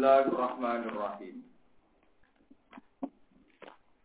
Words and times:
Bismillahirrahmanirrahim. 0.00 1.44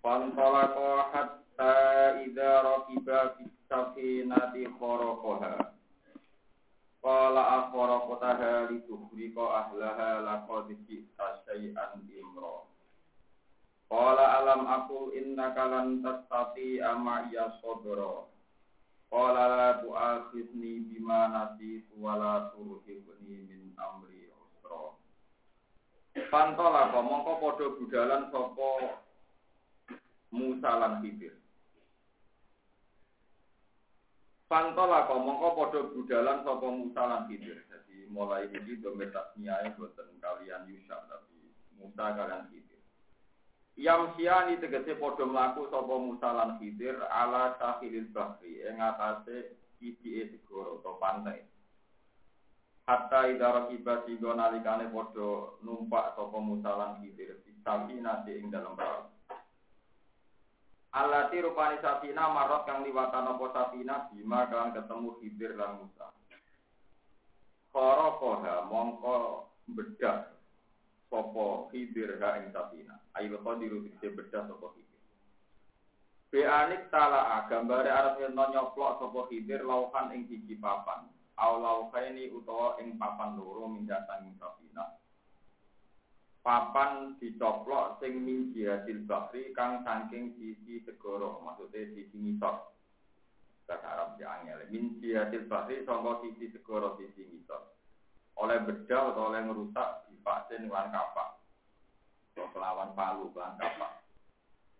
Fanfalaqa 0.03 1.07
hatta 1.07 2.19
idza 2.19 2.67
rakiba 2.67 3.39
fis 3.39 3.55
safinati 3.71 4.67
kharaqaha. 4.75 5.71
Qala 6.99 7.71
li 7.71 8.75
litukhriqa 8.75 9.39
ahlaha 9.39 10.19
laqad 10.27 10.75
ji'ta 10.83 11.39
shay'an 11.47 12.03
imra. 12.11 12.67
Qala 13.87 14.43
alam 14.43 14.67
aku 14.67 15.15
innaka 15.15 15.63
lan 15.63 16.03
tastati'a 16.03 16.91
ma'iya 16.99 17.55
sabra. 17.63 18.27
Qala 19.07 19.43
la 19.47 19.69
tu'akhidni 19.79 20.91
bima 20.91 21.31
nasitu 21.31 21.95
wa 21.95 22.19
la 22.19 22.51
turhibni 22.51 23.47
min 23.47 23.71
amri 23.79 24.27
usra. 24.27 25.04
Pantola 26.31 26.89
mongko 26.91 27.33
padha 27.41 27.65
budalan 27.77 28.29
sapa 28.33 28.69
Musa 30.33 30.71
lan 30.75 30.99
Khidir. 30.99 31.35
Pantola 34.49 35.05
mongko 35.09 35.49
padha 35.55 35.81
budalan 35.93 36.43
sapa 36.43 36.67
Musa 36.69 37.01
lan 37.05 37.21
Khidir. 37.29 37.63
Jadi 37.69 38.09
mulai 38.09 38.49
ini 38.49 38.77
domet 38.81 39.13
tasniae 39.13 39.73
boten 39.77 40.09
kalian 40.21 40.67
Yusuf 40.69 41.01
tapi 41.09 41.39
Musa 41.77 42.05
kalian 42.13 42.49
Khidir. 42.51 42.81
Yang 43.75 44.15
siani 44.15 44.55
tegese 44.59 44.95
podo 44.95 45.27
mlaku 45.27 45.67
sapa 45.73 45.95
Musa 45.99 46.29
lan 46.33 46.57
Khidir 46.57 46.99
ala 47.11 47.55
sahilil 47.61 48.09
bahri 48.11 48.63
ing 48.65 48.77
atase 48.81 49.57
sisi 49.77 50.27
segoro 50.31 50.81
atau 50.81 50.97
pantai. 50.97 51.54
Hatta 52.85 53.25
idara 53.33 53.65
kiba 53.65 54.05
sigo 54.05 54.29
nalikane 54.37 54.93
podo 54.93 55.57
numpak 55.65 56.13
sapa 56.13 56.37
Musa 56.37 56.69
lan 56.69 57.01
Khidir 57.01 57.41
tapi 57.65 57.97
nasi 57.97 58.37
ing 58.37 58.53
dalam 58.53 58.77
perahu. 58.77 59.09
Alati 60.93 61.41
rupani 61.41 61.81
safina 61.81 62.29
marot 62.29 62.69
kang 62.69 62.85
liwatan 62.85 63.25
apa 63.25 63.45
safina 63.57 64.05
bima 64.13 64.45
kang 64.53 64.69
ketemu 64.77 65.17
Khidir 65.17 65.57
lan 65.57 65.81
Musa. 65.81 66.13
Koro 67.73 68.21
koha 68.21 68.69
mongko 68.69 69.17
bedah 69.73 70.29
sopo 71.09 71.73
Khidir 71.73 72.21
ha 72.21 72.37
ing 72.37 72.53
safina. 72.53 73.01
Ayo 73.17 73.41
qadiru 73.41 73.81
dikse 73.81 74.13
bedah 74.13 74.45
sapa 74.45 74.67
Khidir. 74.77 75.01
Beanik 76.29 76.93
tala 76.93 77.49
gambare 77.49 77.89
arep 77.89 78.21
nyoplok 78.29 79.01
sapa 79.01 79.19
Khidir 79.33 79.65
lauhan 79.65 80.13
ing 80.13 80.29
siji 80.29 80.53
papan. 80.61 81.14
Au 81.35 81.59
lauhaini 81.59 82.31
utawa 82.31 82.79
ing 82.79 82.95
papan 82.95 83.35
loro 83.35 83.67
mindatan 83.67 84.31
ing 84.31 84.33
safina. 84.39 84.95
Papan 86.39 87.19
dicoplok 87.19 87.99
sing 87.99 88.23
min 88.23 88.55
jihadil 88.55 89.03
kang 89.51 89.83
saking 89.83 90.37
sisi 90.39 90.79
segoro, 90.87 91.43
maksudnya 91.43 91.91
sisi 91.91 92.15
ngisor. 92.15 92.55
Bahasa 93.65 93.87
Arab 93.97 94.09
ya 94.21 94.39
angel. 94.39 94.69
Min 94.71 95.01
jihadil 95.01 95.49
sangka 95.49 96.23
sisi 96.23 96.53
segoro 96.53 96.95
sisi 97.01 97.27
ngisor. 97.27 97.61
Oleh 98.39 98.61
bedah 98.63 99.15
atau 99.15 99.31
oleh 99.31 99.41
ngerusak 99.43 100.11
dipaksin 100.11 100.67
lan 100.71 100.91
kapak 100.91 101.35
kelawan 102.55 102.95
palu 102.95 103.29
kelan 103.35 103.59
kapak. 103.59 103.99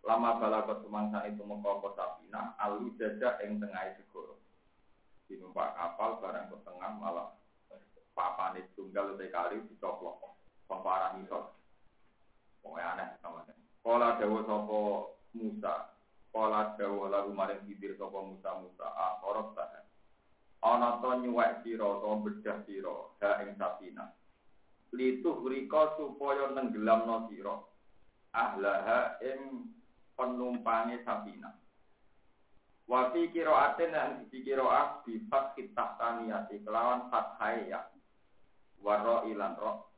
Lama 0.08 0.40
balagot 0.40 0.80
sumangsa 0.86 1.28
itu 1.28 1.44
mengkoko 1.44 1.92
sapina, 1.98 2.56
alu 2.62 2.94
jajah 2.96 3.42
yang 3.44 3.60
tengah 3.60 4.00
segoro. 4.00 4.40
Dinumpak 5.26 5.74
kapal 5.74 6.22
barang 6.22 6.54
ke 6.54 6.58
tengah 6.62 6.92
malah 7.02 7.34
papan 8.14 8.62
itu 8.62 8.70
tunggal 8.78 9.18
sekali 9.18 9.60
dicoplok. 9.70 10.38
Pemparah 10.66 11.18
misal. 11.18 11.54
Pokoknya 12.62 12.98
aneh 12.98 13.08
sama 13.22 13.46
Kola 13.86 14.18
dawa 14.18 14.40
sopo 14.50 14.80
Musa. 15.38 15.94
Kola 16.34 16.74
dawa 16.74 17.06
lalu 17.14 17.32
maring 17.38 17.62
hidir 17.70 17.94
sopo 17.98 18.26
Musa 18.26 18.58
Musa. 18.58 18.88
Ah, 18.90 19.22
korok 19.22 19.54
tahan. 19.54 19.86
Ana 20.66 20.98
to 20.98 21.22
nyuwek 21.22 21.62
sira 21.62 22.02
to 22.02 22.10
bedah 22.26 22.58
sira 22.66 22.96
ha 23.22 23.30
ing 23.46 23.54
sapina 23.62 24.10
lituh 24.96 25.44
rika 25.44 26.00
supaya 26.00 26.56
nenggelamno 26.56 27.28
sira 27.28 27.56
ahlaha 28.32 29.20
ing 29.20 29.68
penumpange 30.16 31.04
sabina 32.86 32.94
wa 32.94 33.10
fi 33.10 33.22
qiraatin 33.34 33.92
lan 33.92 34.30
fi 34.30 34.38
qiraah 34.46 35.02
bi 35.02 35.18
fathit 35.26 35.74
tahtaniyati 35.74 36.62
kelawan 36.62 37.10
fathai 37.10 37.74
ya. 37.74 37.90
Waro 38.86 39.26
ilan 39.26 39.58
ro 39.58 39.90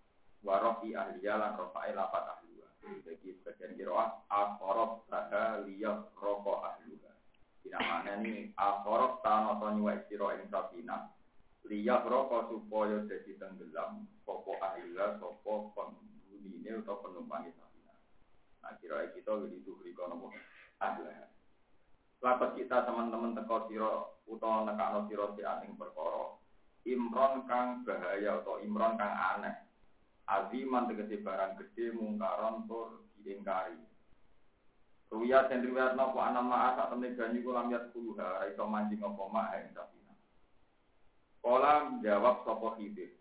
waro 0.48 0.80
i 0.88 0.96
ahliya 0.96 1.36
lan 1.36 1.60
rofa'i 1.60 1.92
lapat 1.92 2.24
ahluha 2.24 2.72
jadi 3.04 3.36
sebagian 3.44 3.76
qiraah 3.76 4.24
akhorob 4.32 5.04
saha 5.12 5.68
liyah 5.68 6.08
roko 6.16 6.64
ahluha 6.64 7.12
dinamanya 7.60 8.24
ini 8.24 8.56
akhorob 8.56 9.20
tanoto 9.20 9.68
nyuwa 9.76 10.00
sira 10.08 10.40
ing 10.40 10.48
sabina. 10.48 11.12
Liyah 11.68 12.08
roko 12.08 12.48
supaya 12.48 13.04
jadi 13.04 13.36
tenggelam 13.36 14.08
sopo 14.24 14.56
ahlilah 14.64 15.20
sopo 15.20 15.76
penghuni 15.76 16.72
atau 16.72 17.04
penumpang 17.04 17.52
sabina. 17.52 17.94
Nah 18.64 18.72
kira 18.80 19.12
kita 19.12 19.44
jadi 19.44 19.60
tuh 19.68 19.76
riko 19.84 20.08
nopo 20.08 20.32
ahlilah. 20.80 21.37
Lapat 22.22 22.58
kita 22.58 22.86
teman-teman 22.86 23.38
teko 23.38 23.70
siro 23.70 24.24
utawa 24.26 24.66
nekakno 24.66 25.06
siro 25.06 25.38
si 25.38 25.46
aning 25.46 25.78
perkara 25.78 26.38
imron 26.88 27.44
kang 27.46 27.84
bahaya 27.84 28.40
atau 28.42 28.64
imron 28.64 28.96
kang 28.96 29.14
aneh. 29.14 29.56
Aziman 30.28 30.88
tegese 30.92 31.24
barang 31.24 31.56
gede 31.60 31.96
mungkaron 31.96 32.68
tur 32.68 33.08
diingkari. 33.24 33.80
Ruya 35.08 35.48
dan 35.48 35.64
riwayat 35.64 35.96
nopo 35.96 36.20
anak 36.20 36.44
ma'a 36.44 36.76
saat 36.76 36.92
temen 36.92 37.16
banyu 37.16 37.40
kulam 37.40 37.72
yat 37.72 37.96
puluha, 37.96 38.44
raiso 38.44 38.68
mancing 38.68 39.00
opo 39.00 39.32
ma'a 39.32 39.56
yang. 39.56 39.88
Kolam 41.40 42.04
jawab 42.04 42.44
sopo 42.44 42.76
hidir. 42.76 43.16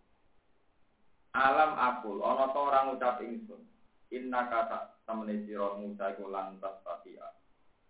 Alam 1.31 1.79
akul, 1.79 2.19
ono 2.19 2.51
to 2.51 2.59
orang 2.59 2.99
ucap 2.99 3.23
ingsun. 3.23 3.63
Inna 4.11 4.51
kata 4.51 4.99
temene 5.07 5.47
sira 5.47 5.79
Musa 5.79 6.11
iku 6.11 6.27
lantas 6.27 6.83
tatia. 6.83 7.23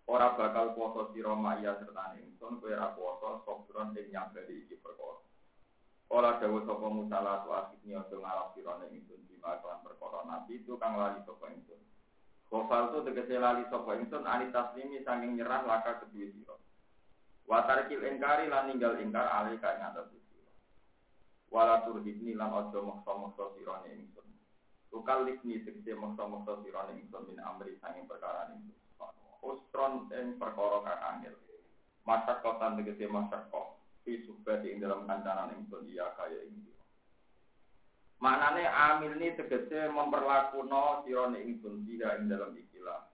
Ora 0.07 0.39
bakal 0.39 0.71
poso 0.71 1.11
sira 1.11 1.35
maya 1.35 1.75
serta 1.83 2.15
ingsun 2.15 2.63
kowe 2.63 2.71
ora 2.71 2.95
poso 2.95 3.43
sobron 3.43 3.91
sing 3.91 4.07
nyambari 4.07 4.63
iki 4.63 4.79
perkara. 4.79 5.19
Ora 6.07 6.39
dawuh 6.39 6.63
sapa 6.63 6.87
Musa 6.87 7.19
la 7.19 7.43
tu 7.43 7.51
akhirni 7.51 7.91
ojo 7.91 8.15
ngalap 8.23 8.55
sira 8.55 8.79
ning 8.79 9.03
ingsun 9.03 9.27
bima 9.27 9.59
kelan 9.59 9.83
perkara 9.83 10.23
nabi 10.23 10.63
itu 10.63 10.79
kang 10.79 10.95
lali 10.95 11.19
sapa 11.27 11.51
ingsun. 11.51 11.83
Kofal 12.47 12.95
tu 12.95 13.03
tegese 13.03 13.35
lali 13.35 13.67
sapa 13.67 13.99
ingsun 13.99 14.23
ani 14.23 14.47
taslimi 14.47 15.03
saking 15.03 15.35
nyerah 15.35 15.67
laka 15.67 15.99
kedue 15.99 16.31
sira. 16.31 16.55
Watarkil 17.43 17.99
engkari 17.99 18.47
lan 18.47 18.71
ninggal 18.71 19.03
ingkar 19.03 19.27
alih 19.27 19.59
ka 19.59 19.75
ing 19.75 19.83
atas 19.91 20.07
wala 21.51 21.83
turhibni 21.83 22.35
lan 22.35 22.51
ojo 22.51 22.79
maksa-maksa 22.83 23.55
sirane 23.59 23.91
ingsun. 23.91 24.27
Tukal 24.87 25.27
ingsun 26.95 27.23
min 27.27 27.39
amri 27.43 27.75
sanging 27.83 28.07
perkara 28.07 28.51
ingsun. 28.55 28.86
Ustron 29.43 30.09
ing 30.13 30.37
perkara 30.37 30.81
kang 30.85 31.01
angel. 31.17 31.35
Kotan 32.41 32.79
tegese 32.79 33.05
masak 33.11 33.51
kok. 33.51 33.81
Fi 34.07 34.23
subati 34.23 34.71
ing 34.71 34.79
dalam 34.79 35.03
kancanan 35.03 35.51
ingsun 35.57 35.83
iya 35.91 36.15
kaya 36.15 36.47
ing 36.47 36.67
Maknane 38.17 38.65
amil 38.65 39.13
ini 39.21 39.37
tegese 39.37 39.93
memperlakuno 39.93 41.05
sirane 41.05 41.37
ingsun 41.45 41.85
dia 41.85 42.17
ing 42.17 42.25
dalam 42.25 42.49
ikilah 42.57 43.05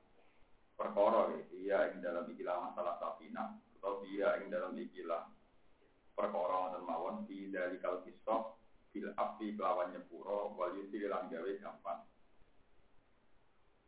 perkara 0.80 1.28
ya, 1.36 1.44
dia 1.52 1.78
ing 1.92 2.00
dalam 2.00 2.24
ikilah 2.32 2.72
masalah 2.72 2.96
safina 3.04 3.60
atau 3.80 4.00
dia 4.08 4.40
ing 4.40 4.48
dalam 4.48 4.72
ikilah 4.80 5.28
perkara 6.16 6.78
dan 6.78 6.88
mawon 6.88 7.28
di 7.28 7.52
dari 7.52 7.76
kal 7.84 8.00
kisah 8.08 8.56
bil 8.96 9.10
api 9.18 9.60
kelawan 9.60 9.92
nyepuro 9.92 10.56
wal 10.56 10.72
gawe 10.72 11.52
gampang 11.60 12.00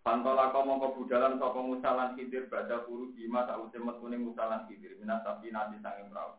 Pantola 0.06 0.54
kau 0.54 0.62
mau 0.62 0.78
kebudalan 0.78 1.42
sopo 1.42 1.66
musalan 1.66 2.13
hidir 2.13 2.46
baca 2.46 2.86
huru 2.86 3.10
bima 3.18 3.42
tak 3.50 3.57
usah 3.57 3.81
metune 3.81 4.22
musalan 4.22 4.69
hidir 4.69 4.94
minat 5.02 5.25
tapi 5.25 5.50
nanti 5.50 5.81
sanging 5.81 6.13
perahu. 6.13 6.38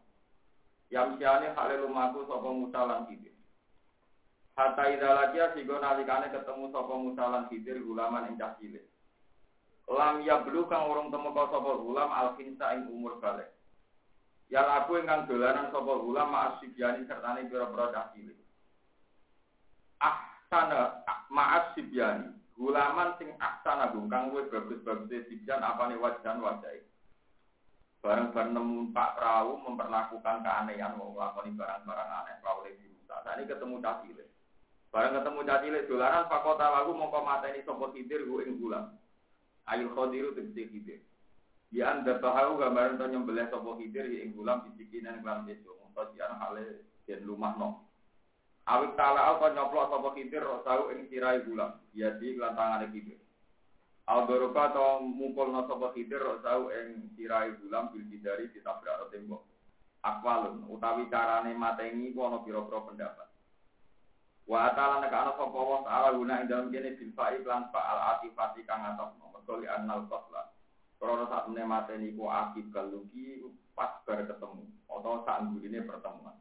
Yang 0.86 1.18
siane 1.18 1.50
hale 1.50 1.82
lumaku 1.82 2.30
sopo 2.30 2.54
musalan 2.54 3.10
hidir. 3.10 3.34
Hatta 4.54 4.86
idalakia 4.86 5.50
sigo 5.58 5.82
nalikane 5.82 6.30
ketemu 6.30 6.70
sopo 6.70 6.94
musalan 6.94 7.50
hidir 7.50 7.82
gulaman 7.82 8.30
ing 8.30 8.38
cilik. 8.38 8.86
Lam 9.90 10.22
ya 10.22 10.46
belu 10.46 10.70
kang 10.70 10.86
temu 11.10 11.34
kau 11.34 11.50
sopo 11.50 11.90
gulam 11.90 12.14
alfinsa 12.14 12.70
ing 12.70 12.86
umur 12.86 13.18
balik. 13.18 13.50
Yang 14.46 14.68
aku 14.78 15.02
ingkang 15.02 15.26
dolanan 15.26 15.74
sapa 15.74 15.90
ulama 16.06 16.54
asibyani 16.54 17.02
sertane 17.10 17.50
pira-pira 17.50 17.90
cah 17.90 18.14
cilik. 18.14 18.38
Ah 19.98 20.22
sana 20.46 21.02
ma'as 21.34 21.74
sibyani 21.74 22.45
Gulaman 22.56 23.20
sing 23.20 23.36
aksana 23.36 23.92
kang 23.92 24.32
luwih 24.32 24.48
bagus-bagus 24.48 25.28
sijan 25.28 25.60
apane 25.60 26.00
wajan 26.00 26.40
wajai. 26.40 26.80
Bareng-bareng 28.00 28.54
nemu 28.56 28.96
Pak 28.96 29.18
Perahu 29.18 29.60
memperlakukan 29.66 30.40
keanehan 30.40 30.96
mau 30.96 31.12
nglakoni 31.12 31.52
barang-barang 31.52 32.10
aneh 32.22 32.34
perahu 32.38 32.64
di 32.70 32.86
Musa. 32.86 33.18
Nah 33.26 33.34
ini 33.36 33.50
ketemu 33.50 33.76
cacile. 33.82 34.24
Bareng 34.94 35.18
ketemu 35.20 35.40
cacile 35.42 35.78
dolaran 35.84 36.24
fakota 36.30 36.66
lagu 36.70 36.94
mongko 36.94 37.20
mateni 37.26 37.66
sapa 37.66 37.92
hidir 37.92 38.24
ku 38.24 38.40
ing 38.40 38.56
gulam. 38.62 38.94
Ayu 39.66 39.90
khodiru 39.92 40.38
tegese 40.38 40.70
hidir. 40.70 41.00
Ya 41.74 41.90
anda 41.92 42.22
tahu 42.22 42.62
gambaran 42.62 42.96
to 42.96 43.10
nyembelih 43.10 43.50
sapa 43.50 43.74
hidir 43.82 44.06
ing 44.06 44.32
gulam 44.32 44.62
bisikinan 44.70 45.20
kelam 45.20 45.44
itu. 45.50 45.74
Mustadian 45.82 46.38
hale 46.38 46.86
den 47.10 47.26
lumahno. 47.26 47.85
Awik 48.66 48.98
ta'ala 48.98 49.30
al 49.30 49.54
nyoplo 49.54 49.86
sapa 49.86 50.10
kitir 50.18 50.42
tahu 50.66 50.90
ing 50.90 51.06
sirai 51.06 51.38
gulam. 51.46 51.78
Ya 51.94 52.18
di 52.18 52.34
lan 52.34 52.58
tangane 52.58 52.90
kitir. 52.90 53.14
Aldoroka 54.10 54.74
atau 54.74 55.06
mukul 55.06 55.54
no 55.54 55.70
sapa 55.70 55.94
tahu 55.94 56.62
ing 56.74 57.14
sirai 57.14 57.54
gulam 57.62 57.94
bil 57.94 58.02
bidari 58.10 58.50
ditabrak 58.50 59.06
tembok. 59.14 59.46
Akwalun 60.02 60.66
utawi 60.66 61.06
carane 61.06 61.54
matengi 61.54 62.10
ku 62.10 62.26
ana 62.26 62.42
pira-pira 62.42 62.82
pendapat. 62.90 63.28
Wa 64.50 64.74
ta'ala 64.74 64.98
nek 64.98 65.14
ana 65.14 65.38
sapa 65.38 65.58
wa 65.58 65.86
ta'ala 65.86 66.18
guna 66.18 66.42
ing 66.42 66.50
dalem 66.50 66.70
kene 66.74 66.98
bil 66.98 67.10
fa'i 67.14 67.38
lan 67.46 67.70
fa'al 67.70 68.18
atifati 68.18 68.66
kang 68.66 68.82
atop 68.82 69.14
mergo 69.46 69.62
li 69.62 69.70
annal 69.70 70.10
qatla. 70.10 70.42
Krana 70.98 71.30
sak 71.30 71.46
mateni 71.54 72.18
ku 72.18 72.26
akib 72.26 72.74
galuki 72.74 73.46
pas 73.78 74.02
bar 74.02 74.26
ketemu 74.26 74.66
atau 74.90 75.22
saat 75.22 75.46
pertemuan. 75.86 76.34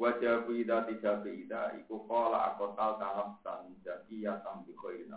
Wajah 0.00 0.48
ida 0.48 0.88
tidak 0.88 1.28
ida 1.28 1.76
iku 1.78 2.08
kola 2.08 2.54
aku 2.54 2.72
tal 2.74 2.96
tanafsan 2.96 3.76
jadi 3.84 4.16
ya 4.18 4.34
sambil 4.40 4.72
khairin 4.80 5.12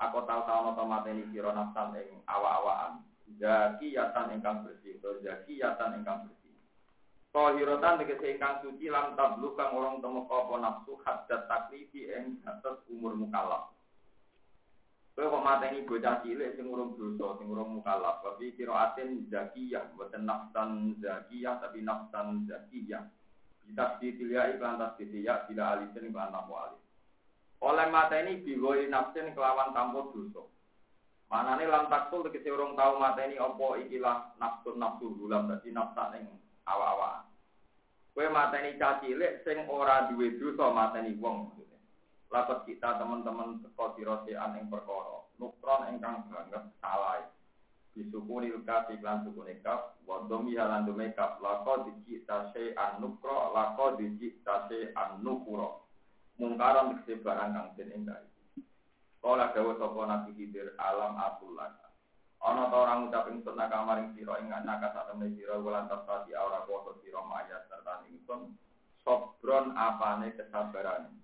Aku 0.00 0.18
tal 0.26 0.42
tahu 0.48 0.74
otomatis 0.74 1.30
siro 1.30 1.54
nafsan 1.54 1.94
ing 2.00 2.24
awa-awaan. 2.26 3.06
Jaki 3.38 3.94
yatan 3.94 4.34
ingkang 4.34 4.66
bersih, 4.66 4.98
atau 4.98 5.22
jaki 5.22 5.62
yatan 5.62 6.02
ingkang 6.02 6.26
bersih. 6.26 6.52
Tohirotan 7.32 8.02
tegese 8.02 8.34
ingkang 8.34 8.60
suci 8.60 8.92
lam 8.92 9.14
tablu 9.14 9.54
kang 9.54 9.72
orang 9.72 10.02
temu 10.02 10.26
apa 10.28 10.54
nafsu 10.58 10.98
hadat 11.00 11.48
taklifi 11.48 12.10
ing 12.10 12.42
atas 12.44 12.82
umur 12.90 13.14
mukallaf. 13.14 13.72
Kowe 15.12 15.28
kok 15.28 15.44
mateni 15.44 15.84
bocah 15.84 16.24
cilik 16.24 16.56
sing 16.56 16.72
urung 16.72 16.96
dosa, 16.96 17.36
sing 17.36 17.46
urung 17.48 17.80
mukallaf. 17.80 18.24
Tapi 18.24 18.56
kira 18.56 18.92
atin 18.92 19.28
zakiyah, 19.28 19.92
boten 19.96 20.24
nafsan 20.24 20.98
zakiyah 20.98 21.60
tapi 21.60 21.84
nafsan 21.84 22.48
zakiyah. 22.48 23.06
Bisa 23.66 23.96
ditiliai 23.98 24.58
iklan 24.58 24.78
tasdidiyah 24.78 25.46
bila 25.46 25.78
alisin 25.78 26.10
iklan 26.10 26.34
tanpa 26.34 26.54
alis. 26.68 26.82
Oleh 27.62 27.86
mata 27.94 28.18
ini 28.18 28.42
biwoi 28.42 28.90
nafsin 28.90 29.30
kelawan 29.32 29.70
tanpa 29.70 30.10
dosa. 30.10 30.42
Mana 31.32 31.56
nih 31.56 31.70
lam 31.70 31.88
taktul 31.88 32.28
tegese 32.28 32.52
orang 32.52 32.76
tahu 32.76 33.00
mata 33.00 33.24
ini 33.24 33.40
opo 33.40 33.80
ikilah 33.80 34.36
nafsu 34.36 34.76
nafsu 34.76 35.16
gulam 35.16 35.48
dadi 35.48 35.72
nafsan 35.72 36.20
ing 36.20 36.26
awa-awa. 36.68 37.24
Kue 38.12 38.28
mata 38.28 38.60
ini 38.60 38.76
cacilik 38.76 39.40
sing 39.40 39.64
ora 39.70 40.12
duwe 40.12 40.36
dosa 40.36 40.68
mata 40.74 41.00
ini 41.00 41.16
wong. 41.16 41.56
Lapas 42.28 42.64
kita 42.68 42.96
teman-teman 43.00 43.64
teko 43.64 43.96
sirosean 43.96 44.60
ing 44.60 44.68
perkara. 44.68 45.24
Nukron 45.40 45.88
ingkang 45.88 46.28
banget 46.28 46.64
salah 46.80 47.24
disukuni 47.92 48.48
kaf 48.64 48.88
iklan 48.88 49.24
sukuni 49.28 49.60
kaf 49.60 50.00
wa 50.08 50.24
domi 50.28 50.56
halan 50.56 50.88
domi 50.88 51.12
kaf. 51.12 51.36
Lako 51.44 51.88
diji 51.88 52.24
tase 52.24 52.72
an 52.76 53.04
nukro 53.04 53.52
lako 53.52 54.00
diji 54.00 54.40
tase 54.40 54.92
an 54.96 55.20
nukuro 55.20 55.84
mungkaran 56.40 56.96
dikse 56.96 57.20
barang 57.20 57.52
kang 57.52 57.68
den 57.76 57.92
endah 57.92 58.20
Kala 59.22 59.54
dawa 59.54 59.78
sapa 59.78 60.02
nabi 60.10 60.34
hidir 60.34 60.74
alam 60.82 61.14
atul 61.14 61.54
laka. 61.54 61.94
Ana 62.42 62.66
ta 62.66 62.74
orang 62.74 63.06
ngucap 63.06 63.30
ingsun 63.30 63.54
nak 63.54 63.70
kamaring 63.70 64.10
sira 64.18 64.34
ing 64.42 64.50
anak 64.50 64.82
satemene 64.90 65.30
sira 65.38 65.62
wulan 65.62 65.86
tadi 65.86 66.34
ora 66.34 66.66
kuwasa 66.66 66.98
sira 66.98 67.22
mayat 67.22 67.62
serta 67.70 68.02
ingsun. 68.10 68.50
Sobron 69.06 69.78
apane 69.78 70.34
kesabaran? 70.34 71.14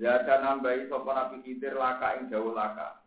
Zada 0.00 0.40
nambahi 0.40 0.88
sapa 0.88 1.10
nabi 1.12 1.36
hidir 1.44 1.76
laka 1.76 2.16
ing 2.16 2.32
dawa 2.32 2.50
laka 2.56 3.01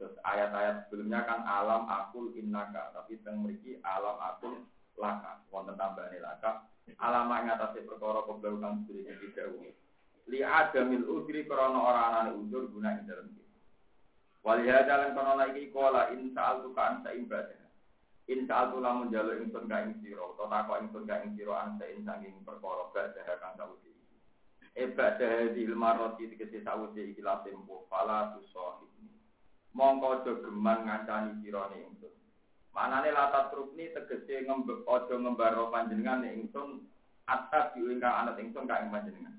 Terus 0.00 0.16
ayat-ayat 0.24 0.88
sebelumnya 0.88 1.28
kan 1.28 1.44
alam 1.44 1.84
akul 1.84 2.32
innaka, 2.32 2.88
tapi 2.96 3.20
teng 3.20 3.44
mriki 3.44 3.76
alam 3.84 4.16
akul 4.16 4.64
laka. 4.96 5.44
Wonten 5.52 5.76
tambahane 5.76 6.16
laka. 6.24 6.64
Alam 6.96 7.28
ngatasi 7.28 7.84
perkara 7.84 8.24
keblau 8.24 8.56
kang 8.64 8.88
sedherek 8.88 9.20
iki 9.20 9.36
dawuh. 9.36 9.68
Li 10.32 10.40
adamil 10.40 11.04
udri 11.04 11.44
krana 11.44 11.76
ora 11.76 12.00
anane 12.08 12.32
udur 12.32 12.72
guna 12.72 12.96
ing 12.96 13.04
dalem 13.04 13.28
iki. 13.28 13.44
Walihada 14.40 14.94
lan 15.04 15.12
kono 15.12 15.36
iki 15.52 15.68
kola 15.68 16.08
in 16.16 16.32
sa'altu 16.32 16.72
ka 16.72 16.80
an 16.80 17.04
ibadah. 17.04 17.60
In 18.32 18.48
sa'altu 18.48 18.80
lamun 18.80 19.12
jaluk 19.12 19.36
ingsun 19.36 19.68
ka 19.68 19.84
ing 19.84 20.00
sira, 20.00 20.24
utawa 20.24 20.64
takok 20.64 20.80
ingsun 20.80 21.04
ka 21.04 21.20
ing 21.20 21.36
sira 21.36 21.60
an 21.60 21.76
sa'in 21.76 22.08
sanging 22.08 22.40
perkara 22.48 22.88
badah 22.88 23.36
kang 23.36 23.54
sawuji. 23.60 23.92
Ibadah 24.80 25.52
la 27.20 27.34
tempo 27.44 27.84
fala 27.92 28.32
tusahi 28.32 28.89
mongko 29.74 30.22
aja 30.22 30.32
geman 30.42 30.78
ngancani 30.86 31.38
sira 31.42 31.70
ingsun. 31.70 32.10
Manane 32.74 33.10
latat 33.14 33.54
rukni 33.54 33.90
tegese 33.94 34.46
ngembe 34.46 34.82
aja 34.86 35.14
ngembaro 35.14 35.70
panjenengan 35.70 36.26
ingsun 36.26 36.86
atas 37.26 37.74
diingkang 37.74 38.26
anak 38.26 38.38
ingsun 38.42 38.66
ka 38.66 38.82
ing 38.82 38.90
panjenengan. 38.90 39.34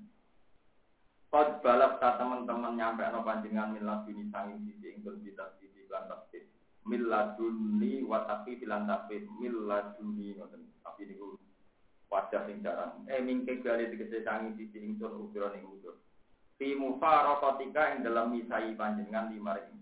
Kod 1.32 1.64
balap 1.64 1.96
ta 2.00 2.20
teman-teman 2.20 2.76
nyampe 2.76 3.04
no 3.08 3.24
panjenengan 3.24 3.72
milah 3.72 4.04
bini 4.04 4.28
sanging 4.32 4.60
sisi 4.68 5.00
ingsun 5.00 5.20
bisa 5.24 5.56
sisi 5.60 5.88
lan 5.88 6.08
tafsir. 6.08 6.44
Miladuni 6.84 8.02
wa 8.04 8.24
tapi 8.28 8.60
bilan 8.60 8.88
tafsir 8.88 9.24
miladuni 9.40 10.36
ngoten. 10.36 10.60
Tapi 10.84 11.08
niku 11.08 11.36
wajah 12.12 12.44
sing 12.48 12.60
jarang. 12.60 13.04
Eh 13.08 13.20
mingke 13.20 13.64
kali 13.64 13.92
tegese 13.92 14.24
sanging 14.24 14.56
sisi 14.60 14.80
ingsun 14.80 15.28
ukuran 15.28 15.56
ing 15.56 15.64
udur. 15.68 15.96
Fi 16.60 16.76
mufarokotika 16.76 17.96
ing 17.96 18.04
dalam 18.04 18.32
misai 18.32 18.76
panjenengan 18.76 19.32
lima 19.32 19.56
ring 19.56 19.81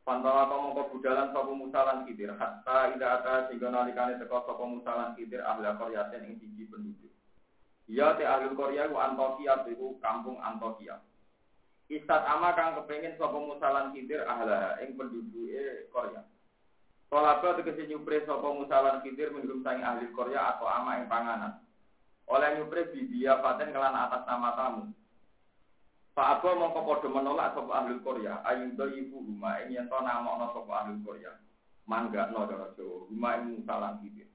Pantala 0.00 0.48
kamu 0.48 0.72
kau 0.72 0.90
budalan 0.96 1.28
sopo 1.30 1.52
musalan 1.52 2.08
kidir 2.08 2.32
hatta 2.32 2.96
ida 2.96 3.20
ata 3.20 3.48
sehingga 3.48 3.68
nalikane 3.68 4.16
teko 4.16 4.42
sopo 4.48 4.64
musalan 4.64 5.12
kidir 5.12 5.44
ahli 5.44 5.68
koryaten 5.76 6.24
ing 6.24 6.34
siji 6.40 6.64
penduduk. 6.72 7.12
Iya 7.84 8.16
te 8.16 8.24
ahli 8.24 8.48
Korea 8.56 8.88
ku 8.88 8.96
Antokia 8.96 9.60
itu 9.68 10.00
kampung 10.00 10.40
Antokia. 10.40 11.04
Istat 11.92 12.22
ama 12.24 12.56
kang 12.56 12.80
kepengen 12.80 13.20
sopo 13.20 13.44
musalan 13.44 13.92
kidir 13.92 14.24
ahla 14.24 14.80
penduduk 14.80 15.52
Korea. 15.92 16.24
Kolaba 17.10 17.58
tegese 17.60 17.84
nyupre 17.90 18.24
sopo 18.24 18.56
musalan 18.56 19.04
kidir 19.04 19.36
minum 19.36 19.60
sangi 19.60 19.84
ahli 19.84 20.08
Korea 20.16 20.56
atau 20.56 20.64
ama 20.64 20.96
ing 20.96 21.12
panganan. 21.12 21.60
Oleh 22.30 22.56
nyupre 22.56 22.88
bibiya 22.94 23.42
paten 23.42 23.74
kelan 23.74 23.98
atas 23.98 24.22
nama 24.24 24.54
tamu. 24.54 24.94
Pak 26.20 26.44
Abu 26.44 26.52
mongko 26.52 26.84
padha 26.84 27.08
menolak 27.08 27.56
sapa 27.56 27.80
ahli 27.80 27.96
Korea, 28.04 28.44
ayun 28.44 28.76
do 28.76 28.84
ibu 28.92 29.24
rumah 29.24 29.56
ini 29.64 29.80
yang 29.80 29.88
tahu 29.88 30.04
nama 30.04 30.36
no 30.36 30.52
sapa 30.52 30.84
ahli 30.84 31.00
Korea. 31.00 31.32
Mangga 31.88 32.28
no 32.28 32.44
cara 32.44 32.76
Jawa, 32.76 33.08
rumah 33.08 33.40
ini 33.40 33.56
musalan 33.56 34.04
hidir. 34.04 34.28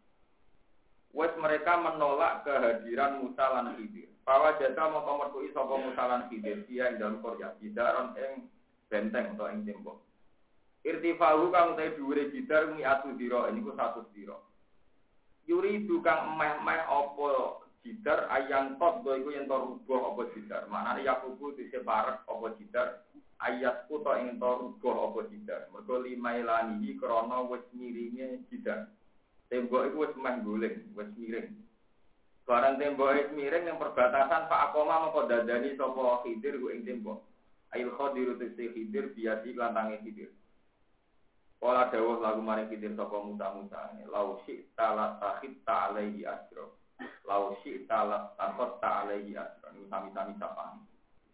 Wes 1.14 1.30
mereka 1.38 1.78
menolak 1.78 2.42
kehadiran 2.42 3.22
musalan 3.22 3.78
hidir. 3.78 4.10
Bahwa 4.26 4.58
jasa 4.58 4.82
mongko 4.82 5.14
mertui 5.14 5.54
sapa 5.54 5.78
musalan 5.78 6.26
hidir, 6.34 6.66
dia 6.66 6.90
ing 6.90 6.98
dalam 6.98 7.22
Korea, 7.22 7.54
bidaron 7.62 8.18
ing 8.18 8.50
benteng 8.90 9.38
atau 9.38 9.54
ing 9.54 9.62
tembok. 9.70 10.02
Irtifahu 10.82 11.54
kang 11.54 11.78
te 11.78 11.94
dhuwure 12.02 12.34
bidar 12.34 12.74
mi 12.74 12.82
atu 12.82 13.14
dira, 13.14 13.46
niku 13.54 13.78
satu 13.78 14.10
dira. 14.10 14.42
Yuri 15.46 15.86
dukang 15.86 16.34
emeh-emeh 16.34 16.82
apa 16.82 17.62
jidar 17.86 18.26
ayang 18.34 18.82
tot 18.82 19.06
do 19.06 19.14
iku 19.14 19.30
yen 19.30 19.46
to 19.46 19.54
rubuh 19.54 20.10
apa 20.10 20.34
jidar. 20.34 20.66
Maknane 20.66 21.06
yakubu 21.06 21.54
dise 21.54 21.78
parek 21.86 22.26
apa 22.26 22.48
jidar 22.58 23.06
ayat 23.38 23.86
to 23.86 24.02
ing 24.18 24.42
to 24.42 24.50
rubuh 24.50 25.14
apa 25.14 25.30
jidar. 25.30 25.70
Mergo 25.70 26.02
limailanihi 26.02 26.98
krana 26.98 27.46
wis 27.46 27.62
miringe 27.78 28.42
jidar. 28.50 28.90
Tembok 29.54 29.94
iku 29.94 29.98
wis 30.10 30.14
meh 30.18 30.42
wis 30.98 31.10
miring. 31.14 31.54
Barang 32.50 32.82
tembok 32.82 33.14
wis 33.14 33.30
miring 33.38 33.70
yang 33.70 33.78
perbatasan 33.78 34.50
Pak 34.50 34.74
Akoma 34.74 35.06
mengko 35.06 35.30
dadani 35.30 35.78
sapa 35.78 36.26
Khidir 36.26 36.58
ku 36.58 36.74
ing 36.74 36.82
tembok. 36.82 37.22
Ail 37.78 37.94
khadiru 37.94 38.42
tisi 38.42 38.74
Khidir 38.74 39.14
biati 39.14 39.54
lantange 39.54 40.02
Khidir. 40.02 40.34
Kala 41.62 41.90
dawuh 41.94 42.18
lagu 42.22 42.42
maring 42.42 42.74
Khidir 42.74 42.98
sapa 42.98 43.22
Musa. 43.22 43.94
Lau 44.10 44.42
syi'ta 44.50 44.98
la 44.98 45.22
takhita 45.22 45.94
alaihi 45.94 46.26
asro. 46.26 46.85
Lau 47.26 47.58
syi'ta 47.62 48.36
takot 48.40 48.80
ta'alaihi 48.80 49.36
asran. 49.36 49.86
Sami-sami 49.92 50.34
sapaan. 50.40 50.86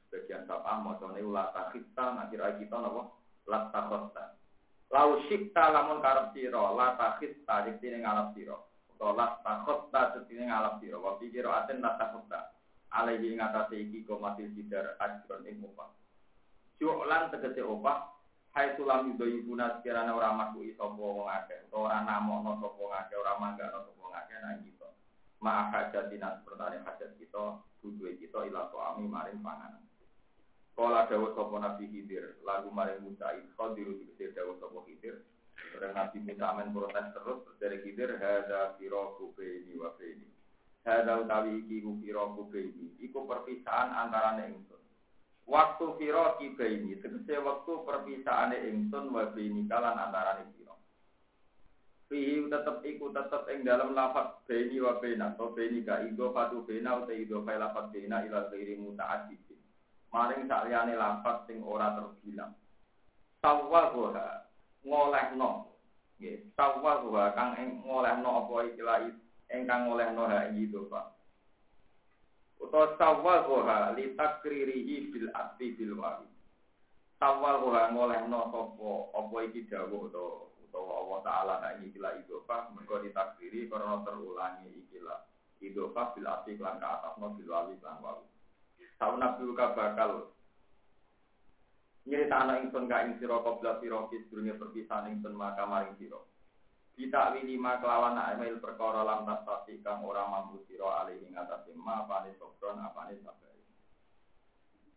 Sebagian 0.10 0.44
sapaan, 0.50 0.84
maksudnya 0.84 1.24
ulah 1.24 1.56
takhita, 1.56 2.06
nanti 2.18 2.36
rai 2.36 2.60
kita 2.60 2.75
nopo, 2.75 3.24
la 3.48 3.72
takhota. 3.72 4.36
Lau 4.91 5.24
syi'ta 5.27 5.72
lamun 5.72 6.03
karep 6.03 6.36
siro, 6.36 6.75
la 6.75 7.00
takhita, 7.00 7.68
jadi 7.68 8.03
ngalap 8.03 8.36
siro. 8.36 8.75
Atau 8.91 9.15
la 9.15 9.39
takhota, 9.39 10.20
jadi 10.20 10.51
ngalap 10.51 10.84
siro. 10.84 11.00
Wa 11.00 11.15
pikir 11.15 11.48
aten 11.48 11.80
la 11.80 11.96
takhota. 11.96 12.51
Alaihi 12.91 13.39
ngatasi 13.39 13.88
iki 13.88 14.03
komatil 14.03 14.51
jidar 14.51 15.00
ajron 15.00 15.48
ing 15.48 15.63
upah. 15.63 15.96
Ju'lan 16.75 17.32
tegese 17.32 17.62
opah 17.62 18.12
Hai 18.51 18.75
sulam 18.75 19.15
yudo 19.15 19.30
ibuna 19.32 19.80
sekiranya 19.80 20.12
orang 20.12 20.36
makui 20.36 20.75
sopo 20.75 21.24
wong 21.24 21.30
akeh 21.30 21.72
Orang 21.72 22.03
namono 22.03 22.60
sopo 22.60 22.89
wong 22.89 22.94
akeh 23.00 23.15
Orang 23.15 23.39
manggano 23.39 23.88
sopo 23.88 24.10
wong 24.10 24.18
akeh 24.18 24.36
Nah 24.44 24.60
gitu 24.60 24.80
Ma'a 25.41 25.74
hajatina 25.74 26.38
sepertanya 26.41 26.86
hajat 26.86 27.17
kita 27.17 27.60
Budwe 27.81 28.13
kita 28.21 28.45
ila 28.45 28.69
suami 28.69 29.10
maring 29.10 29.41
panganan. 29.41 29.81
Kala 30.77 31.10
dawa 31.10 31.33
sopo 31.33 31.57
Nabi 31.57 31.89
Hidir 31.89 32.38
Lagu 32.45 32.69
maring 32.69 33.01
Musa 33.01 33.33
Khadiru 33.57 33.98
dikesir 33.98 34.38
dawa 34.38 34.53
sopo 34.62 34.86
Hidir 34.86 35.25
Orang 35.75 35.98
Nabi 35.98 36.17
Musa 36.21 36.45
amen 36.45 36.69
protes 36.69 37.10
terus 37.17 37.41
Dari 37.57 37.81
Hidir 37.81 38.21
Hada 38.21 38.77
firoku 38.77 39.33
beini 39.33 39.74
wa 39.81 39.91
beini 39.98 40.29
Hada 40.86 41.25
utawi 41.25 41.65
iki 41.65 41.81
ku 41.81 41.98
firoku 41.98 42.53
beini 42.53 42.93
Iku 43.01 43.25
perpisahan 43.25 43.98
antara 43.98 44.38
ingsun. 44.45 44.81
Waktu 45.50 45.86
firo 45.98 46.38
kiba 46.38 46.63
ini, 46.69 47.01
tegese 47.01 47.41
waktu 47.41 47.81
perpisahan 47.81 48.53
ingsun 48.53 49.10
wa 49.10 49.33
bini 49.33 49.65
kalan 49.65 49.98
antara 49.98 50.45
firo. 50.53 50.61
Fihi 52.12 52.44
tetep 52.51 52.84
iku 52.84 53.15
tetep 53.15 53.48
ing 53.48 53.63
dalam 53.63 53.96
lafaz 53.96 54.44
bini 54.44 54.84
wa 54.84 55.00
bina, 55.00 55.32
atau 55.32 55.56
bini 55.56 55.80
ka 55.88 56.03
ido 56.03 56.36
fatu 56.36 56.68
bina 56.68 57.00
atau 57.00 57.15
ido 57.15 57.39
fa 57.48 57.56
lafaz 57.56 57.88
bina 57.96 58.27
ila 58.27 58.51
ghairi 58.51 58.75
muta'addid. 58.75 59.39
Maring 60.12 60.44
sakliyane 60.51 61.00
lafaz 61.00 61.48
sing 61.48 61.63
ora 61.63 61.96
terbilang. 61.96 62.51
Sawwa 63.39 63.96
goha 63.96 64.44
ngolehno. 64.84 65.72
Nggih, 66.20 66.51
sawwa 66.60 67.00
goha 67.00 67.32
kang 67.32 67.56
ngolehno 67.88 68.30
apa 68.44 68.68
ikilah 68.68 69.08
ingkang 69.48 69.88
ngolehno 69.88 70.27
ha 70.27 70.51
ido 70.51 70.91
fa 70.91 71.15
utawa 72.62 72.96
sawal 72.96 73.39
goha 73.50 73.91
li 73.98 74.13
takririhi 74.15 75.12
bil 75.12 75.27
ati 75.34 75.74
bil 75.75 75.98
sawal 77.18 77.56
goha 77.65 77.91
ngolehno 77.91 78.39
sapa 78.53 78.91
apa 79.18 79.36
iki 79.50 79.65
dawuh 79.68 80.08
utawa 80.08 80.50
utawa 80.72 81.04
Allah 81.04 81.20
taala 81.28 81.54
nek 81.60 81.84
iki 81.84 82.00
la 82.00 82.16
idofa 82.16 82.72
mergo 82.72 83.04
ditakriri 83.04 83.68
karena 83.68 84.00
terulangi 84.08 84.72
ikilah 84.72 85.20
idofa 85.60 86.16
bil 86.16 86.28
ati 86.32 86.56
lan 86.56 86.80
ka 86.80 86.88
atasno 87.04 87.36
bil 87.36 87.51
wahi 87.51 87.75
lan 87.84 88.00
wahi 88.00 88.25
Tahu 88.96 89.18
nabi 89.18 89.44
bakal 89.51 90.32
nyeritakno 92.08 92.54
ingsun 92.63 92.88
ka 92.88 93.04
ing 93.04 93.20
sira 93.20 93.44
qabla 93.44 93.84
sira 93.84 94.08
sedurunge 94.08 94.56
perpisahan 94.56 95.12
ingsun 95.12 95.36
maka 95.36 95.68
maring 95.68 96.00
sira 96.00 96.22
kita 96.96 97.34
lima 97.34 97.82
kelawan 97.82 98.20
email 98.36 98.62
perkara 98.62 99.01
lam 99.01 99.25
tasati 99.25 99.82
kang 99.82 100.06
ora 100.06 100.28
mampu 100.30 100.62
sira 100.70 101.01
alih 101.04 101.18
ing 101.24 101.34
atase 101.34 101.74
ma 101.74 102.06
apane 102.06 102.36
sokron 102.38 102.78
apane 102.78 103.18
sabar. 103.25 103.50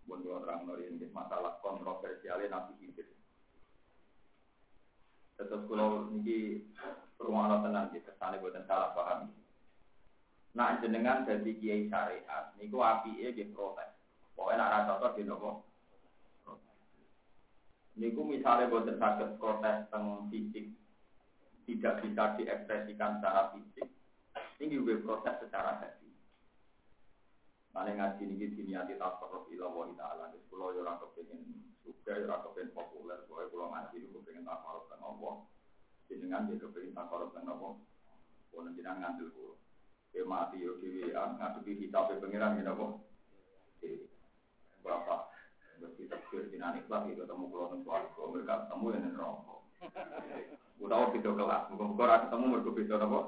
Kula 0.05 0.37
terang 0.45 0.69
nori 0.69 0.85
masalah 1.09 1.57
kontroversial 1.65 2.45
Nabi 2.45 2.77
Khidir. 2.77 3.09
Tetap 5.35 5.67
kula 5.67 6.11
niki 6.15 6.63
rumono 7.19 7.63
tenan 7.63 7.91
iki 7.91 8.07
kesane 8.07 8.39
boten 8.39 8.67
salah 8.71 8.95
paham. 8.95 9.35
Nak 10.55 10.83
jenengan 10.83 11.27
dadi 11.27 11.59
kiai 11.59 11.91
syariat 11.91 12.55
niku 12.55 12.79
apike 12.79 13.35
nggih 13.35 13.51
protes. 13.51 13.91
Pokoke 14.39 14.55
nak 14.55 14.71
ra 14.71 14.79
cocok 14.87 15.15
di 15.19 15.23
nopo? 15.27 15.51
Niku 17.99 18.21
misalnya 18.23 18.71
boten 18.71 18.99
saged 18.99 19.39
protes 19.43 19.91
teng 19.91 20.31
fisik 20.31 20.71
tidak 21.65 22.05
bisa 22.05 22.37
diekspresikan 22.37 23.19
secara 23.19 23.57
fisik, 23.57 23.89
ini 24.61 24.77
juga 24.77 25.01
proses 25.01 25.35
secara 25.41 25.81
hati. 25.81 26.09
Mana 27.73 27.91
ngaji 27.97 28.23
ini 28.23 28.53
diniati 28.55 28.95
tasawuf 29.01 29.49
ila 29.51 29.67
wa 29.73 29.89
ta'ala. 29.91 30.31
Kalau 30.31 30.71
ya 30.71 30.87
orang 30.87 31.01
kepengen 31.03 31.74
suka, 31.85 32.17
ya 32.17 32.25
orang 32.25 32.43
kepengen 32.49 32.73
populer. 32.73 33.19
Soalnya 33.29 33.53
kalau 33.53 33.69
ngaji 33.69 33.97
itu 34.01 34.09
kepengen 34.17 34.49
tasawuf 34.49 34.85
dan 34.89 35.01
Allah. 35.05 35.35
Jenengan 36.09 36.49
dia 36.49 36.57
kepengen 36.57 36.97
tasawuf 36.97 37.31
dan 37.37 37.47
Allah. 37.53 37.73
Kalau 38.49 38.73
jenengan 38.73 38.99
ngambil 39.05 39.29
kulo. 39.37 39.55
Dia 40.17 40.25
mati 40.25 40.65
yo 40.65 40.81
dewi, 40.81 41.13
ngadepi 41.13 41.73
hitab 41.85 42.09
pengiran 42.23 42.57
gitu 42.57 42.71
apa? 42.71 42.87
Bapak, 44.85 45.21
kita 45.97 46.17
kira 46.29 46.45
dinamik 46.53 46.87
lagi 46.87 47.17
ketemu 47.19 47.45
kulo 47.51 47.73
suarga, 47.83 48.23
mereka 48.31 48.63
ketemu 48.69 48.87
yang 48.95 49.17
rokok. 49.19 49.61
Utawa 50.79 51.11
beda 51.11 51.31
kelas, 51.35 51.63
muka-muka 51.73 52.03
ora 52.05 52.23
ketemu 52.29 52.45
mergo 52.47 52.71
beda 52.77 52.95
napa? 53.01 53.21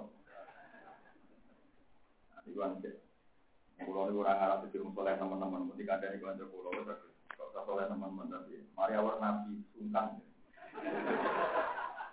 Iku 2.47 2.61
anje. 2.63 2.91
Kulo 3.83 4.01
niku 4.07 4.21
ora 4.23 4.33
ngarep 4.37 4.59
dadi 4.69 4.77
wong 4.79 4.93
saleh 4.95 5.15
teman-teman, 5.19 5.67
mesti 5.69 5.85
kadane 5.85 6.17
kanca 6.23 6.45
kulo 6.47 6.69
kok 6.71 7.16
ora 7.57 7.65
saleh 7.65 7.87
teman-teman 7.89 8.29
tapi 8.29 8.55
mari 8.77 8.93
awar 9.01 9.17
nabi 9.17 9.65
sungkan. 9.73 10.21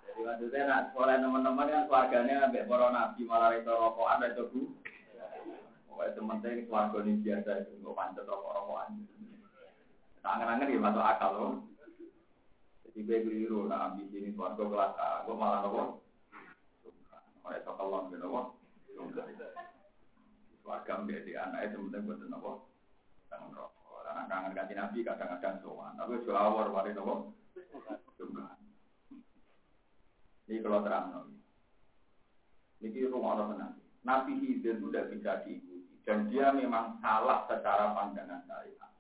Jadi 0.08 0.20
maksudnya 0.24 0.62
nak 0.72 0.96
saleh 0.96 1.20
teman-teman 1.20 1.68
kan 1.68 1.84
keluarganya 1.92 2.48
ambek 2.48 2.64
para 2.72 2.88
nabi 2.96 3.22
malah 3.28 3.52
itu 3.52 3.68
rokokan 3.68 4.24
itu 4.24 4.44
bu. 4.48 4.62
Pokoknya 5.92 6.16
teman-teman 6.16 6.64
keluarga 6.64 6.98
ini 7.04 7.14
biasa 7.20 7.50
itu 7.60 7.72
nggak 7.84 7.92
pancet 7.92 8.24
rokok-rokokan. 8.24 9.04
Tangan-tangan 10.24 10.72
ya 10.72 10.80
masuk 10.80 11.04
akal 11.04 11.32
loh. 11.36 11.54
Jadi 12.88 13.00
gue 13.04 13.26
keliru, 13.26 13.68
nah 13.68 13.92
ambisi 13.92 14.22
ini 14.22 14.32
suarga 14.32 14.64
kelas 14.64 14.94
A, 14.96 15.26
gue 15.28 15.36
malah 15.36 15.66
nopo. 15.66 16.06
Oleh 17.44 17.60
sokalon 17.68 18.08
gitu 18.14 18.24
nopo. 18.24 18.56
Suarga 20.64 21.04
menjadi 21.04 21.44
anaknya 21.44 21.76
sebenarnya 21.76 22.06
buat 22.08 22.24
nopo. 22.32 22.52
Tangan 23.28 23.52
rokok, 23.52 23.83
anak 24.14 24.30
kangen 24.30 24.54
ganti 24.54 24.74
nabi 24.78 25.02
kadang-kadang 25.02 25.58
sowan, 25.66 25.98
tapi 25.98 26.22
jual 26.22 26.38
awal 26.38 26.70
wari 26.70 26.94
nopo. 26.94 27.34
Ini 30.46 30.62
kalau 30.62 30.86
terang 30.86 31.06
nopo. 31.10 31.34
Ini 32.84 33.10
rumah 33.10 33.40
orang 33.40 33.50
tenang. 33.56 33.74
Nabi 34.04 34.36
Hidir 34.44 34.76
itu 34.76 34.92
tidak 34.92 35.10
bisa 35.16 35.32
diikuti 35.48 35.96
dan 36.04 36.28
dia 36.28 36.52
memang 36.52 37.00
salah 37.00 37.48
secara 37.48 37.96
pandangan 37.96 38.44
syariat. 38.44 38.92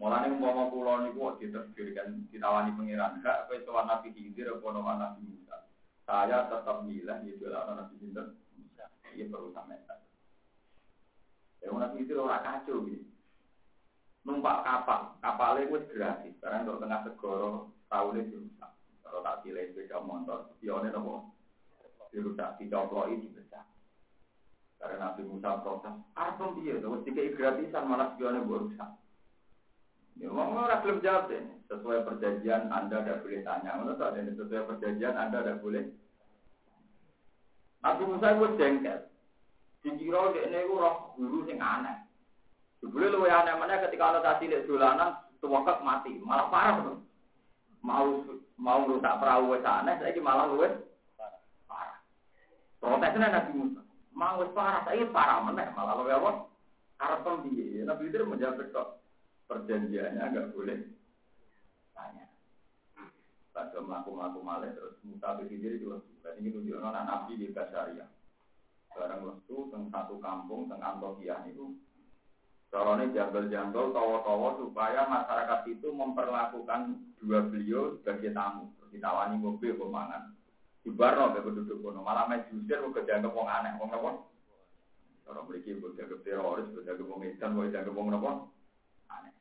Mulane 0.00 0.32
umpama 0.32 0.72
kula 0.72 1.04
niku 1.04 1.32
kok 1.32 1.36
diterbirkan 1.40 2.24
ditawani 2.32 2.72
pangeran, 2.76 3.20
gak 3.20 3.48
kowe 3.48 3.56
tuan 3.64 3.88
Nabi 3.88 4.12
Khidir 4.16 4.56
apa 4.56 4.66
nama 4.72 4.92
Nabi 4.96 5.20
Musa. 5.28 5.68
Saya 6.08 6.48
tetap 6.48 6.84
milih 6.88 7.20
ya 7.20 7.34
bela 7.36 7.68
Nabi 7.76 7.94
Khidir. 8.00 8.26
Iya 9.12 9.24
perlu 9.28 9.52
sampean. 9.52 10.00
Ya 11.60 11.68
Nabi 11.68 11.94
Khidir 12.00 12.16
ora 12.20 12.40
kacau 12.40 12.84
gitu. 12.88 13.04
Numpak 14.26 14.66
kapal, 14.66 15.14
kapalnya 15.22 15.70
itu 15.70 15.86
gratis. 15.94 16.34
Karena 16.42 16.66
untuk 16.66 16.82
tengah 16.82 17.00
segoro 17.06 17.70
tahunnya 17.86 18.26
dirusak. 18.26 18.70
Kalau 19.06 19.22
tak 19.22 19.46
pilih 19.46 19.70
sepeda 19.70 20.02
motor, 20.02 20.50
pionnya 20.58 20.90
nopo 20.90 21.30
dirusak, 22.10 22.58
dicoploi, 22.58 23.22
dibesar. 23.22 23.62
Karena 24.82 25.14
Nabi 25.14 25.22
Musa 25.30 25.62
protes, 25.62 25.94
apa 26.18 26.44
dia? 26.58 26.74
Terus 26.82 27.06
tiga 27.06 27.22
gratisan 27.38 27.86
malah 27.86 28.18
pionnya 28.18 28.42
rusak. 28.42 28.90
Ya, 30.16 30.32
mau 30.32 30.48
orang 30.48 30.80
belum 30.80 31.04
jawab 31.04 31.28
deh. 31.28 31.44
Sesuai 31.68 32.08
perjanjian 32.08 32.72
Anda 32.72 33.04
tidak 33.04 33.20
boleh 33.20 33.44
tanya. 33.44 33.76
Menurut 33.76 34.00
ada 34.00 34.24
sesuai 34.24 34.64
perjanjian 34.64 35.12
Anda 35.12 35.44
tidak 35.44 35.60
boleh. 35.60 35.84
Nabi 37.84 38.02
Musa 38.08 38.32
itu 38.32 38.46
jengkel. 38.56 39.00
Dikira 39.84 40.34
dia 40.34 40.48
ini 40.48 40.66
roh 40.66 41.14
guru 41.20 41.44
sing 41.46 41.60
aneh. 41.60 42.05
Boleh 42.90 43.08
lu 43.10 43.26
aneh 43.26 43.54
mana 43.58 43.82
ketika 43.86 44.14
ada 44.14 44.20
tadi 44.22 44.50
lihat 44.50 44.66
dolanan, 44.70 45.18
tuwakak 45.42 45.82
mati, 45.82 46.16
malah 46.22 46.46
parah 46.50 46.76
tuh. 46.82 46.98
Mau 47.82 48.22
mau 48.58 48.86
rusak 48.86 49.18
perahu 49.22 49.54
wes 49.54 49.66
aneh, 49.66 49.94
saya 49.98 50.20
malah 50.22 50.46
lu 50.50 50.62
parah. 51.66 51.98
Protesnya 52.78 53.28
Nabi 53.30 53.52
Musa, 53.54 53.82
mau 54.14 54.38
wes 54.40 54.50
parah, 54.54 54.82
saya 54.86 55.06
parah 55.10 55.42
mana, 55.42 55.70
malah 55.74 55.94
lu 55.98 56.10
apa? 56.10 56.30
Harap 56.96 57.20
pembiye, 57.28 57.84
Nabi 57.84 58.08
itu 58.08 58.24
menjawab 58.24 58.72
kok 58.72 59.04
perjanjiannya 59.46 60.20
agak 60.22 60.50
boleh 60.56 60.80
tanya. 61.92 62.24
Pada 63.52 63.78
melaku-melaku 63.80 64.40
malah 64.40 64.72
terus 64.72 65.00
muta 65.04 65.36
berpikir 65.36 65.80
itu 65.80 65.92
Jadi 66.20 66.42
ini 66.42 66.50
tunjuk 66.52 66.82
anak 66.82 67.06
nabi 67.06 67.38
di 67.38 67.54
Basaria. 67.54 68.04
Barang 68.92 69.22
waktu 69.28 69.56
teng 69.70 69.84
satu 69.92 70.18
kampung 70.18 70.66
teng 70.66 70.82
Antokia 70.82 71.44
itu 71.46 71.76
Caranya 72.66 73.06
jambel-jambel, 73.14 73.94
tawa-tawa 73.94 74.58
supaya 74.58 75.06
masyarakat 75.06 75.60
itu 75.70 75.88
memperlakukan 75.94 76.98
dua 77.22 77.46
beliau 77.46 77.94
sebagai 78.02 78.34
tamu. 78.34 78.68
Ditawani 78.90 79.38
mobil, 79.38 79.78
pemangan. 79.78 80.34
Di 80.86 80.94
barno 80.94 81.34
ke 81.34 81.42
penduduk 81.42 81.82
kono, 81.82 82.02
malah 82.06 82.30
main 82.30 82.46
jusir, 82.46 82.78
gue 82.78 83.02
dianggap 83.02 83.34
wong 83.34 83.50
aneh, 83.50 83.74
wong 83.82 83.90
apa? 83.90 84.22
Orang 85.26 85.50
memiliki 85.50 85.74
gue 85.82 85.98
dianggap 85.98 86.22
teroris, 86.22 86.70
gue 86.70 86.86
dianggap 86.86 87.06
wong 87.10 87.26
edan, 87.26 87.58
gue 87.58 87.74
dianggap 87.74 87.94
wong 87.94 88.08
apa? 88.14 88.30
Aneh. 89.10 89.34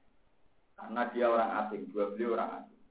Karena 0.74 1.02
dia 1.14 1.26
orang 1.30 1.52
asing, 1.62 1.82
dua 1.94 2.10
beliau 2.18 2.34
orang 2.34 2.50
asing. 2.62 2.82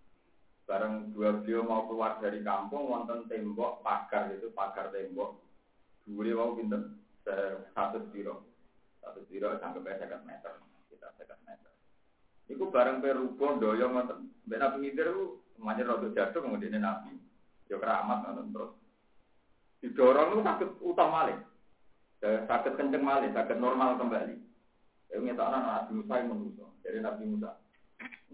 Bareng 0.70 0.94
dua 1.10 1.30
beliau 1.42 1.66
mau 1.66 1.82
keluar 1.90 2.22
dari 2.22 2.40
kampung, 2.46 2.86
wonten 2.86 3.26
tembok 3.26 3.82
pagar 3.82 4.30
itu 4.30 4.48
pagar 4.54 4.94
tembok. 4.94 5.34
Dua 6.06 6.32
mau 6.38 6.54
pinter 6.54 6.94
satu 7.74 8.06
biro, 8.14 8.53
satu 9.04 9.20
biro 9.28 9.52
sampai 9.60 9.84
sekitar 10.00 10.24
meter, 10.24 10.52
kita 10.88 11.12
sekitar 11.14 11.38
meter. 11.44 11.70
Iku 12.48 12.72
bareng 12.72 13.04
perubo 13.04 13.60
doyong 13.60 13.92
ngoten. 13.92 14.18
Mbek 14.48 14.58
Nabi 14.60 14.76
Khidir 14.88 15.08
ku 15.12 15.24
semuanya 15.56 15.92
rada 15.92 16.08
jatuh 16.12 16.40
kemudian 16.40 16.80
Nabi. 16.80 17.12
Ya 17.68 17.76
keramat 17.76 18.24
ngoten 18.24 18.52
terus. 18.52 18.72
Didorong 19.84 20.28
itu 20.32 20.40
sakit 20.44 20.68
utah 20.80 21.08
malih. 21.12 21.38
Sakit 22.24 22.72
kenceng 22.80 23.04
malih, 23.04 23.28
sakit 23.36 23.56
normal 23.60 24.00
kembali. 24.00 24.36
Ya 25.12 25.16
ngetokno 25.20 25.58
Nabi 25.60 25.90
Musa 26.00 26.14
yang 26.16 26.28
menuso. 26.32 26.64
Dari 26.80 26.98
Nabi 27.04 27.24
Musa. 27.28 27.60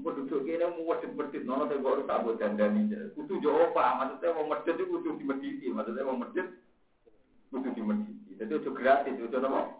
Mbok 0.00 0.16
duduk 0.16 0.48
kene 0.48 0.64
mau 0.64 0.88
wedhit-wedhit 0.96 1.44
nono 1.44 1.68
te 1.68 1.76
kok 1.76 1.98
rusak 2.00 2.18
mbok 2.24 2.38
dandani. 2.40 2.88
Kudu 3.12 3.36
yo 3.42 3.52
apa? 3.68 4.00
Maksudnya 4.00 4.32
mau 4.32 4.48
medhit 4.48 4.74
itu 4.78 4.88
kudu 4.88 5.18
dimedhiti. 5.20 5.66
Maksudnya 5.68 6.08
mau 6.08 6.16
medhit 6.16 6.48
kudu 7.52 7.68
dimedhiti. 7.76 8.38
Jadi 8.40 8.52
itu 8.56 8.70
gratis, 8.72 9.12
itu 9.20 9.36
apa? 9.36 9.76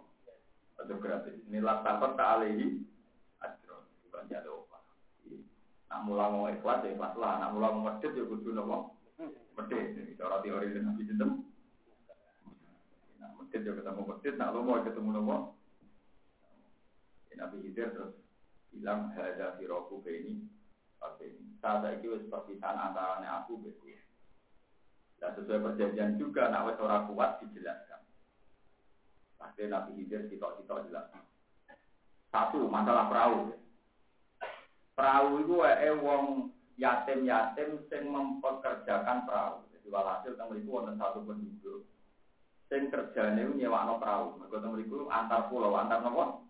Itu 0.85 0.95
gratis. 0.97 1.37
Ini 1.47 1.59
latakon 1.61 2.17
tak 2.17 2.29
alihi 2.41 2.81
ajro. 3.41 3.85
Bukan 4.07 4.29
jatuh 4.29 4.65
apa. 4.65 4.77
Nak 5.91 6.01
mulai 6.07 6.27
mau 6.33 6.49
ikhlas 6.49 6.83
ya 6.85 6.93
ikhlas 6.93 7.13
lah. 7.17 7.33
Nak 7.41 7.51
mulai 7.53 7.69
mau 7.73 7.85
medhit 7.89 8.11
ya 8.13 8.23
kudu 8.25 8.49
apa? 8.57 8.77
Medhit. 9.61 10.17
Cara 10.17 10.41
teori 10.41 10.73
dan 10.73 10.89
nabi 10.89 11.03
sistem. 11.05 11.45
Nah, 13.21 13.29
medhit 13.37 13.61
ya 13.61 13.71
ketemu 13.77 14.01
medhit. 14.05 14.33
Nak 14.37 14.51
lo 14.53 14.59
mau 14.65 14.81
ketemu 14.81 15.09
apa? 15.21 15.37
Nabi 17.41 17.57
Hidir 17.65 17.89
terus 17.97 18.13
bilang 18.69 19.09
hada 19.17 19.57
firoku 19.57 19.97
ini 20.05 20.45
oke 21.01 21.25
saya 21.57 21.97
itu 21.97 22.29
perpisahan 22.29 22.77
antara 22.77 23.17
aku 23.41 23.57
beku 23.57 23.89
dan 25.17 25.33
sesuai 25.33 25.73
perjanjian 25.73 26.21
juga 26.21 26.53
nak 26.53 26.69
wes 26.69 26.77
orang 26.77 27.09
kuat 27.09 27.41
dijelaskan 27.41 28.00
pasti 29.41 29.65
Nabi 29.65 29.97
Hidir 29.97 30.29
sitok-sitok 30.29 30.85
jelas. 30.85 31.09
Satu 32.29 32.69
masalah 32.69 33.09
perahu. 33.09 33.57
Perahu 34.93 35.41
itu 35.41 35.55
eh 35.65 35.97
wong 35.97 36.53
yatim-yatim 36.77 37.81
sing 37.89 38.05
mempekerjakan 38.13 39.25
perahu. 39.25 39.65
Jadi 39.73 39.87
walhasil 39.89 40.37
teng 40.37 40.47
mriku 40.53 40.77
wonten 40.77 41.01
satu 41.01 41.25
penduduk 41.25 41.89
sing 42.69 42.87
kerjane 42.93 43.49
nyewakno 43.57 43.97
perahu. 43.97 44.37
Mergo 44.37 44.57
teng 44.61 44.71
mriku 44.77 45.09
antar 45.09 45.49
pulau 45.49 45.73
antar 45.73 46.05
nopo 46.05 46.45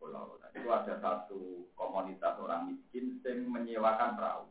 pulau. 0.00 0.40
Itu 0.50 0.66
ada 0.66 0.98
satu 0.98 1.70
komunitas 1.78 2.40
orang 2.42 2.74
miskin 2.74 3.22
yang 3.22 3.46
menyewakan 3.52 4.18
perahu. 4.18 4.50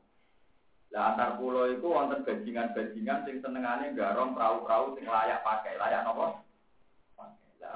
Lah 0.95 1.13
antar 1.13 1.35
pulau 1.35 1.67
itu 1.67 1.83
wonten 1.83 2.23
bajingan-bajingan 2.23 3.27
sing 3.27 3.43
senengane 3.43 3.91
garong 3.97 4.31
perahu-perahu 4.31 4.95
sing 4.95 5.05
layak 5.09 5.43
pakai, 5.43 5.75
layak 5.75 6.07
nopo? 6.07 6.48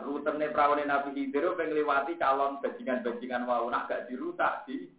Rutene 0.01 0.50
perahu 0.50 0.73
Nabi 0.81 1.09
Khidir 1.13 1.53
pengen 1.53 1.77
liwati 1.77 2.17
calon 2.17 2.57
bajingan-bajingan 2.65 3.45
mau 3.45 3.69
nak 3.69 3.85
gak 3.85 4.09
dirusak 4.09 4.65
di 4.65 4.89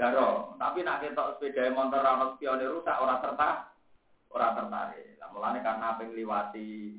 garong. 0.00 0.56
Tapi 0.56 0.80
nak 0.80 1.04
ketok 1.04 1.36
sepeda 1.36 1.68
motor 1.68 2.00
ra 2.00 2.32
spione 2.32 2.64
rusak 2.64 2.96
ora 2.96 3.20
tertarik. 3.20 3.68
Ora 4.32 4.48
tertarik. 4.56 5.20
Lah 5.20 5.28
mulane 5.34 5.60
karena 5.60 6.00
pengen 6.00 6.16
liwati 6.16 6.96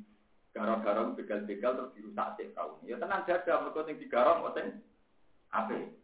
garong-garong 0.54 1.18
begal-begal 1.18 1.74
terus 1.74 1.94
dirusak 1.98 2.28
sik 2.38 2.54
perahu. 2.54 2.78
Ya 2.86 3.02
tenang 3.02 3.26
jaga 3.26 3.66
mergo 3.66 3.82
sing 3.82 3.98
digarong 3.98 4.46
kok 4.46 4.54
sing 4.62 4.66
Ape. 5.50 5.98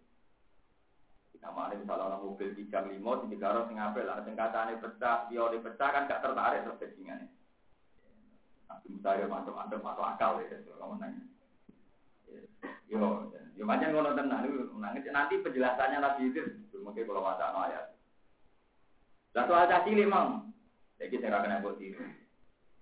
Namanya 1.44 1.76
misalnya 1.76 2.08
orang 2.08 2.24
mobil 2.24 2.56
tiga 2.56 2.80
lima, 2.88 3.20
tiga 3.28 3.52
karo 3.52 3.68
sing 3.68 3.76
ape 3.76 4.00
lah, 4.00 4.24
sing 4.24 4.32
kacane 4.32 4.80
pecah, 4.80 5.28
dia 5.28 5.44
oleh 5.44 5.60
pecah 5.60 5.88
kan 5.92 6.08
gak 6.08 6.24
tertarik 6.24 6.64
terus 6.64 6.80
bajingannya. 6.80 7.28
Nabi 8.74 8.86
Musa 8.90 9.10
ya 9.14 9.26
masuk 9.30 9.54
akal 10.02 10.42
ya, 10.42 10.58
kamu 10.66 10.94
nanya. 10.98 11.22
Yo, 12.90 13.30
yo 13.54 13.62
macam 13.62 13.94
ngono 13.94 14.18
tenan 14.18 14.50
nangis. 14.82 15.06
Nanti 15.14 15.38
penjelasannya 15.38 16.02
Nabi 16.02 16.34
itu, 16.34 16.42
mungkin 16.82 17.06
kalau 17.06 17.22
baca 17.22 17.54
ayat. 17.70 17.94
Lah 19.34 19.44
soal 19.46 19.70
caci 19.70 19.94
limang, 19.94 20.50
jadi 20.98 21.22
saya 21.22 21.42
kena 21.42 21.62
buat 21.62 21.78
ini. 21.78 21.98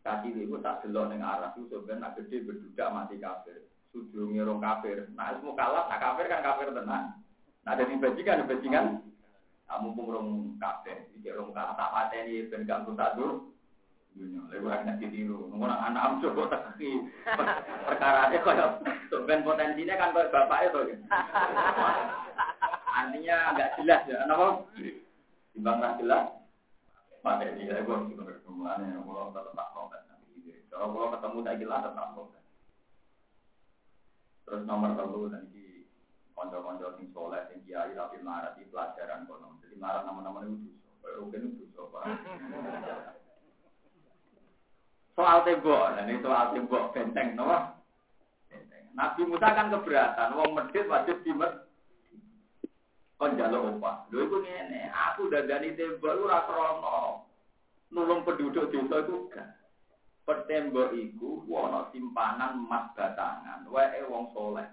Caci 0.00 0.32
itu 0.32 0.56
tak 0.64 0.84
delok 0.84 1.12
neng 1.12 1.24
arah 1.24 1.52
itu 1.54 1.68
sebenarnya 1.68 2.12
gede 2.18 2.44
berdudak 2.44 2.88
mati 2.92 3.16
kafir 3.22 3.68
tujuh 3.92 4.32
ngirung 4.32 4.58
kafir. 4.58 5.06
Nah, 5.12 5.36
semua 5.36 5.54
kalah, 5.54 5.84
nah 5.86 6.00
kafir 6.00 6.26
kan 6.26 6.40
kafir 6.40 6.72
tenang. 6.72 7.12
Nah, 7.62 7.72
jadi 7.76 7.92
bajingan, 8.00 8.48
bajingan, 8.48 8.86
kamu 9.68 9.88
pun 9.94 10.04
rong 10.08 10.28
kafir, 10.58 11.06
jadi 11.20 11.36
rong 11.36 11.52
kalah 11.52 11.76
tak 11.76 11.92
mati 11.92 12.16
ini, 12.24 12.48
ben 12.48 12.64
gak 12.64 12.88
tak 12.96 13.14
dulu. 13.20 13.51
Dunia, 14.12 14.44
lewat 14.52 14.84
hanya 14.84 15.00
ditiru. 15.00 15.48
Ngomong 15.48 15.72
anak 15.72 16.04
am 16.04 16.14
coba 16.20 16.52
teki 16.52 16.90
perkara 17.88 18.28
itu 18.28 18.44
kalau 18.44 18.76
ben 19.24 19.40
potensinya 19.40 19.94
kan 19.96 20.12
kayak 20.12 20.28
bapak 20.28 20.68
itu. 20.68 20.80
Artinya 22.92 23.36
nggak 23.56 23.72
jelas 23.80 24.00
ya, 24.04 24.20
kenapa? 24.28 24.68
Timbang 25.56 25.76
nggak 25.80 25.96
jelas, 26.04 26.24
mati 27.24 27.48
ini. 27.56 27.72
Lewat 27.72 28.12
itu 28.12 28.20
berkemulannya, 28.20 29.00
kalau 29.00 29.32
tetap 29.32 29.56
tak 29.56 29.68
mau 29.72 29.88
kan. 29.88 30.04
Kalau 30.68 31.12
ketemu 31.16 31.38
tak 31.40 31.58
jelas 31.60 31.80
tetap 31.88 32.06
mau 32.12 32.28
Terus 34.42 34.68
nomor 34.68 34.92
telu 34.92 35.32
nanti 35.32 35.88
konco-konco 36.36 37.00
sing 37.00 37.08
soleh, 37.16 37.40
sing 37.48 37.64
kiai 37.64 37.96
tapi 37.96 38.20
marah 38.20 38.52
di 38.52 38.68
pelajaran 38.68 39.24
kono. 39.24 39.56
Jadi 39.64 39.80
marah 39.80 40.04
nama-nama 40.04 40.44
itu 40.44 40.68
dosa. 41.00 41.08
Rugen 41.16 41.56
itu 41.56 41.64
dosa. 41.72 42.04
Soal 45.22 45.46
tembok, 45.46 45.94
dan 45.94 46.10
itu 46.10 46.26
soal 46.26 46.50
tembok 46.50 46.90
benteng, 46.90 47.38
no? 47.38 47.46
Nabi 48.98 49.22
Musa 49.22 49.54
kan 49.54 49.70
keberatan, 49.70 50.34
wong 50.34 50.50
medit 50.50 50.90
wajib 50.90 51.22
di 51.22 51.30
kon 53.14 53.38
jaluk 53.38 53.78
upah. 53.78 54.10
Lho 54.10 54.26
iku 54.26 54.42
ngene, 54.42 54.90
aku 54.90 55.30
dadani 55.30 55.78
tembok 55.78 56.26
ora 56.26 56.42
krana 56.42 57.22
nulung 57.94 58.26
penduduk 58.26 58.74
desa 58.74 58.98
itu 58.98 59.30
gak. 59.30 59.62
Pertembok 60.26 60.90
iku 60.90 61.46
ana 61.54 61.86
simpanan 61.94 62.66
emas 62.66 62.90
batangan, 62.98 63.62
wae 63.70 64.02
wong 64.10 64.34
soleh. 64.34 64.66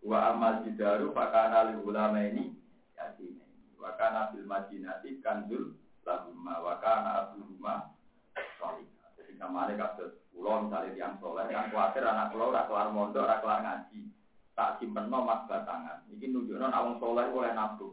Wa 0.00 0.32
amal 0.32 0.64
jidaru 0.64 1.12
fakana 1.12 1.68
li 1.68 1.76
ulama 1.84 2.24
ini 2.24 2.56
yasin. 2.96 3.36
Wa 3.76 3.92
kana 4.00 4.32
fil 4.32 4.48
madinati 4.48 5.20
kanzul 5.20 5.76
lahumma 6.08 6.56
wa 6.64 6.80
kana 6.80 7.28
abuhuma 7.28 7.74
salih. 7.84 7.93
Kamane 9.44 9.76
kados 9.76 10.24
kula 10.32 10.64
misale 10.64 10.96
tiyang 10.96 11.20
soleh 11.20 11.44
kan 11.52 11.68
kuwatir 11.68 12.00
anak 12.00 12.32
kula 12.32 12.48
ora 12.48 12.64
kelar 12.64 12.88
mondok, 12.96 13.28
ora 13.28 13.44
kelar 13.44 13.60
ngaji. 13.60 14.08
Tak 14.56 14.80
simpenno 14.80 15.20
emas 15.20 15.44
batangan. 15.44 16.08
Iki 16.08 16.32
nunjukno 16.32 16.64
nek 16.64 16.80
wong 16.80 16.96
soleh 16.96 17.28
oleh 17.28 17.52
nabung. 17.52 17.92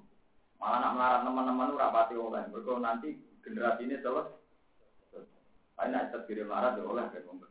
Malah 0.56 0.80
nak 0.80 0.94
melarat 0.96 1.20
teman-teman 1.28 1.76
ora 1.76 1.92
pati 1.92 2.16
oleh. 2.16 2.48
Mergo 2.48 2.80
nanti 2.80 3.20
generasi 3.44 3.84
ini 3.84 4.00
selesai 4.00 4.40
Ayo 5.82 5.90
nak 5.92 6.14
terkirim 6.14 6.48
marah 6.48 6.78
ya 6.78 6.88
oleh 6.88 7.04
kan 7.12 7.28
wong 7.28 7.44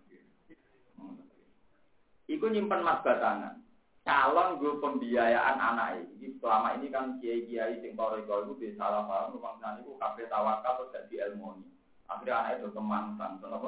Iku 2.30 2.46
nyimpen 2.46 2.80
mas 2.80 3.04
batangan. 3.04 3.60
Calon 4.00 4.62
gue 4.62 4.80
pembiayaan 4.80 5.60
anak 5.60 6.08
ini. 6.08 6.40
Selama 6.40 6.78
ini 6.78 6.88
kan 6.88 7.20
kiai-kiai 7.20 7.84
sing 7.84 7.92
toriko 7.98 8.48
itu 8.48 8.52
di 8.56 8.68
salah 8.78 9.04
paham 9.04 9.36
rumah 9.36 9.60
sana 9.60 9.82
itu 9.82 9.92
kafe 10.00 10.24
tawakal 10.30 10.88
terus 10.88 10.94
jadi 10.94 11.34
ilmu 11.34 11.58
ini. 11.58 11.79
Akhirnya 12.10 12.34
anak 12.42 12.52
itu 12.58 12.68
kemangsan. 12.74 13.30
Kenapa? 13.38 13.66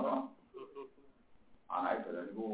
Anak 1.72 1.92
itu 2.02 2.08
dan 2.10 2.26
itu 2.34 2.46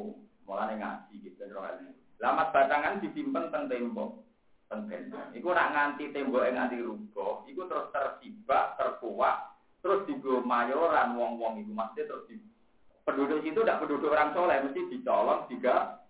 mulai 0.45 0.77
ngaji 0.77 1.15
gitu 1.25 1.41
ilmu. 1.49 1.91
Lama 2.21 2.45
batangan 2.53 3.01
disimpan 3.01 3.49
teng 3.49 3.67
tembok. 3.73 4.21
Teng 4.69 4.85
tembok. 4.87 5.33
Iku 5.33 5.49
nak 5.51 5.73
nganti 5.73 6.13
tembok 6.13 6.45
yang 6.45 6.55
nganti 6.61 6.77
rubuh. 6.85 7.43
Iku 7.49 7.65
terus 7.67 7.89
tersibak, 7.91 8.77
terkuat, 8.77 9.59
terus 9.83 10.05
digo 10.11 10.43
mayoran 10.43 11.15
wong-wong 11.15 11.63
itu 11.63 11.73
masih 11.73 12.05
terus 12.05 12.27
di 12.27 12.37
penduduk 13.07 13.41
itu 13.41 13.65
tidak 13.65 13.81
penduduk 13.81 14.13
orang 14.13 14.37
soleh 14.37 14.61
mesti 14.61 14.81
dicolong 14.93 15.49
juga 15.49 16.05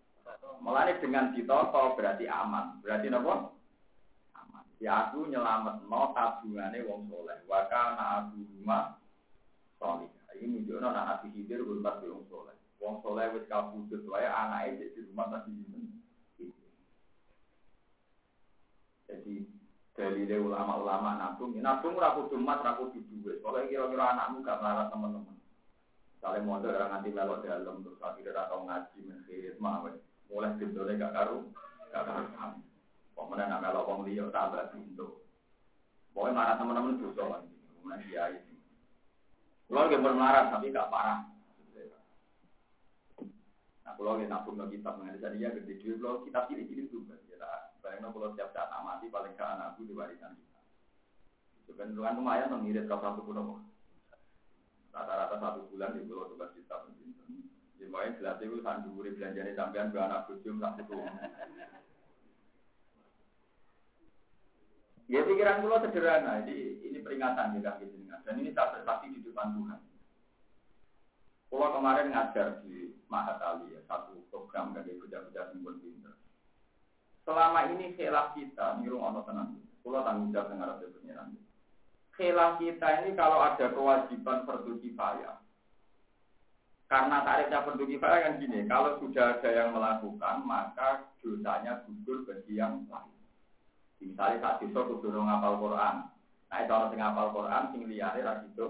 melani 0.59 0.99
dengan 0.99 1.31
ditoto 1.31 1.95
berarti 1.95 2.27
aman 2.27 2.83
berarti 2.83 3.07
nopo 3.07 3.55
aman 4.35 4.65
ya 4.83 5.07
aku 5.07 5.31
nyelamat 5.31 5.87
no 5.87 6.11
tabungannya 6.17 6.83
wong 6.91 7.07
soleh 7.07 7.39
wakana 7.47 8.27
abu 8.27 8.43
rumah 8.59 8.99
soleh 9.79 10.11
ini 10.39 10.63
menunjukkan 10.63 10.87
anak 10.87 11.05
nabi 11.09 11.27
hidir 11.35 11.63
berubah 11.67 11.99
wong 12.05 12.27
soleh 12.31 12.57
wong 12.79 12.95
soleh 13.03 13.27
wis 13.35 13.47
kabudut 13.51 14.03
wae 14.07 14.27
anaknya 14.27 14.87
di 14.95 15.01
rumah 15.11 15.27
masih 15.33 15.55
jadi 19.09 19.35
dari 19.97 20.39
ulama-ulama 20.39 21.17
nabung, 21.17 21.57
nabung 21.59 21.97
ora 21.97 22.15
kudu 22.15 22.39
emas, 22.39 22.61
ora 22.63 22.77
kudu. 22.79 23.03
Kalau 23.41 23.67
kira-kira 23.67 24.05
anakmu 24.15 24.47
gak 24.47 24.61
melarat 24.61 24.93
teman-teman. 24.93 25.37
Kalau 26.23 26.39
mau 26.45 26.59
ada 26.61 26.69
orang 26.71 26.91
nanti 26.93 27.09
melok 27.11 27.43
dalam 27.43 27.83
terus 27.83 27.99
akhirnya 28.05 28.47
atau 28.47 28.67
ngaji 28.69 28.99
mengirit 29.07 29.57
mah, 29.59 29.87
mulai 30.29 30.55
pintunya 30.61 31.01
gak 31.01 31.15
karu, 31.17 31.51
gak 31.91 32.05
kami. 32.37 32.63
Pemenang 33.17 33.49
nak 33.49 33.63
melok 33.65 33.87
wong 33.91 34.01
liya 34.07 34.31
tambah 34.31 34.71
pintu. 34.71 35.25
Pokoknya 36.15 36.37
marah 36.37 36.55
teman-teman 36.61 37.01
dosa 37.01 37.23
kan, 37.31 37.43
kemudian 37.49 38.01
dia 38.07 38.25
Kalau 39.69 39.85
lagi 39.85 40.01
bermarah 40.01 40.49
tapi 40.49 40.73
gak 40.73 40.89
parah. 40.89 41.29
Nah, 43.85 43.93
kalau 43.93 44.17
lagi 44.17 44.25
nabung 44.25 44.57
kitab 44.73 44.97
mengenai 44.97 45.37
dia 45.37 45.53
gede 45.53 45.77
duit, 45.77 46.01
kalau 46.01 46.25
kitab 46.25 46.49
pilih-pilih 46.49 46.89
juga, 46.89 47.21
ya 47.29 47.37
Bayangnya 47.85 48.09
kalau 48.13 48.33
setiap 48.33 48.51
saat 48.57 48.73
mati 48.81 49.13
paling 49.13 49.37
ke 49.37 49.45
anakku 49.45 49.85
diwariskan 49.85 50.37
kita. 50.41 50.61
Itu 51.65 51.73
kan 51.77 51.93
kan 51.93 52.17
lumayan 52.17 52.53
mengirit 52.53 52.89
ke 52.89 52.97
satu 52.97 53.21
pun 53.21 53.65
Rata-rata 54.89 55.37
satu 55.37 55.69
bulan 55.69 55.95
di 55.95 56.09
pulau 56.09 56.33
tugas 56.33 56.51
kita 56.57 56.89
Jadi 57.79 57.87
makanya 57.93 58.17
jelas 58.19 58.37
itu 58.43 58.59
kan 58.65 58.83
dulu 58.83 59.07
belanjanya 59.07 59.55
sampean 59.55 59.95
anak 59.95 60.27
bujum 60.27 60.59
tak. 60.59 60.81
Ya 65.09 65.25
pikiran 65.25 65.65
pulau 65.65 65.81
sederhana, 65.81 66.45
ini 66.45 66.85
ini 66.85 67.01
peringatan 67.01 67.57
di 67.57 67.65
kaki 67.65 67.89
dan 68.29 68.45
ini 68.45 68.53
tak 68.53 68.77
bersaksi 68.77 69.09
di 69.09 69.25
depan 69.25 69.57
Tuhan. 69.57 69.81
Pulau 71.49 71.73
kemarin 71.81 72.13
ngajar 72.13 72.61
di 72.61 72.93
Mahatali 73.09 73.73
ya, 73.73 73.81
satu 73.89 74.21
program 74.29 74.77
bagi 74.77 75.01
bocah-bocah 75.01 75.49
simbol 75.49 75.81
pinter. 75.81 76.13
Selama 77.25 77.73
ini 77.73 77.97
khilaf 77.97 78.37
kita, 78.37 78.77
niru 78.85 79.01
ono 79.01 79.25
tenang. 79.25 79.57
Pulau 79.81 80.05
tanggung 80.05 80.29
jawab 80.29 80.53
dengan 80.53 80.77
rasa 80.77 80.93
pengiran. 80.93 81.33
Khilaf 82.13 82.61
kita 82.61 82.89
ini 83.01 83.17
kalau 83.17 83.41
ada 83.41 83.73
kewajiban 83.73 84.45
fardu 84.45 84.77
kifayah. 84.85 85.41
Karena 86.85 87.25
tarifnya 87.25 87.65
fardu 87.65 87.85
kifayah 87.89 88.19
kan 88.29 88.35
gini, 88.45 88.69
kalau 88.69 89.01
sudah 89.01 89.41
ada 89.41 89.49
yang 89.49 89.73
melakukan, 89.73 90.45
maka 90.45 91.09
dosanya 91.25 91.81
gugur 91.89 92.29
bagi 92.29 92.61
yang 92.61 92.85
lain. 92.93 93.18
Misalnya 93.99 94.39
saat 94.39 94.59
itu 94.63 94.79
kudu 94.79 95.11
ngapal 95.11 95.59
Quran. 95.59 95.95
Nah, 96.49 96.59
itu 96.65 96.73
orang 96.73 96.91
sing 96.95 97.01
ngapal 97.03 97.29
Quran, 97.35 97.63
sing 97.75 97.81
liyane 97.91 98.21
ra 98.23 98.33
itu. 98.47 98.67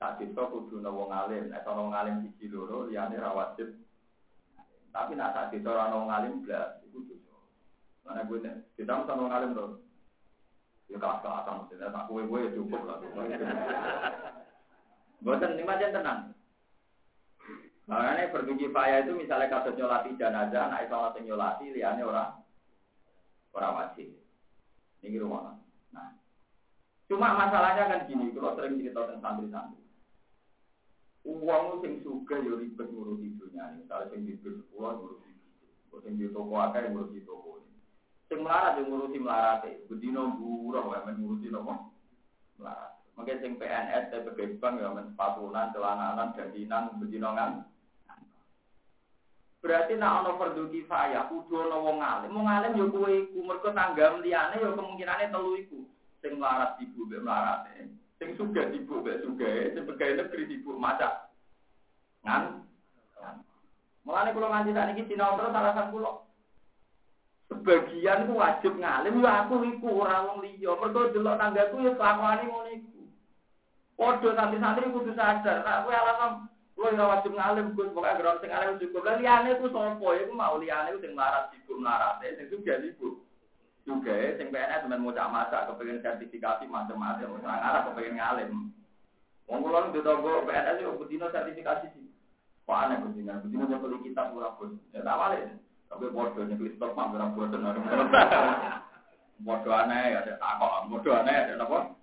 Saat 0.00 0.16
itu 0.24 0.40
kudu 0.40 0.80
wong 0.80 1.10
alim. 1.12 1.52
Nah, 1.52 1.60
orang 1.68 1.92
alim 1.92 2.14
siji 2.24 2.48
loro 2.48 2.88
liyane 2.88 3.20
ra 3.20 3.36
wajib. 3.36 3.76
Tapi 4.90 5.14
nak 5.14 5.36
saat 5.36 5.52
itu 5.54 5.68
orang 5.68 5.92
wong 5.94 6.10
alim 6.10 6.34
blas, 6.42 6.82
itu 6.82 6.98
dosa. 7.06 7.36
Mana 8.02 8.26
gue 8.26 8.42
nih, 8.42 8.58
kita 8.74 8.90
mesti 8.90 9.12
wong 9.14 9.30
alim 9.30 9.54
tuh. 9.54 9.78
Ya 10.90 10.98
kelas 10.98 11.22
kelasan 11.22 11.54
maksudnya, 11.62 11.94
tak 11.94 12.06
kue 12.10 12.26
kue 12.26 12.42
ya 12.42 12.50
cukup 12.50 12.82
lah. 12.82 12.98
Buatan 15.22 15.54
ini 15.54 15.62
macam 15.62 15.94
tenang. 15.94 16.20
Makanya 17.86 18.34
bertujuh 18.34 18.74
payah 18.74 19.06
itu 19.06 19.14
misalnya 19.14 19.50
kasus 19.54 19.78
nyolati 19.78 20.18
jenazah, 20.18 20.66
nah 20.66 20.82
itu 20.82 20.94
orang 20.94 21.22
nyolati, 21.22 21.70
liane 21.70 22.02
orang 22.02 22.42
orang 23.54 23.76
wajib. 23.76 24.08
Ini 25.00 25.16
rumah. 25.20 25.56
Nah, 25.90 26.12
cuma 27.08 27.34
masalahnya 27.34 27.88
kan 27.88 28.00
gini, 28.06 28.30
kalau 28.36 28.54
sering 28.54 28.76
cerita 28.76 29.08
tentang 29.08 29.40
santri-santri. 29.40 29.80
Uang 31.24 31.84
sing 31.84 32.00
suka 32.00 32.40
ya 32.40 32.56
ribet 32.56 32.88
ngurusi 32.88 33.36
dunia 33.36 33.76
ini. 33.76 33.84
Misalnya 33.84 34.08
sing 34.08 34.20
di 34.24 34.40
bis 34.40 34.56
sekolah 34.56 34.96
ngurusi 34.96 35.28
itu. 35.28 35.96
Sing 36.00 36.16
di 36.16 36.26
toko 36.32 36.54
akeh 36.56 36.88
ngurusi 36.88 37.20
toko 37.28 37.60
ini. 37.60 37.76
Sing 38.32 38.40
melarat 38.40 38.80
yang 38.80 38.88
ngurusi 38.88 39.16
melarat 39.20 39.60
itu. 39.68 39.84
Bedino 39.84 40.32
buruh 40.40 40.96
ya 40.96 41.04
ngurusi 41.12 41.52
nopo 41.52 41.92
melarat. 42.56 42.92
Mungkin 43.20 43.36
sing 43.44 43.52
PNS, 43.60 44.08
TPG 44.08 44.56
Bank 44.64 44.80
ya 44.80 44.96
men 44.96 45.12
sepatunan, 45.12 45.76
celananan, 45.76 46.32
gantinan, 46.32 46.96
bedino 46.96 47.36
kan. 47.36 47.68
Berarti 49.60 49.92
nak 49.92 50.24
ono 50.24 50.40
fardu 50.40 50.72
kifayah 50.72 51.28
kudu 51.28 51.68
ono 51.68 51.84
wong 51.84 51.98
alim. 52.00 52.32
Wong 52.32 52.48
alim 52.48 52.80
yo 52.80 52.88
kowe 52.88 53.12
iku 53.12 53.44
mergo 53.44 53.68
tanggam 53.76 54.24
liyane 54.24 54.56
yo 54.56 54.72
kemungkinane 54.72 55.28
telu 55.28 55.52
iku. 55.60 55.84
Sing 56.24 56.40
melarat 56.40 56.80
ibu 56.80 57.04
mbek 57.04 57.20
melarat. 57.20 57.68
Sing 58.16 58.32
sugih 58.40 58.72
ibu 58.72 59.04
mbek 59.04 59.20
sugih, 59.20 59.76
sing 59.76 59.84
pegawai 59.84 60.16
negeri 60.16 60.44
ibu 60.48 60.80
maca. 60.80 61.28
Ngan. 62.24 62.64
Mulane 64.08 64.32
kula 64.32 64.48
nganti 64.48 64.72
sak 64.72 64.86
niki 64.88 65.12
sinau 65.12 65.36
terus 65.36 65.52
alasan 65.52 65.92
kula. 65.92 66.24
Sebagian 67.52 68.32
ku 68.32 68.40
wajib 68.40 68.72
ngalim 68.80 69.20
yo 69.20 69.28
aku 69.28 69.54
iku 69.76 69.88
ora 70.08 70.24
wong 70.24 70.40
liya. 70.40 70.72
Mergo 70.72 71.12
delok 71.12 71.36
tanggaku 71.36 71.84
yo 71.84 71.92
kelakuane 72.00 72.48
ngono 72.48 72.70
iku. 72.80 73.00
Padha 74.00 74.32
santri-santri 74.32 74.88
kudu 74.88 75.12
sadar, 75.12 75.60
nek 75.60 75.84
kowe 75.84 75.92
alasan 75.92 76.48
Kulo 76.80 76.96
ora 76.96 77.12
wajib 77.12 77.36
ngalim 77.36 77.76
Gus, 77.76 77.92
pokoke 77.92 78.16
gerak 78.16 78.40
sing 78.40 78.56
alim 78.56 78.80
cukup. 78.80 79.04
Lah 79.04 79.20
liyane 79.20 79.60
ku 79.60 79.68
sapa? 79.68 80.00
Iku 80.16 80.32
mau 80.32 80.56
liyane 80.56 80.96
sing 80.96 81.12
larat 81.12 81.52
sibuk 81.52 81.76
larate, 81.84 82.40
sing 82.40 82.48
juga 82.48 82.80
ibu. 82.80 83.20
Juga 83.84 84.16
sing 84.40 84.48
PNS 84.48 84.88
temen 84.88 85.04
mau 85.04 85.12
masak 85.12 85.68
kepengin 85.68 86.00
sertifikasi 86.00 86.64
macam-macam, 86.64 87.36
orang 87.36 87.60
Arab 87.60 87.92
kepengin 87.92 88.16
ngalim. 88.16 88.72
Wong 89.44 89.60
kula 89.60 89.92
ndek 89.92 90.08
tonggo 90.08 90.48
PNS 90.48 90.80
yo 90.80 90.96
bedino 90.96 91.28
sertifikasi 91.28 91.86
sih. 91.92 92.08
Kok 92.64 92.72
aneh 92.72 92.96
bedino, 93.04 93.36
bedino 93.44 93.64
nyekeli 93.68 93.96
kitab 94.00 94.32
ora 94.32 94.56
bos. 94.56 94.72
Ya 94.96 95.04
tak 95.04 95.20
wale. 95.20 95.60
Tapi 95.92 96.08
bodoh 96.16 96.48
nyekeli 96.48 96.80
stok 96.80 96.96
mah 96.96 97.12
ora 97.12 97.28
bodoh. 97.28 97.60
Bodoh 99.44 99.72
aneh 99.72 100.16
ya 100.16 100.36
takok, 100.36 100.88
bodoh 100.88 101.12
aneh 101.12 101.32
ya 101.44 101.60
napa? 101.60 101.99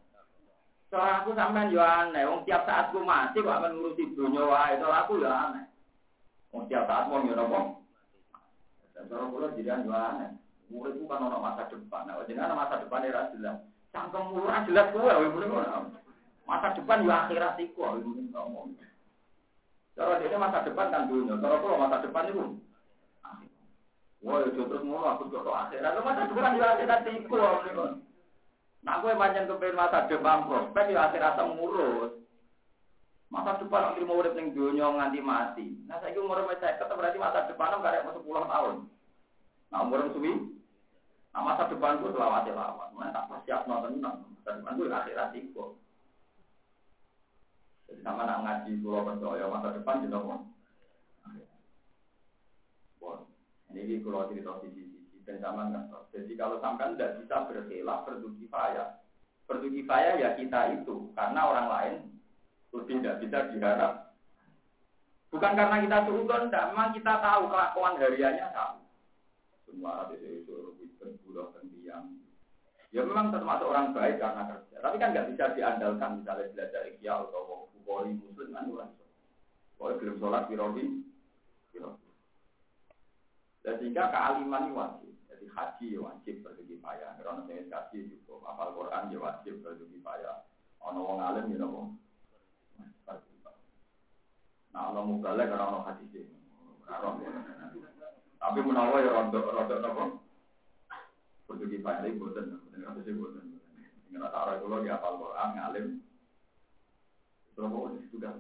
Soal 0.88 1.20
aku 1.20 1.36
sampean 1.36 1.76
yo 1.76 1.84
aneh, 1.84 2.24
wong 2.24 2.48
tiap 2.48 2.64
saat 2.64 2.96
ku 2.96 3.04
mati 3.04 3.44
kok 3.44 3.52
akan 3.60 3.76
ngurusi 3.76 4.16
dunia 4.16 4.48
wae, 4.48 4.80
soal 4.80 4.96
aku 4.96 5.20
yo 5.20 5.28
aneh. 5.28 5.68
Wong 6.56 6.64
tiap 6.72 6.88
saat 6.88 7.12
wong 7.12 7.28
yo 7.28 7.36
nopo. 7.36 7.84
Soal 8.96 9.28
kula 9.28 9.52
jadi 9.52 9.84
yo 9.84 9.92
aneh. 9.92 10.32
Murid 10.72 10.96
ku 10.96 11.04
kan 11.12 11.28
ono 11.28 11.44
masa 11.44 11.68
depan. 11.68 12.08
Nah, 12.08 12.24
jenengan 12.24 12.56
masa 12.56 12.80
depan 12.80 13.04
ora 13.04 13.32
jelas. 13.36 13.58
Cangkem 13.92 14.32
ora 14.32 14.64
jelas 14.64 14.88
kuwe 14.96 15.12
Masa 16.48 16.68
depan 16.80 17.04
yo 17.04 17.12
akhirat 17.12 17.60
iku 17.60 18.00
ngomong. 18.32 18.80
Cara 19.92 20.24
dia 20.24 20.40
masa 20.40 20.64
depan 20.64 20.88
kan 20.88 21.12
dunia, 21.12 21.36
cara 21.36 21.60
kula 21.60 21.84
masa 21.84 22.00
depan 22.00 22.32
itu. 22.32 22.64
Wah, 24.24 24.40
itu 24.48 24.62
terus 24.66 24.84
ngono 24.88 25.04
aku 25.04 25.36
kok 25.36 25.52
akhirat. 25.52 26.00
Masa 26.00 26.32
depan 26.32 26.56
yo 26.56 26.64
akhirat 26.64 27.02
iku. 27.12 27.36
Nah, 28.88 29.04
gue 29.04 29.20
panjang 29.20 29.52
kepengen 29.52 29.76
masa 29.76 30.08
depan 30.08 30.48
prospek 30.48 30.96
ya 30.96 31.12
akhir 31.12 31.20
atau 31.20 31.60
ngurus. 31.60 32.24
Masa 33.28 33.60
depan 33.60 33.92
nanti 33.92 34.08
mau 34.08 34.24
urip 34.24 34.32
ning 34.40 34.56
dunia 34.56 34.88
nganti 34.88 35.20
mati. 35.20 35.68
Nah, 35.92 36.00
saya 36.00 36.16
umur 36.16 36.48
saya 36.56 36.80
kata 36.80 36.96
berarti 36.96 37.20
masa 37.20 37.52
depan 37.52 37.84
karek 37.84 38.08
mau 38.08 38.16
sepuluh 38.16 38.48
tahun. 38.48 38.88
Nah, 39.76 39.80
umur 39.84 40.08
suwi. 40.16 40.40
Nah, 41.36 41.44
masa 41.44 41.68
depan 41.68 42.00
gue 42.00 42.16
selawat 42.16 42.48
lawat. 42.48 42.96
Mana 42.96 43.12
tak 43.12 43.28
persiap 43.28 43.68
nonton 43.68 44.00
tenang. 44.00 44.24
Masa 44.24 44.56
depan 44.56 44.80
gue 44.80 44.88
akhirat 44.88 45.36
itu. 45.36 45.64
Jadi 47.92 48.02
sama 48.08 48.24
nak 48.24 48.40
ngaji 48.48 48.72
pulau 48.80 49.04
percaya 49.04 49.52
masa 49.52 49.76
depan 49.76 50.08
juga 50.08 50.24
mau. 50.24 50.40
Ini 53.78 54.02
kalau 54.02 54.26
cerita 54.32 54.58
sisi 54.66 54.97
dan 55.28 55.44
zaman 55.44 55.76
nggak 55.76 56.08
Jadi 56.16 56.34
kalau 56.40 56.56
sampai 56.64 56.96
tidak 56.96 57.20
bisa 57.20 57.36
berkhilaf 57.52 58.08
berduki 58.08 58.48
kifayah, 58.48 58.96
berduki 59.44 59.84
kifayah 59.84 60.14
ya 60.16 60.30
kita 60.40 60.80
itu 60.80 61.12
karena 61.20 61.42
orang 61.44 61.68
lain 61.68 61.96
lebih 62.72 63.04
tidak 63.04 63.20
bisa 63.20 63.40
diharap. 63.52 63.94
Bukan 65.28 65.54
karena 65.60 65.84
kita 65.84 65.98
turun, 66.08 66.48
tidak. 66.48 66.72
Memang 66.72 66.96
kita 66.96 67.14
tahu 67.20 67.44
kelakuan 67.52 68.00
hariannya 68.00 68.48
tahu. 68.56 68.80
Semua 69.68 70.08
ada 70.08 70.16
itu 70.16 70.80
bulan 71.28 71.52
pendiam. 71.52 72.04
Ya 72.96 73.04
memang 73.04 73.36
termasuk 73.36 73.68
orang 73.68 73.92
baik 73.92 74.24
karena 74.24 74.48
kerja. 74.48 74.76
Tapi 74.80 74.96
kan 74.96 75.12
nggak 75.12 75.28
bisa 75.36 75.52
diandalkan 75.52 76.24
misalnya 76.24 76.48
belajar 76.56 76.82
ikhya 76.88 77.28
atau 77.28 77.68
bukhari 77.76 78.16
muslim 78.16 78.56
kan 78.56 78.72
orang. 78.72 78.92
Kalau 79.76 80.00
belum 80.00 80.16
sholat 80.24 80.44
birobi, 80.48 81.04
birobi. 81.76 82.08
Dan 83.68 83.76
sehingga 83.84 84.08
kealiman 84.08 84.72
ini 84.72 85.07
haji 85.46 85.94
ya 85.94 86.00
wajib 86.02 86.42
bagi 86.42 86.82
payah. 86.82 87.14
Karena 87.22 87.46
saya 87.46 87.62
haji 87.70 87.98
juga, 88.10 88.42
apal 88.50 88.74
Quran 88.74 89.14
ya 89.14 89.18
wajib 89.22 89.62
bagi 89.62 90.02
payah. 90.02 90.50
Ono 90.82 91.00
wong 91.06 91.20
alim 91.22 91.54
ya 91.54 91.62
nopo. 91.62 91.94
Nah, 94.74 94.84
ono 94.90 95.00
mubalik 95.06 95.54
karena 95.54 95.70
ono 95.70 95.86
haji 95.86 96.06
sih. 96.10 96.26
Tapi 98.38 98.60
menawa 98.66 98.98
ya 99.06 99.14
rontok 99.14 99.46
rontok 99.54 99.80
nopo. 99.86 100.04
Bagi 101.46 101.78
payah 101.78 102.02
ini 102.10 102.18
buatan, 102.18 102.58
buatan 102.58 102.82
hadis 102.90 103.14
buatan. 103.14 103.46
Nggak 104.10 104.32
tahu 104.34 104.50
itu 104.58 104.66
lo 104.66 104.78
di 104.82 104.90
apal 104.90 105.14
Quran 105.22 105.50
ngalim. 105.54 105.86
Terus 107.54 107.70
mau 107.70 107.94
sudah. 108.10 108.34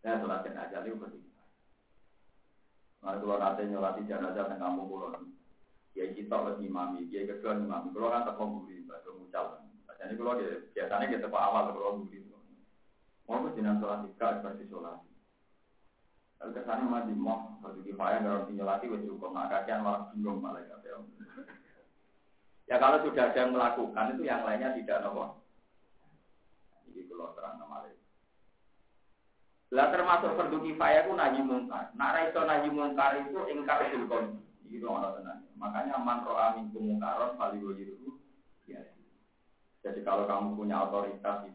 Saya 0.00 0.22
sholat 0.22 0.46
jenazah 0.46 0.86
itu. 0.88 1.27
Nah, 2.98 3.14
kalau 3.14 3.38
nanti 3.38 3.62
nyolati 3.70 4.02
jenazah 4.10 4.50
di 4.50 4.56
kampung 4.58 4.90
pulau, 4.90 5.14
Kiai 5.98 6.14
kita 6.14 6.36
ke 6.36 6.62
imami, 6.62 7.10
kiai 7.10 7.26
kedua 7.26 7.58
imami. 7.58 7.90
Kalau 7.90 8.14
kan 8.14 8.22
teko 8.22 8.44
buri, 8.46 8.86
batu 8.86 9.18
mucal. 9.18 9.66
Jadi 9.98 10.14
kalau 10.14 10.38
dia 10.38 10.62
biasanya 10.70 11.10
kita 11.10 11.26
teko 11.26 11.38
awal 11.38 11.74
kalau 11.74 11.98
buri. 12.04 12.22
Mau 13.28 13.44
ke 13.44 13.60
jenang 13.60 13.76
sholat 13.82 14.06
tiga, 14.08 14.40
seperti 14.40 14.70
sholat. 14.72 14.96
Lalu 16.38 16.54
kesannya 16.54 16.86
mati 16.86 17.12
mau, 17.12 17.58
satu 17.60 17.82
kifayah 17.82 18.22
kalau 18.22 18.46
nyolati 18.46 18.86
wes 18.88 19.04
cukup. 19.04 19.34
Nah 19.34 19.50
kajian 19.50 19.82
malah 19.82 20.08
bingung 20.14 20.38
malah 20.38 20.62
ya. 20.64 20.78
Ya 22.68 22.76
kalau 22.78 23.02
sudah 23.02 23.32
ada 23.32 23.42
yang 23.42 23.52
melakukan 23.52 24.12
itu 24.14 24.22
yang 24.22 24.46
lainnya 24.46 24.76
tidak 24.78 25.02
nopo. 25.02 25.42
Jadi 26.86 27.10
kalau 27.10 27.34
terang 27.34 27.58
nama 27.58 27.84
Lah 29.68 29.92
termasuk 29.92 30.32
fardu 30.32 30.64
kifayah 30.64 31.04
itu 31.04 31.12
nahi 31.12 31.40
mungkar. 31.44 31.92
Nak 31.92 32.12
ra 32.16 32.20
iso 32.32 32.40
nahi 32.40 32.68
mungkar 32.72 33.20
itu 33.20 33.40
ingkar 33.52 33.84
bil 33.92 34.04
Ini 34.68 34.84
orang 34.84 35.20
tenang. 35.20 35.40
Makanya 35.56 35.96
man 36.00 36.24
ro'a 36.24 36.56
minkum 36.56 36.92
mukaron 36.92 37.36
fali 37.40 37.60
wajiru 37.60 38.20
ya. 38.68 38.84
Jadi 39.80 40.04
kalau 40.04 40.28
kamu 40.28 40.60
punya 40.60 40.84
otoritas 40.84 41.40
di 41.44 41.50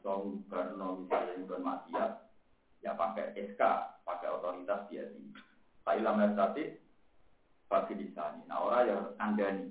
Barno 0.50 1.06
misalnya 1.06 1.46
bukan 1.46 1.62
maksiat, 1.62 2.12
ya 2.82 2.98
pakai 2.98 3.38
SK, 3.38 3.62
pakai 4.02 4.30
otoritas 4.34 4.90
dia 4.90 5.06
di 5.14 5.30
Pak 5.86 6.02
Ilham 6.02 6.26
Yasati, 6.26 6.74
bagi 7.70 7.94
di 8.02 8.08
sana. 8.18 8.42
Nah 8.50 8.58
orang 8.66 8.86
yang 8.90 9.02
andani. 9.22 9.70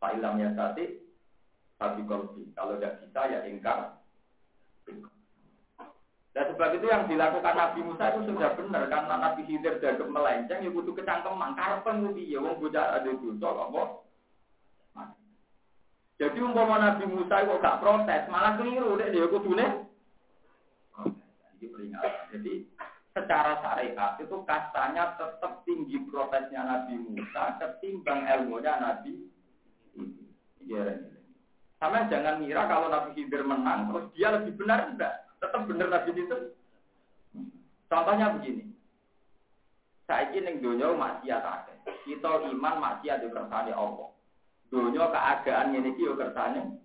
Pak 0.00 0.16
Ilham 0.16 0.40
Yasati, 0.40 0.84
bagi 1.76 2.02
korupsi. 2.08 2.48
Kalau 2.56 2.80
tidak 2.80 3.04
bisa 3.04 3.20
ya 3.28 3.40
ingkar. 3.44 3.99
Dan 6.30 6.54
sebab 6.54 6.78
itu 6.78 6.86
yang 6.86 7.10
dilakukan 7.10 7.58
Nabi 7.58 7.80
Musa 7.82 8.14
itu 8.14 8.30
sudah 8.30 8.54
benar 8.54 8.86
karena 8.86 9.14
Nabi 9.18 9.42
Khidir 9.50 9.82
dan 9.82 9.98
melenceng 9.98 10.62
ya 10.62 10.70
butuh 10.70 10.94
kecangkeman. 10.94 11.58
Karepen 11.58 12.06
kuwi 12.06 12.30
ya 12.30 12.38
wong 12.38 12.54
bocah 12.62 13.02
ada 13.02 13.10
dosa 13.10 13.48
kok 13.50 13.90
Jadi 16.20 16.38
umpama 16.38 16.76
Nabi 16.78 17.04
Musa 17.08 17.42
kok 17.42 17.58
gak 17.64 17.80
protes, 17.82 18.28
malah 18.30 18.54
keliru 18.60 18.94
deh 19.00 19.10
dia 19.10 19.26
kudune. 19.26 19.66
Jadi 21.56 21.66
peringatan. 21.66 22.24
Jadi 22.30 22.52
secara 23.10 23.58
syariat 23.58 24.14
itu 24.22 24.36
kastanya 24.46 25.18
tetap 25.18 25.66
tinggi 25.66 25.98
protesnya 26.06 26.62
Nabi 26.62 26.94
Musa 27.10 27.58
ketimbang 27.58 28.22
ilmunya 28.22 28.78
Nabi 28.78 29.26
Iya, 30.60 31.02
Sama 31.82 32.06
jangan 32.06 32.38
ngira 32.44 32.70
kalau 32.70 32.86
Nabi 32.92 33.18
Khidir 33.18 33.42
menang 33.42 33.90
terus 33.90 34.06
dia 34.14 34.30
lebih 34.30 34.54
benar 34.60 34.92
enggak. 34.92 35.29
Tetap 35.40 35.64
bener 35.64 35.88
Nabi 35.88 36.10
itu. 36.12 36.38
Contohnya 37.88 38.36
begini. 38.36 38.70
Saya 40.04 40.30
ini 40.36 40.60
dunia 40.60 40.92
maksiat 40.92 41.42
akeh. 41.42 41.76
Kita 42.04 42.44
iman 42.50 42.76
maksiat 42.82 43.24
di 43.24 43.28
kersane 43.32 43.72
Allah. 43.72 44.10
Dunia 44.68 45.08
keadaan 45.08 45.74
ini 45.74 45.96
yo 45.96 46.14
kersane. 46.14 46.76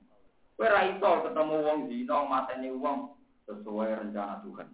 Kowe 0.55 0.71
ra 0.71 0.87
iso 0.87 1.09
ketemu 1.27 1.55
wong 1.67 1.79
zina 1.91 2.17
mateni 2.31 2.71
wong 2.71 3.11
sesuai 3.43 3.91
rencana 4.01 4.39
Tuhan. 4.39 4.69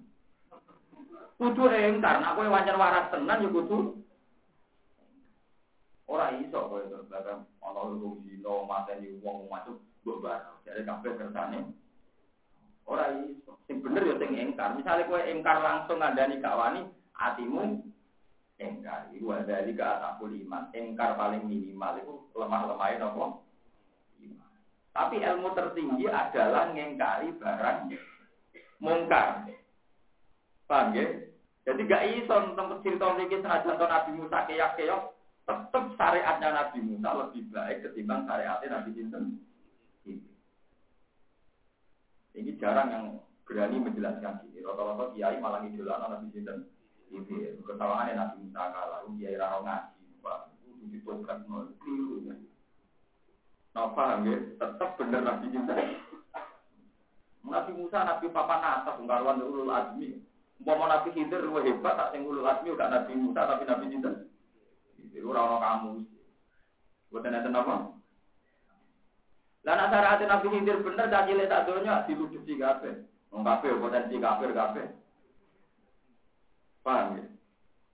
Kudu 1.41 1.63
engkar, 1.74 2.22
nek 2.22 2.38
kowe 2.38 2.48
wajar 2.54 2.78
waras 2.78 3.10
tenan 3.10 3.41
yo 3.41 3.50
kudu 3.50 3.78
ora 6.06 6.38
iso 6.38 6.60
kowe 6.70 6.86
bahkan 7.10 7.50
ana 7.65 7.82
wong 7.82 8.22
zina 8.30 8.54
mateni 8.70 9.17
wong 9.26 9.50
macam 9.50 9.82
mbok 10.06 10.22
bar. 10.22 10.54
Jadi 10.70 10.86
kabeh 10.86 11.17
kersane 11.17 11.72
Ora 12.91 13.08
iso. 13.23 13.56
Sing 13.71 13.80
bener 13.80 14.04
ya 14.04 14.15
sing 14.19 14.36
engkar. 14.36 14.75
Misalnya 14.75 15.08
kowe 15.08 15.21
engkar 15.23 15.63
langsung 15.63 16.04
ngandani 16.04 16.43
kawani, 16.43 16.82
atimu 17.15 17.80
engkar. 18.60 19.08
Iku 19.15 19.32
ada 19.32 19.63
di 19.63 19.71
ke 19.71 19.80
atakul 19.80 20.36
iman. 20.36 20.67
Engkar 20.75 21.15
paling 21.15 21.47
minimal 21.47 22.04
itu 22.04 22.13
lemah-lemahin 22.36 22.99
apa? 22.99 23.25
Iman. 24.19 24.51
Tapi 24.91 25.15
ilmu 25.23 25.49
tertinggi 25.56 26.06
adalah 26.12 26.67
ngengkari 26.75 27.32
barang 27.39 27.80
mungkar. 28.84 29.47
Paham 30.67 30.91
ya? 30.91 31.08
Jadi 31.62 31.86
gak 31.86 32.06
iso 32.17 32.36
tempat 32.58 32.82
cerita 32.82 33.13
ini 33.21 33.38
senajan 33.38 33.77
Nabi 33.77 34.12
Musa 34.17 34.49
keyak-keok, 34.49 35.04
tetap 35.45 35.84
syariatnya 35.93 36.49
Nabi 36.58 36.80
Musa 36.82 37.10
lebih 37.21 37.54
baik 37.54 37.86
ketimbang 37.86 38.25
syariatnya 38.25 38.82
Nabi 38.82 38.89
Sinten. 38.97 39.23
Ini 42.41 42.58
jarang 42.58 42.89
yang 42.89 43.06
berani 43.45 43.77
menjelaskan 43.77 44.49
ini. 44.49 44.65
Rata-rata 44.65 45.13
kiai 45.13 45.38
malah 45.38 45.62
ngidolakan 45.62 46.10
Nabi 46.17 46.34
Sinten. 46.34 46.65
Ini 47.13 47.62
kesalahan 47.62 48.17
Nabi 48.17 48.49
Musa 48.49 48.62
kalah. 48.73 49.06
Kiai 49.13 49.38
raro 49.38 49.62
ngaji. 49.62 50.01
Pak, 50.25 50.39
itu 50.65 50.86
ditobrak 50.89 51.45
nol. 51.45 51.69
Keliru. 51.77 52.34
Nah, 53.71 53.93
paham 53.93 54.25
ya? 54.25 54.38
Tetap 54.58 54.89
benar 54.97 55.21
Nabi 55.21 55.54
Sinten. 55.54 55.80
Nabi 57.45 57.71
Musa, 57.77 58.10
Nabi 58.10 58.25
Papa 58.34 58.56
Nata, 58.58 58.97
pengkaruan 58.97 59.45
ulul 59.45 59.69
azmi. 59.69 60.17
Umpama 60.58 60.89
Nabi 60.89 61.13
Khidir 61.13 61.45
lu 61.45 61.62
hebat, 61.62 61.93
tak 61.93 62.10
sing 62.17 62.25
ulul 62.25 62.45
azmi 62.45 62.73
udah 62.73 62.89
Nabi 62.89 63.13
Musa, 63.21 63.45
tapi 63.45 63.69
Nabi 63.69 63.86
Sinten. 63.93 64.15
Itu 64.97 65.30
orang 65.30 65.62
kamu. 65.62 65.93
Buat 67.13 67.27
nanti 67.30 67.49
apa? 67.54 68.00
Lah 69.62 69.74
nek 69.78 69.89
syariat 69.93 70.21
Nabi 70.26 70.47
Khidir 70.58 70.78
bener 70.82 71.06
tak 71.13 71.30
cilik 71.30 71.45
tak 71.45 71.69
donya 71.69 72.02
diluduhi 72.10 72.54
kabeh. 72.58 72.93
Wong 73.30 73.45
kabeh 73.45 73.78
potensi 73.78 74.17
kafir 74.17 74.52
kabeh. 74.58 74.86
Paham 76.82 77.21
ya? 77.21 77.24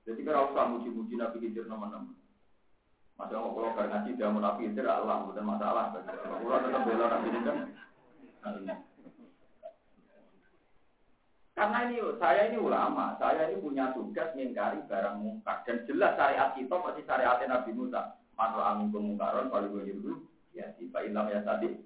Jadi 0.08 0.24
kira 0.24 0.48
usah 0.48 0.72
muji-muji 0.72 1.20
Nabi 1.20 1.44
Khidir 1.44 1.68
nomor-nomor. 1.68 2.16
Masa 3.20 3.36
mau 3.36 3.52
kalau 3.52 3.76
karena 3.76 4.00
ngaji 4.00 4.16
dia 4.16 4.32
mau 4.32 4.40
Nabi 4.40 4.72
Allah 4.80 5.26
bukan 5.28 5.44
masalah. 5.44 5.84
Kalau 5.92 6.64
tetap 6.64 6.82
bela 6.88 7.06
Nabi 7.12 7.28
Khidir. 7.36 7.56
Karena 11.58 11.90
ini 11.90 11.98
saya 12.22 12.54
ini 12.54 12.62
ulama, 12.62 13.18
saya 13.18 13.50
ini 13.50 13.58
punya 13.58 13.90
tugas 13.92 14.30
mengingkari 14.38 14.78
barang 14.86 15.18
mungkar 15.18 15.66
dan 15.66 15.82
jelas 15.90 16.14
syariat 16.14 16.54
kita 16.54 16.76
masih 16.78 17.04
syariat 17.04 17.42
Nabi 17.44 17.74
Musa. 17.76 18.16
Masuk 18.38 18.62
angin 18.62 18.94
kemungkaran 18.94 19.50
kalau 19.50 19.66
gue 19.74 20.14
ya 20.58 20.74
di 20.76 20.90
Pak 20.90 21.06
Ilham 21.06 21.30
ya 21.30 21.46
tadi 21.46 21.78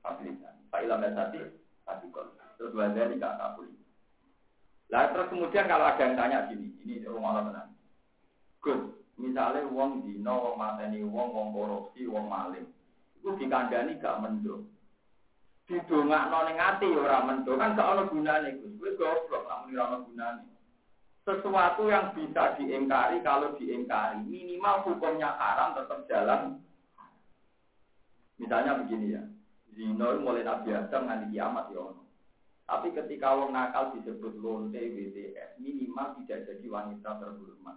Fadlisan 0.00 0.56
Pak 0.72 0.80
Ilham 0.88 1.04
ya 1.04 1.12
tadi 1.12 1.38
Fadlikol 1.84 2.32
terus 2.56 2.72
wajah 2.72 3.04
ini 3.06 3.20
gak 3.20 3.36
kabul 3.36 3.68
lah 4.92 5.10
terus 5.10 5.26
kemudian 5.26 5.66
kalau 5.66 5.90
ada 5.90 6.02
yang 6.02 6.14
tanya 6.14 6.46
gini 6.46 6.70
ini 6.84 7.02
rumah 7.08 7.34
Allah 7.34 7.44
tenang. 7.50 7.70
Gus 8.60 8.80
misalnya 9.16 9.66
uang 9.66 10.04
dino 10.04 10.34
uang 10.38 10.54
mateni 10.54 11.02
uang 11.02 11.28
uang 11.34 11.48
korupsi 11.50 12.06
uang 12.06 12.26
maling. 12.28 12.68
Itu 13.18 13.34
dikandani 13.40 13.98
gak 13.98 14.20
mendung. 14.20 14.68
Didongak 15.64 16.28
ning 16.28 16.60
ati 16.60 16.86
ya 16.92 17.00
ora 17.00 17.18
mendo 17.24 17.56
kan 17.56 17.74
gak 17.74 17.90
ana 17.90 18.02
gunane 18.06 18.48
Gus. 18.60 18.72
Kowe 18.78 18.90
goblok 18.94 19.42
lamun 19.48 19.74
ora 19.74 19.84
ana 19.88 19.98
gunane. 20.04 20.44
Sesuatu 21.24 21.88
yang 21.88 22.12
bisa 22.12 22.54
diingkari 22.60 23.24
kalau 23.24 23.56
diingkari 23.56 24.22
minimal 24.28 24.84
hukumnya 24.84 25.32
haram 25.40 25.72
tetap 25.72 26.04
jalan 26.04 26.60
Misalnya 28.38 28.82
begini 28.82 29.14
ya, 29.14 29.22
zino 29.74 30.18
mulai 30.18 30.42
Nabi 30.42 30.74
Adam 30.74 31.06
nganti 31.06 31.26
kiamat 31.30 31.70
ya 31.70 31.86
Tapi 32.64 32.88
ketika 32.96 33.36
orang 33.36 33.52
nakal 33.52 33.92
disebut 33.92 34.40
lonte 34.40 34.80
WTS, 34.80 35.60
minimal 35.60 36.16
tidak 36.24 36.48
jadi 36.48 36.66
wanita 36.66 37.20
terhormat. 37.20 37.76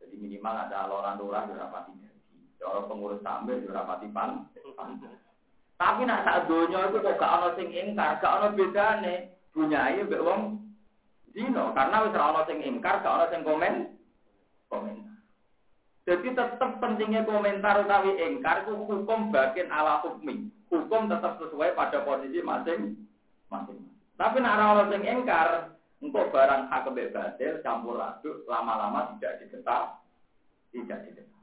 Jadi 0.00 0.14
minimal 0.16 0.56
ada 0.56 0.88
aloran 0.88 1.20
lurah 1.20 1.44
di 1.44 1.52
rapati 1.52 1.92
gaji. 2.00 2.36
Orang 2.64 2.88
pengurus 2.88 3.20
sambil 3.20 3.60
di 3.60 3.68
rapati 3.68 4.08
pan. 4.08 4.48
Tapi 5.76 6.08
nak 6.08 6.24
saat 6.24 6.48
dunia 6.48 6.88
itu 6.88 7.04
kok 7.04 7.20
gak 7.20 7.34
ono 7.36 7.48
sing 7.52 7.68
ingkar, 7.68 8.16
gak 8.16 8.34
ono 8.40 8.48
bedane. 8.56 9.36
Bunyai 9.52 10.04
mbek 10.04 10.24
wong 10.24 10.40
zino 11.36 11.72
karena 11.76 12.04
wis 12.04 12.16
ora 12.16 12.32
ono 12.32 12.42
sing 12.48 12.58
ingkar, 12.64 13.04
gak 13.04 13.12
ono 13.12 13.26
sing 13.28 13.40
komen. 13.44 13.74
Komen. 14.72 15.05
Jadi 16.06 16.38
tetap 16.38 16.78
pentingnya 16.78 17.26
komentar 17.26 17.82
utawi 17.82 18.14
engkar 18.22 18.62
itu 18.62 18.78
hukum 18.78 19.34
bagian 19.34 19.74
ala 19.74 20.06
hukmi. 20.06 20.46
Hukum 20.70 21.10
tetap 21.10 21.42
sesuai 21.42 21.74
pada 21.74 22.06
posisi 22.06 22.38
masing-masing. 22.46 23.78
Tapi 24.14 24.38
nak 24.38 24.56
orang 24.62 24.90
sing 24.94 25.02
engkar, 25.02 25.76
untuk 26.00 26.28
barang 26.28 26.68
hak 26.68 26.82
kebebasan 26.86 27.64
campur 27.64 27.96
aduk 27.96 28.44
lama-lama 28.44 29.16
tidak 29.16 29.42
diketah, 29.42 29.96
tidak 30.70 31.00
diketah. 31.08 31.40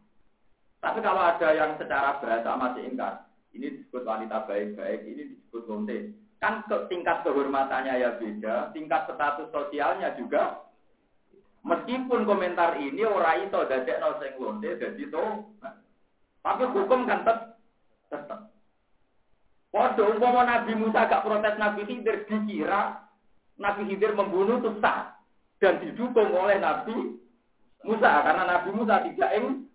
Tapi 0.83 0.99
kalau 1.01 1.21
ada 1.25 1.47
yang 1.55 1.75
secara 1.79 2.21
bahasa 2.21 2.51
masih 2.59 2.83
engkar, 2.87 3.27
ini 3.55 3.81
disebut 3.81 4.03
wanita 4.03 4.45
baik-baik, 4.45 4.99
ini 5.09 5.35
disebut 5.35 5.63
lonte. 5.65 5.97
Kan 6.43 6.59
ke, 6.67 6.75
tingkat 6.91 7.23
kehormatannya 7.23 8.03
ya 8.03 8.19
beda, 8.19 8.75
tingkat 8.75 9.07
status 9.07 9.47
sosialnya 9.49 10.11
juga 10.19 10.59
Meskipun 11.63 12.27
komentar 12.27 12.75
ini 12.75 13.07
ora 13.07 13.39
iso 13.39 13.63
dadekno 13.63 14.19
sing 14.19 14.35
lonte 14.35 14.75
dadi 14.75 15.07
to. 15.07 15.23
Tapi 16.43 16.63
hukum 16.75 17.07
kan 17.07 17.23
tetep 17.23 17.55
tetep. 18.11 18.39
Waduh, 19.71 20.11
umpama 20.13 20.43
Nabi 20.45 20.75
Musa 20.75 21.09
gak 21.09 21.23
protes 21.25 21.57
Nabi 21.57 21.87
Khidir 21.87 22.29
dikira 22.29 23.09
Nabi 23.57 23.89
Khidir 23.89 24.13
membunuh 24.13 24.61
itu 24.61 24.69
dan 25.57 25.79
didukung 25.81 26.29
oleh 26.29 26.61
Nabi 26.61 27.17
Musa 27.81 28.11
karena 28.21 28.43
Nabi 28.45 28.69
Musa 28.69 29.01
tidak 29.01 29.31
ing 29.33 29.65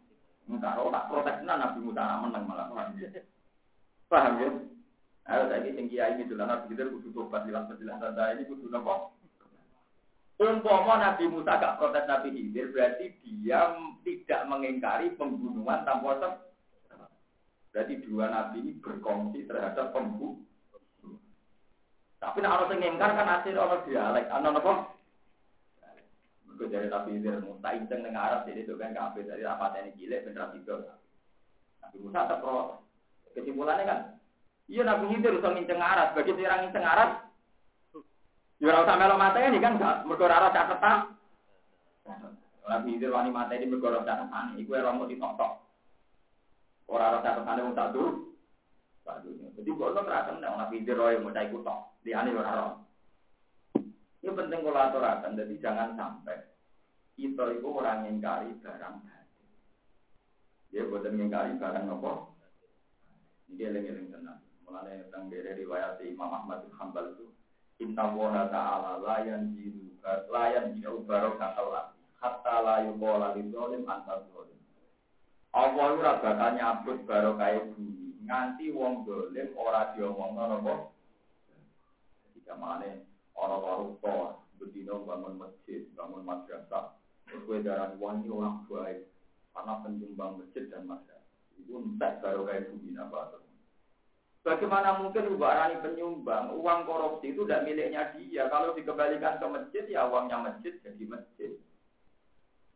kalau 0.63 0.93
tak 0.95 1.09
protesnya 1.11 1.55
Nabi 1.57 1.79
Musa 1.83 2.21
menang 2.23 2.45
malah 2.47 2.71
paham 4.09 4.41
ya? 4.41 4.49
Ayo 5.29 5.45
ini 5.61 5.77
tinggi 5.77 5.99
ini 5.99 6.31
dulu 6.31 6.45
Nabi 6.47 6.73
Khidir 6.73 6.89
kudu 6.95 7.09
tobat 7.11 7.45
penjelasan 7.45 8.13
saya 8.15 8.39
ini 8.39 8.47
kudu 8.47 8.71
nopo 8.71 9.18
Umpama 10.39 11.03
Nabi 11.03 11.27
Musa 11.27 11.59
gak 11.59 11.83
protes 11.83 12.07
Nabi 12.07 12.31
Khidir, 12.31 12.71
berarti 12.71 13.11
dia 13.27 13.75
tidak 14.07 14.47
mengingkari 14.47 15.11
pembunuhan 15.19 15.83
tanpa 15.83 16.15
sebab. 16.15 16.35
Berarti 17.75 17.95
dua 18.07 18.31
Nabi 18.31 18.63
ini 18.63 18.73
berkongsi 18.79 19.51
terhadap 19.51 19.91
pembunuh. 19.91 20.39
Tapi 22.23 22.39
nak 22.39 22.67
orang 22.67 22.83
yang 22.83 22.99
kan 22.99 23.19
hasil 23.19 23.55
orang 23.59 23.83
dialek, 23.87 24.27
anak 24.31 24.63
apa? 24.63 24.73
Mereka 26.47 26.65
dari 26.71 26.87
Nabi 26.91 27.11
Khidir, 27.19 27.43
tak 27.59 27.75
inceng 27.79 28.03
dengan 28.07 28.23
Arab, 28.23 28.41
jadi 28.47 28.63
itu 28.63 28.75
kan 28.79 28.95
kafe 28.95 29.27
dari 29.27 29.43
rapat 29.43 29.75
ini 29.79 29.95
gile, 29.99 30.23
bener 30.23 30.55
itu. 30.55 30.75
Nabi 31.83 31.97
Musa 31.99 32.31
terprotes. 32.31 32.79
Kesimpulannya 33.35 33.85
kan, 33.87 33.99
iya 34.71 34.83
Nabi 34.87 35.15
Khidir 35.15 35.35
bisa 35.39 35.51
nginceng 35.51 35.83
arat. 35.83 36.15
Bagi 36.15 36.35
orang 36.35 36.63
nginceng 36.67 36.87
arat, 36.87 37.11
ya 38.59 38.75
ora 38.75 38.83
usah 38.83 38.97
melo 38.99 39.17
ini 39.19 39.59
kan 39.63 39.79
gak 39.79 40.03
mergo 40.07 40.27
ora 40.27 40.51
catatan. 40.51 41.15
Nabi 42.69 43.01
Khidir 43.01 43.15
wani 43.15 43.31
ini 43.33 43.67
mergo 43.71 43.87
ora 43.89 44.03
catatan. 44.03 44.59
Iku 44.59 44.75
ora 44.75 44.93
mau 44.93 45.07
ditok-tok. 45.07 45.53
Ora 46.91 47.05
ora 47.15 47.25
catatan 47.25 47.65
wong 47.71 47.75
tak 47.79 47.91
dur. 47.95 48.13
Tak 49.07 49.25
Jadi 49.57 49.71
kok 49.73 49.91
ora 49.95 50.03
terakan 50.03 50.43
Nabi 50.43 50.83
Khidir 50.83 50.99
roy 50.99 51.17
mau 51.23 51.31
ikut 51.31 51.63
tok. 51.63 51.81
Liyane 52.03 52.31
ora 52.35 52.51
ora. 52.51 52.71
Ini 54.19 54.35
penting 54.35 54.61
kalau 54.67 54.83
aturakan, 54.83 55.39
jadi 55.39 55.55
jangan 55.63 55.95
sampai 55.95 56.37
kita 57.15 57.55
itu 57.55 57.69
orang 57.71 58.07
ingkari 58.11 58.51
barang 58.59 58.95
batin. 59.07 59.47
Dia 60.75 60.85
buatan 60.91 61.17
ingkari 61.23 61.55
barang 61.55 61.87
apa? 61.87 62.13
Ini 63.49 63.63
eling-eling 63.73 64.11
tenang. 64.11 64.43
Mulanya 64.67 65.07
tentang 65.07 65.33
dari 65.33 65.65
riwayat 65.65 66.03
Imam 66.03 66.29
Ahmad 66.29 66.67
bin 66.67 66.75
Hanbal 66.77 67.15
itu, 67.17 67.31
Inna 67.79 68.11
woha 68.11 68.51
ta'ala 68.51 68.99
layan 69.07 69.55
jiru, 69.55 69.95
layan 70.35 70.75
jiru 70.75 71.07
barok 71.07 71.39
katalah, 71.39 71.95
hatta 72.19 72.57
layu 72.67 72.99
kola 72.99 73.39
lizolim 73.39 73.87
antar 73.87 74.27
zolim. 74.35 74.59
Allah 75.55 75.95
itu 75.95 76.03
bakal 76.03 76.51
nyabut 76.59 76.99
barokah 77.07 77.55
bumi, 77.71 78.19
nganti 78.27 78.75
wong 78.75 79.07
dolim 79.07 79.55
ora 79.55 79.95
diomongno 79.95 80.45
napa. 80.59 80.75
Jika 82.35 82.59
mana 82.59 82.99
orang 83.39 83.63
koruptor, 83.63 84.43
betina 84.59 84.99
bangun 84.99 85.39
masjid, 85.39 85.87
bangun 85.95 86.27
madrasah, 86.27 86.99
terus 87.31 87.47
gue 87.47 87.63
darah 87.63 87.95
wangi 87.95 88.27
orang 88.27 88.67
baik, 88.67 89.07
karena 89.55 89.75
penyumbang 89.87 90.43
masjid 90.43 90.67
dan 90.67 90.83
madrasah. 90.83 91.31
Itu 91.55 91.79
entek 91.79 92.27
baru 92.27 92.43
kayak 92.43 92.75
bumi 92.75 92.98
Bagaimana 94.49 94.97
mungkin 94.97 95.37
ubarani 95.37 95.77
penyumbang, 95.85 96.57
uang 96.57 96.89
korupsi 96.89 97.37
itu 97.37 97.45
tidak 97.45 97.69
miliknya 97.69 98.17
dia. 98.17 98.49
Kalau 98.49 98.73
dikembalikan 98.73 99.37
ke 99.37 99.45
masjid, 99.45 99.85
ya 99.85 100.09
uangnya 100.09 100.41
masjid 100.41 100.73
jadi 100.81 101.05
masjid. 101.05 101.53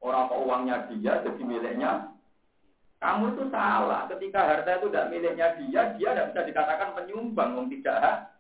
Orang 0.05 0.29
kok 0.29 0.43
uangnya 0.45 0.77
dia 0.93 1.25
jadi 1.25 1.41
miliknya. 1.41 2.13
Kamu 3.01 3.33
itu 3.33 3.49
salah. 3.49 4.05
Ketika 4.13 4.45
harta 4.45 4.69
itu 4.77 4.93
tidak 4.93 5.09
miliknya 5.09 5.57
dia, 5.57 5.83
dia 5.97 6.11
tidak 6.13 6.27
bisa 6.37 6.41
dikatakan 6.45 6.93
penyumbang. 6.93 7.57
Wong 7.57 7.73
tidak 7.73 8.33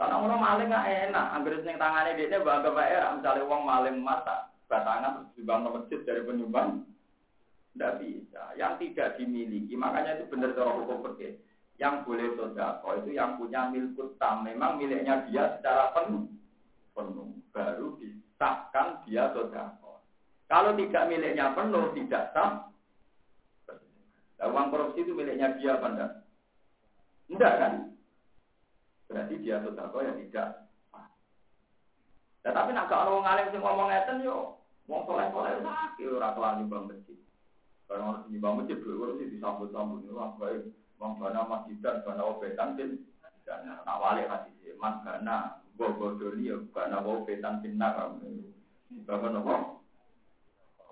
karena 0.00 0.16
orang 0.16 0.40
maling 0.40 0.68
nggak 0.72 0.88
enak, 1.12 1.26
ambil 1.36 1.60
seneng 1.60 1.76
tangannya 1.76 2.16
dia 2.16 2.40
bangga 2.40 2.72
bayar, 2.72 3.20
misalnya 3.20 3.44
uang 3.44 3.62
maling 3.68 4.00
mata, 4.00 4.48
batangan 4.64 5.28
terus 5.28 5.36
dibang 5.36 5.68
masjid 5.68 6.00
dari 6.08 6.24
penyumbang, 6.24 6.88
tidak 7.80 7.96
bisa. 8.04 8.42
Yang 8.60 8.72
tidak 8.84 9.08
dimiliki, 9.16 9.72
makanya 9.72 10.20
itu 10.20 10.28
benar 10.28 10.52
cara 10.52 10.76
hukum 10.76 11.00
pergi. 11.00 11.32
Yang 11.80 12.04
boleh 12.04 12.28
sodako 12.36 12.88
itu 13.00 13.16
yang 13.16 13.40
punya 13.40 13.72
milkut 13.72 14.20
tam, 14.20 14.44
memang 14.44 14.76
miliknya 14.76 15.24
dia 15.24 15.56
secara 15.56 15.96
penuh, 15.96 16.28
penuh, 16.92 17.40
baru 17.56 17.96
disahkan 17.96 19.00
dia 19.08 19.32
sodako. 19.32 20.04
Kalau 20.44 20.76
tidak 20.76 21.08
miliknya 21.08 21.56
penuh, 21.56 21.88
tidak 21.96 22.36
sah. 22.36 22.68
Nah, 24.36 24.48
uang 24.52 24.68
korupsi 24.68 25.00
itu 25.00 25.16
miliknya 25.16 25.56
dia 25.56 25.80
apa 25.80 25.86
enggak? 25.88 26.12
Enggak 27.32 27.54
kan? 27.56 27.72
Berarti 29.08 29.34
dia 29.40 29.64
sodako 29.64 30.04
ya 30.04 30.12
tidak. 30.20 30.48
Ya, 32.44 32.50
tapi 32.52 32.76
nak 32.76 32.92
kalau 32.92 33.24
orang 33.24 33.36
alim 33.36 33.52
sing 33.52 33.60
ngomong 33.64 33.88
ngeten 33.88 34.24
yo, 34.24 34.56
wong 34.84 35.04
soleh 35.04 35.28
soleh 35.32 35.60
sakit 35.60 36.08
ora 36.08 36.32
kelar 36.32 36.56
nyumbang 36.56 36.88
masjid. 36.88 37.19
Kalau 37.90 38.14
orang 38.14 38.30
nyumbang 38.30 38.62
masjid 38.62 38.78
dulu 38.78 39.02
orang 39.02 39.18
sih 39.18 39.34
disambut-sambut 39.34 40.06
ini 40.06 40.14
orang 40.14 40.38
baik, 40.38 40.62
orang 41.02 41.12
bana 41.18 41.40
masjidan, 41.42 42.06
bana 42.06 42.22
obetan 42.22 42.78
bin, 42.78 43.02
dan 43.42 43.66
awalnya 43.82 44.30
kasih 44.30 44.78
mas 44.78 45.02
bana, 45.02 45.58
bobo 45.74 46.14
doli 46.14 46.54
ya, 46.54 46.62
bana 46.70 47.02
obetan 47.02 47.58
bin 47.58 47.74
nakam. 47.82 48.22
Bahkan 48.94 49.42
apa? 49.42 49.54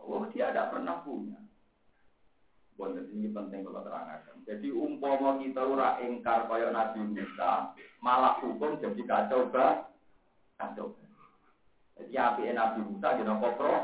Oh 0.02 0.26
dia 0.34 0.50
tidak 0.50 0.74
pernah 0.74 0.98
punya. 1.06 1.38
Bonten 2.74 3.06
ini 3.14 3.30
penting 3.30 3.62
kalau 3.62 3.86
terangkan. 3.86 4.42
Jadi 4.42 4.66
umpama 4.74 5.38
kita 5.38 5.62
ora 5.62 6.02
ingkar 6.02 6.50
kaya 6.50 6.74
Nabi 6.74 7.14
Musa, 7.14 7.78
malah 8.02 8.42
hukum 8.42 8.82
jadi 8.82 9.02
kacau 9.06 9.54
ba, 9.54 9.86
kacau. 10.58 10.98
Jadi 11.94 12.14
api 12.18 12.50
Nabi 12.50 12.90
Musa 12.90 13.14
jadi 13.14 13.30
apa 13.30 13.48
pro? 13.54 13.74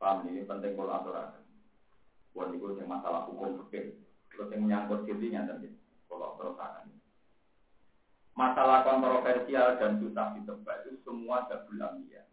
Paham 0.00 0.24
ini 0.32 0.48
penting 0.48 0.72
kalau 0.80 0.96
aturan. 0.96 1.44
Buat 2.32 2.56
itu 2.56 2.72
yang 2.80 2.88
masalah 2.88 3.28
hukum 3.28 3.68
fikih. 3.68 4.00
Terus 4.32 4.48
yang 4.48 4.64
menyangkut 4.64 5.04
dirinya 5.04 5.44
tadi. 5.44 5.76
Kalau 6.08 6.40
terusakan. 6.40 6.88
Masalah 8.32 8.80
kontroversial 8.88 9.76
dan 9.76 10.00
susah 10.00 10.32
ditebak 10.40 10.88
itu 10.88 10.96
semua 11.04 11.44
bulan 11.44 12.00
dia. 12.08 12.24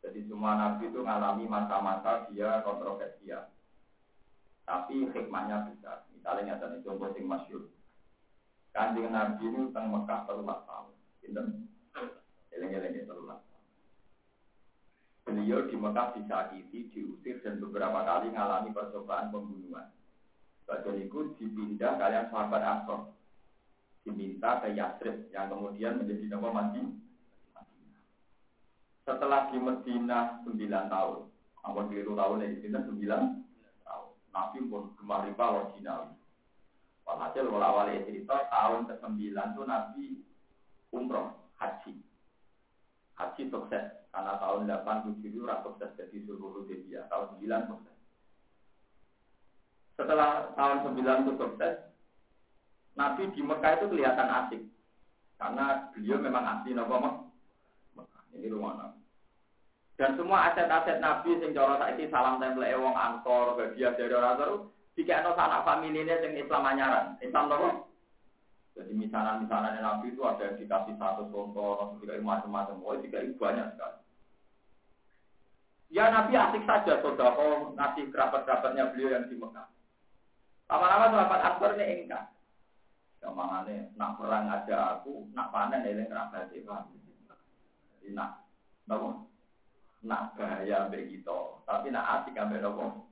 Jadi 0.00 0.24
semua 0.24 0.56
nabi 0.56 0.88
itu 0.88 1.04
mengalami 1.04 1.44
masa-masa 1.44 2.24
dia 2.32 2.64
kontroversial. 2.64 3.52
Tapi 4.64 5.12
hikmahnya 5.12 5.68
besar. 5.68 6.08
Misalnya 6.08 6.56
ada 6.56 6.80
contoh 6.80 7.12
yang 7.12 7.28
masyur. 7.28 7.68
Kanjeng 8.72 9.12
Nabi 9.12 9.44
ini 9.44 9.68
tentang 9.70 9.92
Mekah 9.92 10.24
terulat 10.24 10.64
tahun. 10.64 10.96
Pinten? 11.20 11.68
Eleng-eleng 12.48 13.04
terulat 13.04 13.43
Beliau 15.24 15.64
di 15.66 15.76
Mekah 15.76 16.14
disakiti, 16.20 16.92
diusir 16.92 17.40
dan 17.40 17.56
beberapa 17.56 18.04
kali 18.04 18.28
mengalami 18.28 18.70
percobaan 18.76 19.32
pembunuhan. 19.32 19.88
Badan 20.68 21.00
itu 21.00 21.32
dipindah 21.40 21.96
kalian 21.96 22.28
sahabat 22.28 22.62
Ansor. 22.62 23.12
Diminta 24.04 24.60
ke 24.60 24.76
Yasrib 24.76 25.32
yang 25.32 25.48
kemudian 25.48 25.96
menjadi 25.96 26.28
nama 26.28 26.48
mati 26.52 26.84
setelah 29.04 29.52
di 29.52 29.60
Medina 29.60 30.40
9 30.48 30.56
tahun, 30.88 31.28
ampun 31.60 31.92
keliru 31.92 32.16
tahun 32.16 32.40
ini, 32.40 32.56
Medina 32.56 32.80
9 32.88 33.84
tahun. 33.84 34.08
Nabi 34.32 34.58
pun 34.64 34.96
gemar 34.96 35.28
riba 35.28 35.44
loh 35.52 35.64
Cina. 35.76 36.08
Walhasil 37.04 37.44
wala 37.52 37.68
awalnya 37.68 38.00
cerita 38.08 38.48
tahun 38.48 38.88
ke-9 38.88 39.20
itu 39.28 39.62
Nabi 39.68 40.06
umroh, 40.88 41.36
haji. 41.60 42.00
Haji 43.14 43.46
sukses, 43.46 43.84
karena 44.10 44.32
tahun 44.42 44.66
8, 44.66 45.22
7 45.22 45.22
itu 45.22 45.38
sukses 45.42 45.90
jadi 45.94 46.16
suruh 46.26 46.66
dia 46.66 47.06
tahun 47.06 47.38
9 47.38 47.70
sukses. 47.70 47.94
Setelah 49.94 50.50
tahun 50.58 50.98
9 50.98 51.22
itu 51.22 51.32
sukses, 51.38 51.74
Nabi 52.98 53.30
di 53.30 53.42
Mekah 53.42 53.72
itu 53.78 53.86
kelihatan 53.90 54.28
asik. 54.30 54.62
Karena 55.38 55.90
beliau 55.94 56.18
memang 56.18 56.42
asli 56.46 56.74
Nabi 56.74 57.24
ini 58.34 58.50
rumah 58.50 58.74
Nabi. 58.74 59.00
Dan 59.94 60.18
semua 60.18 60.50
aset-aset 60.50 60.98
Nabi 60.98 61.38
sing 61.38 61.54
cara 61.54 61.78
saiki 61.78 62.10
salam 62.10 62.42
tempel 62.42 62.66
wong 62.82 62.98
antor, 62.98 63.54
bagian 63.54 63.94
dari 63.94 64.10
orang 64.10 64.36
terus 64.42 64.60
jika 64.98 65.22
ada 65.22 65.38
anak 65.38 65.62
familinya 65.62 66.18
yang 66.18 66.34
Islam 66.34 66.66
anyaran, 66.66 67.06
Islam 67.22 67.50
apa? 67.50 67.70
Jadi 68.74 68.90
misalan-misalan 68.90 69.78
Nabi 69.78 70.10
itu 70.10 70.22
ada 70.26 70.50
yang 70.50 70.58
dikasih 70.58 70.98
satu 70.98 71.30
contoh, 71.30 71.94
tiga 72.02 72.18
macam-macam, 72.18 72.82
oh 72.82 72.98
tiga 72.98 73.22
banyak 73.38 73.70
sekali. 73.74 74.00
Ya 75.94 76.10
Nabi 76.10 76.34
asik 76.34 76.66
saja 76.66 76.98
saudara 76.98 77.70
ngasih 77.70 78.10
kerabat-kerabatnya 78.10 78.90
beliau 78.90 79.14
yang 79.14 79.30
di 79.30 79.38
Mekah. 79.38 79.70
Lama-lama 80.66 81.06
sahabat 81.14 81.40
Ansor 81.54 81.78
ini 81.78 82.02
enggak. 82.02 82.34
Ke 83.22 83.30
mana 83.30 83.94
nak 83.94 84.18
perang 84.18 84.50
aja 84.50 84.98
aku, 84.98 85.30
nak 85.38 85.54
panen 85.54 85.86
ini 85.86 86.10
kerabat 86.10 86.50
paham 86.50 86.90
nak 88.10 88.44
nopo 88.90 89.30
nak 90.04 90.34
ambek 90.36 91.08
kita. 91.08 91.38
Tapi 91.64 91.88
nak 91.88 92.04
asik 92.20 92.36
ambek 92.36 92.60
nopo 92.60 93.06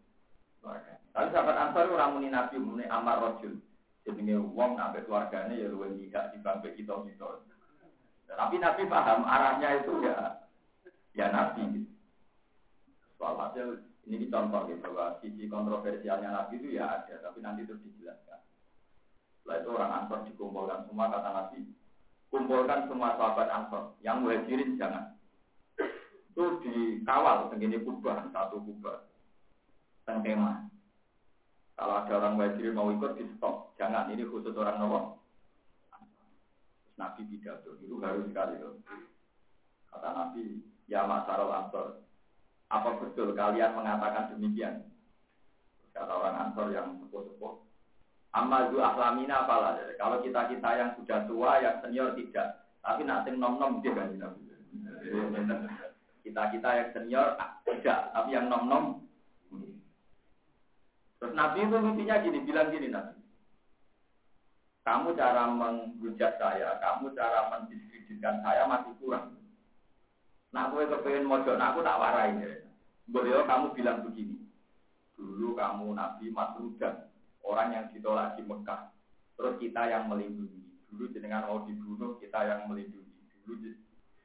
tapi 1.12 1.28
sahabat 1.34 1.56
ansar 1.58 1.90
orang 1.90 2.16
muni 2.16 2.28
nabi 2.30 2.56
muni 2.56 2.86
amar 2.86 3.18
rojul 3.18 3.58
jadi 4.02 4.34
uang 4.34 4.72
ambek 4.78 5.06
keluarganya 5.06 5.54
ya 5.54 5.70
luwih 5.70 5.94
tidak 5.94 6.34
di 6.34 6.38
bangke 6.42 6.74
kita 6.74 6.94
kita 7.06 7.28
tapi 8.32 8.56
nabi 8.56 8.82
paham 8.88 9.28
arahnya 9.28 9.84
itu 9.84 9.92
ya 10.04 10.16
ya 11.12 11.26
nabi. 11.28 11.84
Soal 13.20 13.36
hasil 13.38 13.84
ini 14.08 14.26
contoh 14.32 14.66
gitu 14.66 14.88
bahwa 14.90 15.20
sisi 15.20 15.46
kontroversialnya 15.46 16.32
nabi 16.32 16.58
itu 16.58 16.80
ya 16.80 16.88
ada 16.88 17.20
tapi 17.20 17.44
nanti 17.44 17.68
terus 17.68 17.84
dijelaskan. 17.84 18.40
Setelah 19.42 19.56
itu 19.60 19.68
orang 19.74 19.92
ansar 20.02 20.18
dikumpulkan 20.26 20.80
semua 20.88 21.12
kata 21.12 21.30
nabi. 21.30 21.60
Kumpulkan 22.32 22.88
semua 22.88 23.12
sahabat 23.20 23.48
Ansor 23.52 23.92
yang 24.00 24.24
muhajirin 24.24 24.80
jangan. 24.80 25.12
Itu 26.32 26.64
dikawal 26.64 27.52
segini 27.52 27.76
kubah 27.84 28.32
satu 28.32 28.56
kubah. 28.64 29.04
Tengkema 30.08 30.71
kalau 31.82 31.98
ada 31.98 32.12
orang 32.14 32.38
muhajirin 32.38 32.78
mau 32.78 32.94
ikut 32.94 33.18
di 33.18 33.26
stop 33.34 33.74
jangan 33.74 34.06
ini 34.14 34.22
khusus 34.22 34.54
orang 34.54 34.78
Nabi 34.78 35.18
Nabi 36.94 37.26
pidato 37.26 37.74
itu 37.82 37.98
harus 37.98 38.30
sekali 38.30 38.62
loh 38.62 38.78
kata 39.90 40.08
Nabi 40.14 40.62
ya 40.86 41.02
masalah 41.02 41.66
Ansor 41.66 41.98
apa 42.70 43.02
betul 43.02 43.34
kalian 43.34 43.74
mengatakan 43.74 44.30
demikian 44.38 44.86
Kata 45.92 46.12
orang 46.12 46.36
Ansor 46.48 46.72
yang 46.72 46.96
sepuh-sepuh. 47.04 47.54
Amazu 48.32 48.80
ahlamina 48.80 49.44
apalah. 49.44 49.76
Kalau 50.00 50.24
kita-kita 50.24 50.70
yang 50.72 50.90
sudah 50.96 51.28
tua, 51.28 51.60
yang 51.60 51.84
senior 51.84 52.16
tidak. 52.16 52.64
Tapi 52.80 53.04
nanti 53.04 53.30
nom-nom 53.36 53.84
dia 53.84 53.92
kan 53.92 54.08
Kita-kita 56.24 56.68
yang 56.72 56.88
senior 56.96 57.36
tidak, 57.68 57.98
tapi 58.16 58.28
yang 58.32 58.48
nom-nom. 58.48 59.04
Terus 61.22 61.38
Nabi 61.38 61.62
itu 61.62 61.78
mimpinya 61.78 62.18
gini, 62.18 62.42
bilang 62.42 62.74
gini 62.74 62.90
Nabi. 62.90 63.14
Kamu 64.82 65.14
cara 65.14 65.46
menghujat 65.54 66.34
saya, 66.34 66.82
kamu 66.82 67.14
cara 67.14 67.46
mendiskreditkan 67.46 68.42
saya 68.42 68.66
masih 68.66 68.90
kurang. 68.98 69.38
Nah, 70.50 70.66
aku 70.66 70.82
kepengen 70.82 71.30
mojok, 71.30 71.54
nah 71.54 71.70
aku 71.70 71.86
tak 71.86 71.94
warai. 72.02 72.34
Beliau 73.06 73.46
kamu 73.46 73.70
bilang 73.70 74.02
begini. 74.02 74.34
Dulu 75.14 75.54
kamu 75.54 75.94
Nabi 75.94 76.26
Masrudan, 76.34 77.06
orang 77.46 77.70
yang 77.70 77.86
ditolak 77.94 78.34
di 78.34 78.42
Mekah. 78.42 78.90
Terus 79.38 79.54
kita 79.62 79.86
yang 79.86 80.10
melindungi. 80.10 80.90
Dulu 80.90 81.06
jenengan 81.14 81.46
mau 81.46 81.62
dibunuh, 81.62 82.18
kita 82.18 82.50
yang 82.50 82.66
melindungi. 82.66 83.14
Dulu 83.46 83.78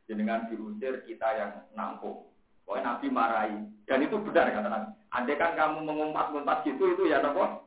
jenengan 0.10 0.50
diusir, 0.50 1.06
kita 1.06 1.30
yang 1.38 1.52
nampung. 1.78 2.26
Pokoknya 2.66 2.98
Nabi 2.98 3.08
marahi. 3.14 3.58
Dan 3.86 4.02
itu 4.02 4.18
benar 4.18 4.50
kata 4.50 4.66
Nabi. 4.66 4.97
Andai 5.16 5.40
kan 5.40 5.56
kamu 5.56 5.88
mengumpat-ngumpat 5.88 6.68
gitu, 6.68 6.84
itu 6.92 7.04
ya 7.08 7.24
nopo. 7.24 7.64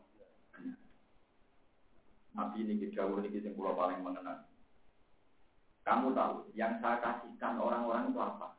Nabi 2.37 2.63
ini 2.63 2.93
jauh 2.93 3.19
ini 3.21 3.43
yang 3.43 3.57
pulau 3.57 3.75
paling 3.75 4.05
mengenal. 4.05 4.45
Kamu 5.83 6.13
tahu, 6.13 6.53
yang 6.55 6.79
saya 6.79 7.01
kasihkan 7.01 7.57
orang-orang 7.57 8.13
itu 8.13 8.21
apa? 8.21 8.55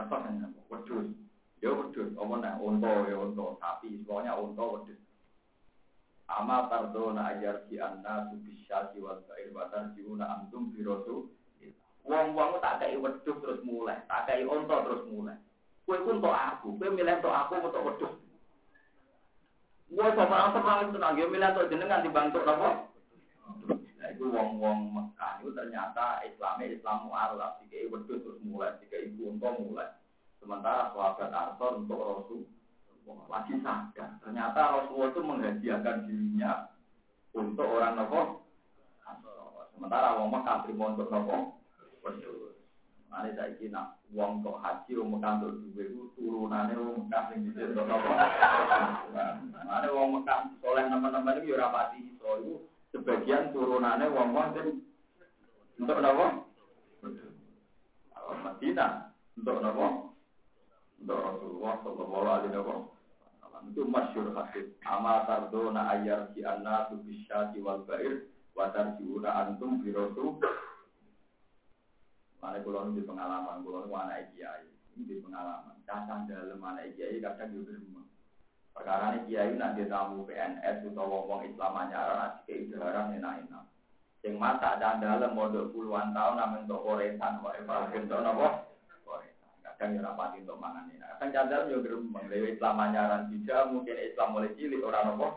Apa 0.00 0.16
kan? 0.24 0.52
Wedus. 0.72 1.12
Ya 1.64 1.72
wedus, 1.72 2.12
apa 2.20 2.34
nak 2.36 2.60
unta 2.60 3.08
ya 3.08 3.16
unta, 3.16 3.56
sapi, 3.60 4.00
semuanya 4.04 4.36
unta 4.36 4.64
wedus. 4.64 5.00
Ama 6.26 6.66
tardona 6.66 7.32
ajar 7.32 7.64
si 7.70 7.78
anna 7.78 8.26
subisyati 8.28 8.98
wal 8.98 9.22
bair 9.30 9.48
batar 9.54 9.94
jiuna 9.94 10.26
antum 10.26 10.74
birosu. 10.74 11.30
Wong-wong 12.02 12.58
tak 12.58 12.82
kayak 12.82 12.98
wedus 12.98 13.38
terus 13.38 13.62
mulai, 13.62 14.02
tak 14.10 14.26
kayak 14.26 14.50
unta 14.50 14.76
terus 14.84 15.06
mulai. 15.06 15.38
Kue 15.86 16.02
pun 16.02 16.18
untuk 16.18 16.34
aku, 16.34 16.74
kue 16.74 16.90
milih 16.90 17.22
untuk 17.22 17.30
aku 17.30 17.62
untuk 17.62 17.86
wedus. 17.86 18.14
Gue 19.86 20.06
sama 20.18 20.50
orang 20.50 20.90
itu 20.90 20.98
nggak 20.98 21.14
milih 21.30 21.48
untuk 21.54 21.68
jenengan 21.70 22.02
dibantu 22.02 22.42
apa? 22.42 22.90
Nah 24.02 24.08
itu 24.10 24.26
wong-wong 24.26 24.90
Mekah 24.90 25.38
itu 25.38 25.54
ternyata 25.54 26.26
Islamnya 26.26 26.74
Islam 26.74 27.06
mu'alaf, 27.06 27.62
jika 27.62 27.86
wedus 27.86 28.18
terus 28.18 28.42
mulai, 28.42 28.74
jika 28.82 28.98
ibu 28.98 29.30
unta 29.30 29.54
mulai. 29.62 29.94
Sementara 30.42 30.90
sahabat 30.90 31.30
Ansor 31.30 31.86
untuk 31.86 32.02
Rasul 32.02 32.42
lagi 33.30 33.54
sadar. 33.62 34.18
Ternyata 34.18 34.58
Rasulullah 34.58 35.10
itu 35.14 35.22
menghadiahkan 35.22 35.96
dirinya 36.10 36.74
untuk 37.30 37.66
orang 37.66 37.94
nopo. 37.94 38.42
Sementara 39.70 40.18
wong 40.18 40.34
Mekah 40.34 40.66
terima 40.66 40.98
untuk 40.98 41.14
nopo. 41.14 41.62
Mane 43.16 43.32
saiki 43.32 43.72
nak 43.72 43.96
wong 44.12 44.44
kok 44.44 44.60
haji 44.60 44.92
Mekah 45.00 45.40
untuk 45.40 45.56
duwe 45.72 45.88
itu 45.88 46.04
turunane 46.20 46.76
wong 46.76 47.08
Mekah 47.08 47.32
untuk 47.32 47.84
nopo. 47.88 48.12
Mane 49.64 49.88
wong 49.88 50.08
Mekah 50.20 50.52
soleh 50.60 50.84
teman-teman 50.84 51.40
iki 51.40 51.56
ora 51.56 51.72
pati 51.72 51.96
iso 52.12 52.28
iku. 52.44 52.54
Sebagian 52.92 53.56
turunane 53.56 54.04
wong-wong 54.12 54.52
sing 54.52 54.68
untuk 55.80 55.96
nopo. 56.04 56.44
Madinah. 58.44 59.16
Untuk 59.40 59.64
nopo 59.64 60.12
untuk 61.00 61.16
Rasulullah 61.16 61.72
Shallallahu 61.80 62.28
Alaihi 62.28 62.52
Wasallam. 62.52 63.64
Itu 63.72 63.82
masyur 63.88 64.28
hadis. 64.36 64.76
Ama 64.84 65.24
tardona 65.24 65.88
ayar 65.88 66.36
si 66.36 66.44
anna 66.44 66.92
tu 66.92 67.00
bisyati 67.00 67.64
wal 67.64 67.80
bair 67.88 68.28
wa 68.52 68.68
tarjiuna 68.76 69.32
antum 69.32 69.80
bi 69.80 69.88
rasul 69.88 70.36
Mana 72.46 72.62
kulon 72.62 72.94
di 72.94 73.02
pengalaman, 73.02 73.66
kulon 73.66 73.90
anak 73.90 74.30
kiai, 74.30 74.70
di 74.94 75.18
pengalaman. 75.18 75.82
Kadang 75.82 76.30
dalam 76.30 76.62
anak 76.62 76.94
kiai, 76.94 77.18
kadang 77.18 77.50
di 77.50 77.58
rumah. 77.66 78.06
Perkara 78.70 79.18
ini 79.18 79.26
kiai 79.26 79.58
nanti 79.58 79.82
tamu 79.90 80.22
PNS 80.22 80.86
atau 80.94 81.26
wong 81.26 81.42
Islam 81.42 81.74
anyaran, 81.74 82.38
nanti 82.38 82.46
kiai 82.46 82.70
jarang 82.70 83.18
enak-enak. 83.18 83.66
Sing 84.22 84.38
mata 84.38 84.78
dalam 84.78 85.34
modal 85.34 85.74
puluhan 85.74 86.14
tahun, 86.14 86.38
namun 86.38 86.70
untuk 86.70 86.86
koresan, 86.86 87.42
kok 87.42 87.58
evaluasi 87.58 87.98
untuk 88.06 88.22
nopo 88.22 88.48
kadang 89.76 90.00
ya 90.00 90.08
rapati 90.08 90.40
untuk 90.40 90.56
mangan 90.56 90.88
ini. 90.88 91.04
Kadang 91.04 91.30
cadar 91.36 91.68
yo 91.68 91.84
gerembeng, 91.84 92.32
lewe 92.32 92.56
Islam 92.56 92.80
anyaran 92.80 93.28
bisa 93.28 93.68
mungkin 93.68 93.92
Islam 94.00 94.32
mulai 94.32 94.56
cilik 94.56 94.80
orang 94.80 95.04
nopo. 95.12 95.28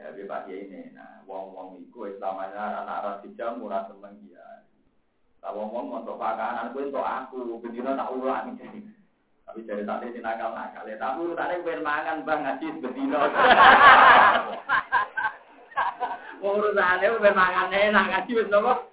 Ya 0.00 0.16
bebas 0.16 0.48
ya 0.48 0.56
ini. 0.56 0.96
Nah, 0.96 1.20
wong-wong 1.28 1.76
iku 1.84 2.08
Islam 2.08 2.40
anyaran 2.40 2.88
anak 2.88 3.20
bisa 3.20 3.52
murah 3.60 3.84
seneng 3.84 4.16
dia. 4.24 4.64
Lah 5.42 5.50
wong-wong 5.50 6.06
untuk 6.06 6.22
pakanan 6.22 6.70
kuwi 6.70 6.86
untuk 6.94 7.02
aku, 7.02 7.58
bendina 7.58 7.98
tak 7.98 8.14
ulang 8.14 8.54
jadi. 8.54 8.78
Tapi 9.42 9.66
dari 9.66 9.82
tadi 9.82 10.14
sih 10.14 10.22
nakal 10.22 10.54
nakal 10.54 10.86
ya. 10.86 10.94
Tapi 11.02 11.18
urutane 11.18 11.66
pengen 11.66 11.82
mangan 11.82 12.22
bang 12.22 12.40
ngaji 12.46 12.66
bendina. 12.78 13.18
Wong 16.46 16.62
urutane 16.62 17.06
pengen 17.18 17.34
mangan 17.34 17.74
enak 17.74 18.04
ngaji 18.06 18.32
wis 18.38 18.50
nopo. 18.54 18.86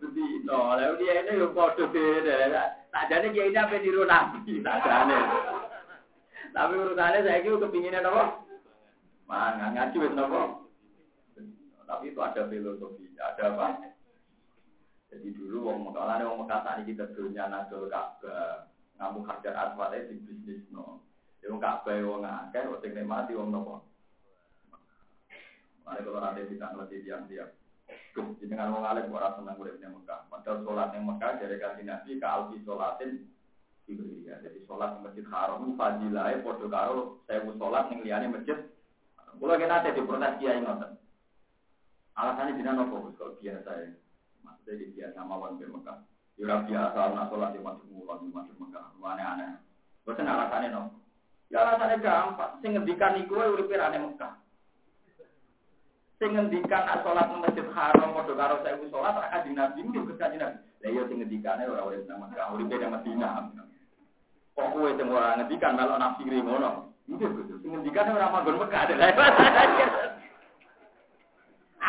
Bendina. 0.00 0.58
Lah 0.72 0.96
dia 0.96 1.20
ini 1.20 1.36
yo 1.36 1.52
padha 1.52 1.84
beda. 1.84 2.64
Tak 2.88 3.12
jane 3.12 3.28
kiai 3.36 3.52
ini 3.52 3.60
apa 3.60 3.76
niru 3.76 4.08
nabi, 4.08 4.64
tak 4.64 4.80
jane. 4.80 5.18
Tapi 6.56 6.74
urusannya 6.80 7.28
saya 7.28 7.44
kira 7.44 7.60
kepinginnya 7.60 8.00
apa? 8.08 8.40
Mana 9.28 9.76
ngaji 9.76 9.96
wes 10.00 10.16
nopo. 10.16 10.64
Tapi 11.84 12.08
itu 12.08 12.20
ada 12.24 12.48
filosofi, 12.48 13.04
ada 13.20 13.52
apa? 13.52 13.66
Jadi 15.08 15.32
dulu 15.32 15.72
wong 15.72 15.78
Mekah, 15.88 16.20
wong 16.28 16.44
Mekah 16.44 16.60
saat 16.60 16.84
ini 16.84 16.92
kita 16.92 17.16
dunia 17.16 17.48
nadol 17.48 17.88
Ka'bah, 17.88 18.68
ngamu 19.00 19.24
hajar 19.24 19.56
aswad 19.56 19.96
di 19.96 20.20
bisnis 20.20 20.60
no. 20.68 21.00
Yang 21.40 21.64
Ka'bah 21.64 21.96
wong 22.04 22.28
akeh, 22.28 22.68
wong 22.68 22.80
sing 22.84 22.92
mati 23.08 23.32
wong 23.32 23.48
nopo. 23.48 23.88
Mari 25.88 26.04
kalau 26.04 26.20
nanti 26.20 26.44
kita 26.44 26.76
ngerti 26.76 27.08
tiang-tiang. 27.08 27.48
Jenengan 28.36 28.76
wong 28.76 28.84
alim 28.84 29.08
ora 29.08 29.32
seneng 29.32 29.56
urip 29.56 29.80
ning 29.80 29.96
Mekah. 29.96 30.28
Padahal 30.28 30.60
salat 30.60 30.88
ning 30.92 31.08
Mekah 31.08 31.40
dari 31.40 31.56
kanjeng 31.56 31.88
Nabi 31.88 32.20
ka 32.20 32.28
alfi 32.28 32.60
salatin 32.68 33.24
diberi 33.88 34.28
ya. 34.28 34.36
Jadi 34.44 34.68
salat 34.68 35.00
ning 35.00 35.08
Masjid 35.08 35.24
Haram 35.32 35.72
fadilahe 35.72 36.44
padha 36.44 36.66
karo 36.68 37.24
sewu 37.24 37.56
salat 37.56 37.88
ning 37.88 38.04
liyane 38.04 38.28
masjid. 38.28 38.58
Kula 39.38 39.54
kena 39.56 39.80
ate 39.80 39.96
diprotes 39.96 40.36
kiai 40.42 40.60
ngoten. 40.60 40.98
Alasannya 42.18 42.58
dina 42.58 42.76
nopo 42.76 43.08
Gus 43.08 43.16
kalau 43.16 43.38
biasa 43.38 43.70
ya. 43.70 43.88
Maksudnya 44.68 44.84
di 44.84 45.00
biasa 45.00 45.18
mawon 45.24 45.56
di 45.56 45.64
Mekah. 45.64 45.96
Ya 46.36 46.44
ora 46.44 46.56
biasa 46.68 46.98
ana 47.00 47.24
salat 47.32 47.56
di 47.56 47.60
masjid 47.64 47.88
mulon 47.88 48.20
di 48.20 48.28
masjid 48.36 48.52
Mekah. 48.60 48.84
Aneh-aneh. 49.00 49.56
Boten 50.04 50.28
alasannya 50.28 50.68
nopo. 50.68 51.00
Ya 51.48 51.64
alasannya 51.64 52.04
gampang. 52.04 52.60
Sing 52.60 52.76
ngendikan 52.76 53.16
iku 53.16 53.40
uripe 53.40 53.80
ra 53.80 53.88
Mekah 53.96 54.36
sing 56.18 56.34
ngendikan 56.34 56.82
salat 57.06 57.30
nang 57.30 57.46
Masjid 57.46 57.62
Haram 57.70 58.10
padha 58.10 58.34
karo 58.34 58.58
sewu 58.66 58.90
salat 58.90 59.14
ra 59.16 59.30
kanjeng 59.30 59.54
Nabi 59.54 59.86
Gus 59.88 60.18
kanjeng 60.18 60.42
Nabi. 60.42 60.58
Lah 60.84 60.90
iya 60.90 61.02
sing 61.06 61.16
ngendikane 61.22 61.62
ora 61.64 61.86
urip 61.86 62.04
nang 62.10 62.26
Mekah, 62.26 62.52
uripe 62.52 62.74
nang 62.76 62.92
Madinah. 62.98 63.54
Kok 64.52 64.68
kowe 64.74 64.90
sing 64.98 65.06
ora 65.08 65.38
ngendikan 65.38 65.78
malah 65.78 65.96
nafsiri 65.96 66.42
ngono. 66.42 66.92
Nggih 67.06 67.28
Gus, 67.38 67.62
sing 67.62 67.70
ngendikane 67.70 68.10
ora 68.12 68.34
manggon 68.34 68.60
Mekah. 68.60 68.84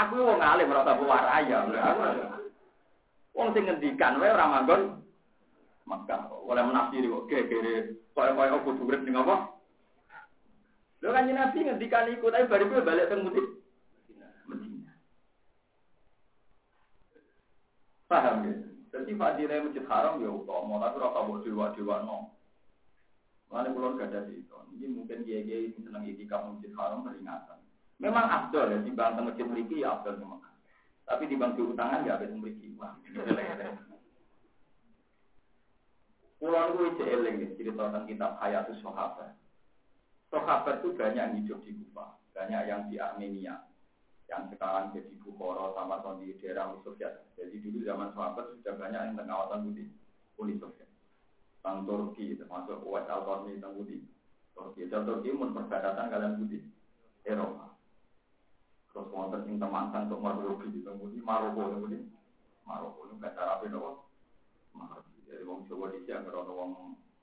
Aku 0.05 0.15
wong 0.21 0.39
alim 0.39 0.71
ora 0.71 0.86
tabu 0.86 1.09
waraya. 1.09 2.38
Wong 3.39 3.55
sing 3.55 3.71
ngendikan 3.71 4.19
wae 4.19 4.35
ora 4.35 4.51
manggon 4.51 4.99
Mekah. 5.87 6.27
Oleh 6.43 6.59
menafsiri 6.59 7.07
kok 7.07 7.31
kere 7.31 7.95
kaya-kaya 8.11 8.59
kudu 8.67 8.83
urip 8.83 8.99
ning 9.07 9.15
apa? 9.15 9.55
Lho 10.99 11.15
kan 11.15 11.31
Nabi 11.31 11.63
ngendikan 11.63 12.11
iku 12.11 12.27
tapi 12.27 12.51
bariku 12.51 12.83
balik 12.83 13.07
teng 13.07 13.23
Madinah. 13.23 14.95
Paham 18.11 18.43
ya? 18.43 18.53
Jadi 18.89 19.13
fadilah 19.15 19.63
masjid 19.63 19.85
haram 19.87 20.19
ya 20.19 20.33
utama, 20.33 20.81
tapi 20.81 20.97
rasa 20.99 21.19
buat 21.23 21.45
dewa-dewa 21.45 21.95
no. 22.03 22.35
Mana 23.47 23.71
pulau 23.71 23.95
gak 23.95 24.11
ada 24.11 24.27
itu. 24.27 24.51
Ini 24.75 24.85
mungkin 24.91 25.23
dia 25.23 25.45
dia 25.45 25.71
senang 25.79 26.03
itikaf 26.09 26.43
masjid 26.43 26.73
haram 26.75 27.07
peringatan. 27.07 27.61
Memang 28.03 28.25
abdul 28.27 28.67
ya 28.67 28.77
di 28.83 28.91
bangsa 28.91 29.23
masjid 29.23 29.45
memiliki 29.47 29.85
ya 29.85 29.95
abdul 29.95 30.19
memang. 30.19 30.49
Tapi 31.10 31.26
di 31.26 31.36
bangsa 31.41 31.66
utangan 31.66 32.05
ya 32.05 32.22
ada 32.22 32.30
memiliki 32.30 32.70
wah. 32.78 32.93
Pulau 36.39 36.72
itu 36.72 36.82
isi 36.95 37.03
eling 37.03 37.36
nih 37.41 37.49
cerita 37.60 37.89
tentang 37.89 38.05
kitab 38.07 38.38
Hayatus 38.39 38.80
Sahabat. 38.80 39.36
Sahabat 40.30 40.80
itu 40.80 40.95
banyak 40.95 41.20
yang 41.20 41.36
hidup 41.41 41.60
di 41.66 41.74
Kufa, 41.76 42.16
banyak 42.32 42.62
yang 42.70 42.88
di 42.88 42.95
Armenia, 43.01 43.66
yang 44.30 44.47
sekarang 44.53 44.93
jadi 44.93 45.10
Bukhara 45.20 45.74
sama 45.74 45.99
di 46.22 46.38
daerah 46.38 46.72
Soviet. 46.86 47.28
Jadi 47.36 47.60
dulu 47.60 47.82
zaman 47.82 48.14
sahabat 48.14 48.55
sudah 48.55 48.78
banyak 48.78 49.01
yang 49.01 49.18
pengawasan 49.18 49.68
Uni, 49.68 49.89
Uni 50.38 50.55
Soviet. 50.62 50.88
Tentang 51.60 51.84
Turki, 51.89 52.38
termasuk 52.38 52.86
Uwais 52.86 53.10
al-Qarni 53.10 53.57
Uni 53.60 53.99
Turki. 54.53 54.88
Dan 54.88 55.10
Turki 55.10 55.34
pun 55.34 55.51
perbatasan 55.51 56.07
kalian 56.07 56.39
putih 56.39 56.62
Eropa. 57.26 57.74
Terus 58.89 59.07
wonten 59.13 59.45
sing 59.45 59.61
temantan 59.61 60.09
untuk 60.09 60.21
Maroko 60.25 60.65
di 60.65 60.81
temudi 60.81 61.21
Maroko 61.21 61.77
temudi 61.77 61.99
Maroko 62.65 63.05
ini 63.05 63.21
bahasa 63.21 63.39
Arab 63.45 63.69
itu 63.69 63.79
Maroko. 64.73 65.09
Jadi 65.29 65.43
wong 65.45 65.69
Jawa 65.69 65.93
di 65.93 66.01
sini 66.09 66.25
kalau 66.25 66.57
wong 66.57 66.71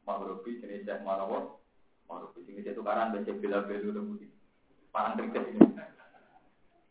Maroko 0.06 0.46
jenis 0.46 0.86
Syekh 0.86 1.02
Maroko 1.02 1.58
Maroko 2.06 2.38
sini 2.46 2.62
itu 2.62 2.82
karan 2.86 3.10
baca 3.10 3.32
bila 3.34 3.58
belu 3.66 3.90
temudi. 3.90 4.26
Parang 4.94 5.18
kriket 5.18 5.44
ini. 5.52 5.60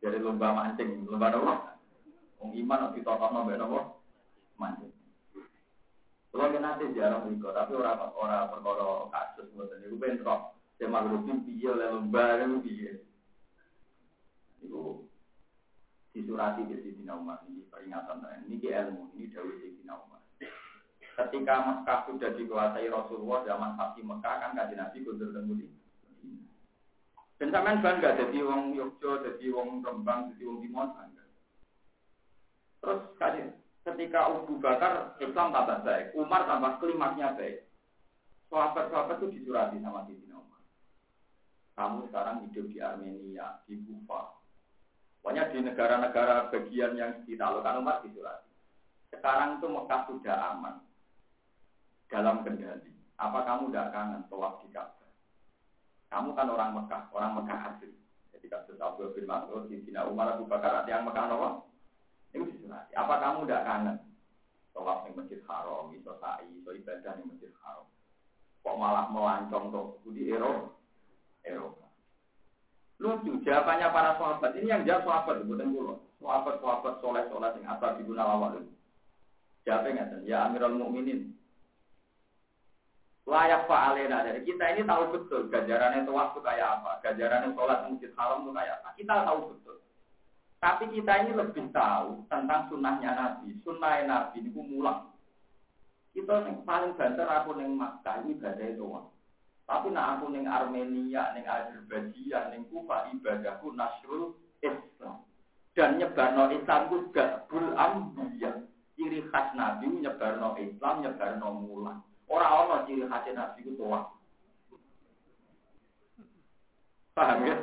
Jadi 0.03 0.21
lomba 0.21 0.53
mancing, 0.53 1.09
lomba 1.09 1.33
apa? 1.33 1.55
Wong 2.37 2.53
iman 2.53 2.93
di 2.93 3.01
totok 3.01 3.31
nomor 3.31 3.57
apa? 3.57 3.79
Mancing. 4.59 4.93
Kalau 6.35 6.51
kita 6.51 6.59
nanti 6.59 6.91
jarang 6.99 7.31
berikut, 7.31 7.55
tapi 7.55 7.79
orang 7.79 8.11
orang 8.11 8.51
perkara 8.51 9.07
kasus 9.07 9.47
buatan 9.55 9.87
itu 9.87 9.95
bentrok. 9.95 10.51
Saya 10.75 10.99
piye 11.47 11.67
oleh 11.71 11.87
lomba 11.95 12.43
itu 12.43 12.59
piye. 12.59 12.91
Itu 14.65 15.05
disurati 16.15 16.65
di 16.65 16.79
sini 16.81 17.05
Umar 17.11 17.43
ini 17.45 17.67
peringatan 17.69 18.23
ini 18.47 18.57
di 18.57 18.71
ilmu 18.71 19.13
ini 19.13 19.29
dari 19.29 19.53
sini 19.61 19.85
Umar. 19.91 20.23
Ketika 21.15 21.55
Mekah 21.63 21.99
sudah 22.09 22.31
dikuasai 22.35 22.91
Rasulullah 22.91 23.45
zaman 23.47 23.77
Fatih 23.79 24.03
Mekah 24.03 24.35
kan 24.41 24.51
kaji 24.57 24.75
Nabi 24.75 24.97
kundur 25.05 25.31
temudi. 25.31 25.67
Dan 27.35 27.51
sampean 27.51 27.83
bangga 27.83 28.15
jadi 28.15 28.39
wong 28.47 28.79
Yogyo, 28.79 29.19
jadi 29.19 29.45
wong 29.51 29.83
Rembang, 29.83 30.31
jadi 30.31 30.43
wong 30.47 30.59
Timon 30.63 30.87
bangga. 30.95 31.25
Terus 32.79 33.01
kaji 33.19 33.41
ketika 33.85 34.19
Abu 34.31 34.55
Bakar 34.57 35.19
Islam 35.19 35.51
tambah 35.51 35.83
baik, 35.83 36.15
Umar 36.15 36.47
tambah 36.47 36.79
klimaknya 36.79 37.35
baik. 37.35 37.67
Sahabat-sahabat 38.47 39.19
itu 39.19 39.27
disurati 39.41 39.83
sama 39.83 40.07
Sayyidina 40.07 40.39
Umar. 40.39 40.61
Kamu 41.75 42.07
sekarang 42.07 42.47
hidup 42.47 42.65
di 42.71 42.79
Armenia, 42.79 43.59
di 43.67 43.75
Kufa. 43.83 44.44
Pokoknya 45.25 45.49
di 45.49 45.57
negara-negara 45.65 46.53
bagian 46.53 46.93
yang 47.01 47.25
ditaklukkan 47.25 47.81
Umar 47.81 47.97
disurati. 48.05 48.45
Sekarang 49.09 49.57
itu 49.57 49.65
Mekah 49.73 50.05
sudah 50.05 50.37
aman. 50.53 50.85
Dalam 52.13 52.45
kendali. 52.45 52.93
Apa 53.17 53.41
kamu 53.41 53.73
tidak 53.73 53.89
kangen 53.89 54.21
tolak 54.29 54.61
di 54.61 54.69
Ka'bah? 54.69 55.09
Kamu 56.13 56.37
kan 56.37 56.45
orang 56.45 56.77
Mekah, 56.77 57.09
orang 57.09 57.41
Mekah 57.41 57.57
asli. 57.73 57.89
Jadi 58.37 58.45
kasus 58.53 58.77
Abu 58.77 59.17
bin 59.17 59.25
Mas'ud, 59.25 59.65
di 59.65 59.81
Umar 59.97 60.37
Abu 60.37 60.45
Bakar, 60.45 60.85
yang 60.85 61.09
Mekah 61.09 61.25
apa? 61.25 61.49
Itu 62.29 62.45
disunati. 62.45 62.93
Apa 62.93 63.17
kamu 63.17 63.49
tidak 63.49 63.65
kangen? 63.65 63.97
Tolak 64.77 65.09
di 65.09 65.11
masjid 65.17 65.41
haram, 65.49 65.89
iso 65.89 66.13
sa'i, 66.21 66.45
iso 66.53 66.69
ibadah 66.69 67.17
di 67.17 67.25
masjid 67.25 67.49
haram. 67.65 67.89
Kok 68.61 68.77
malah 68.77 69.09
melancong 69.09 69.73
tuh 69.73 70.05
di 70.13 70.29
Eropa? 70.29 70.69
Eropa. 71.41 71.84
Lucu, 72.95 73.43
jawabannya 73.43 73.91
para 73.91 74.15
sahabat. 74.15 74.55
Ini 74.55 74.71
yang 74.71 74.83
jawab 74.87 75.03
sahabat, 75.03 75.43
bukan 75.43 75.71
pulau. 75.75 75.97
Sahabat-sahabat 76.23 76.93
soleh-soleh 77.03 77.51
yang 77.59 77.67
asal 77.75 77.91
di 77.99 78.03
guna 78.07 78.23
awal. 78.23 78.63
Jawabnya 79.67 80.21
ya 80.23 80.47
Amirul 80.47 80.79
Mukminin. 80.79 81.35
Layak 83.25 83.65
fa'alena 83.65 84.21
dari 84.21 84.45
kita 84.45 84.77
ini 84.77 84.85
tahu 84.85 85.09
betul 85.09 85.49
gajarannya 85.49 86.05
itu 86.05 86.13
waktu 86.13 86.39
kayak 86.45 86.77
apa, 86.77 87.01
gajarannya 87.01 87.57
sholat 87.57 87.89
masjid 87.89 88.13
haram 88.13 88.45
itu 88.45 88.51
kayak 88.53 88.73
apa. 88.77 88.89
Kita 88.93 89.15
tahu 89.25 89.39
betul. 89.49 89.75
Tapi 90.61 90.83
kita 90.93 91.13
ini 91.25 91.31
lebih 91.33 91.65
tahu 91.73 92.29
tentang 92.29 92.69
sunnahnya 92.69 93.17
Nabi. 93.17 93.57
Sunnah 93.65 94.05
Nabi 94.05 94.45
itu 94.45 94.61
mulang. 94.61 95.09
Kita 96.13 96.45
yang 96.45 96.61
paling 96.63 96.93
banter 96.95 97.27
aku 97.27 97.57
neng 97.57 97.75
Makkah 97.75 98.23
ini 98.23 98.37
ibadah 98.37 98.67
itu. 98.69 98.85
Tapi 99.65 99.89
nak 99.89 100.21
aku 100.21 100.29
neng 100.29 100.45
Armenia, 100.45 101.33
neng 101.33 101.45
Azerbaijan, 101.49 102.53
neng 102.53 102.69
Kufa 102.69 103.09
ibadahku 103.17 103.73
nasrul 103.73 104.37
Islam. 104.61 105.25
Dan 105.73 105.97
nyebarno 105.97 106.53
Islam 106.53 106.81
itu 106.87 106.97
gak 107.09 107.49
bul 107.49 107.73
ambiya. 107.73 108.61
Ciri 108.93 109.25
khas 109.33 109.57
Nabi 109.57 110.05
nyebarno 110.05 110.53
Islam, 110.61 111.01
nyebarno 111.01 111.47
mulang. 111.65 111.99
Orang-orang 112.29 112.85
ciri 112.85 113.03
khas 113.09 113.25
Nabi 113.33 113.65
itu 113.65 113.73
tua. 113.73 114.05
Paham 117.17 117.47
ya? 117.49 117.55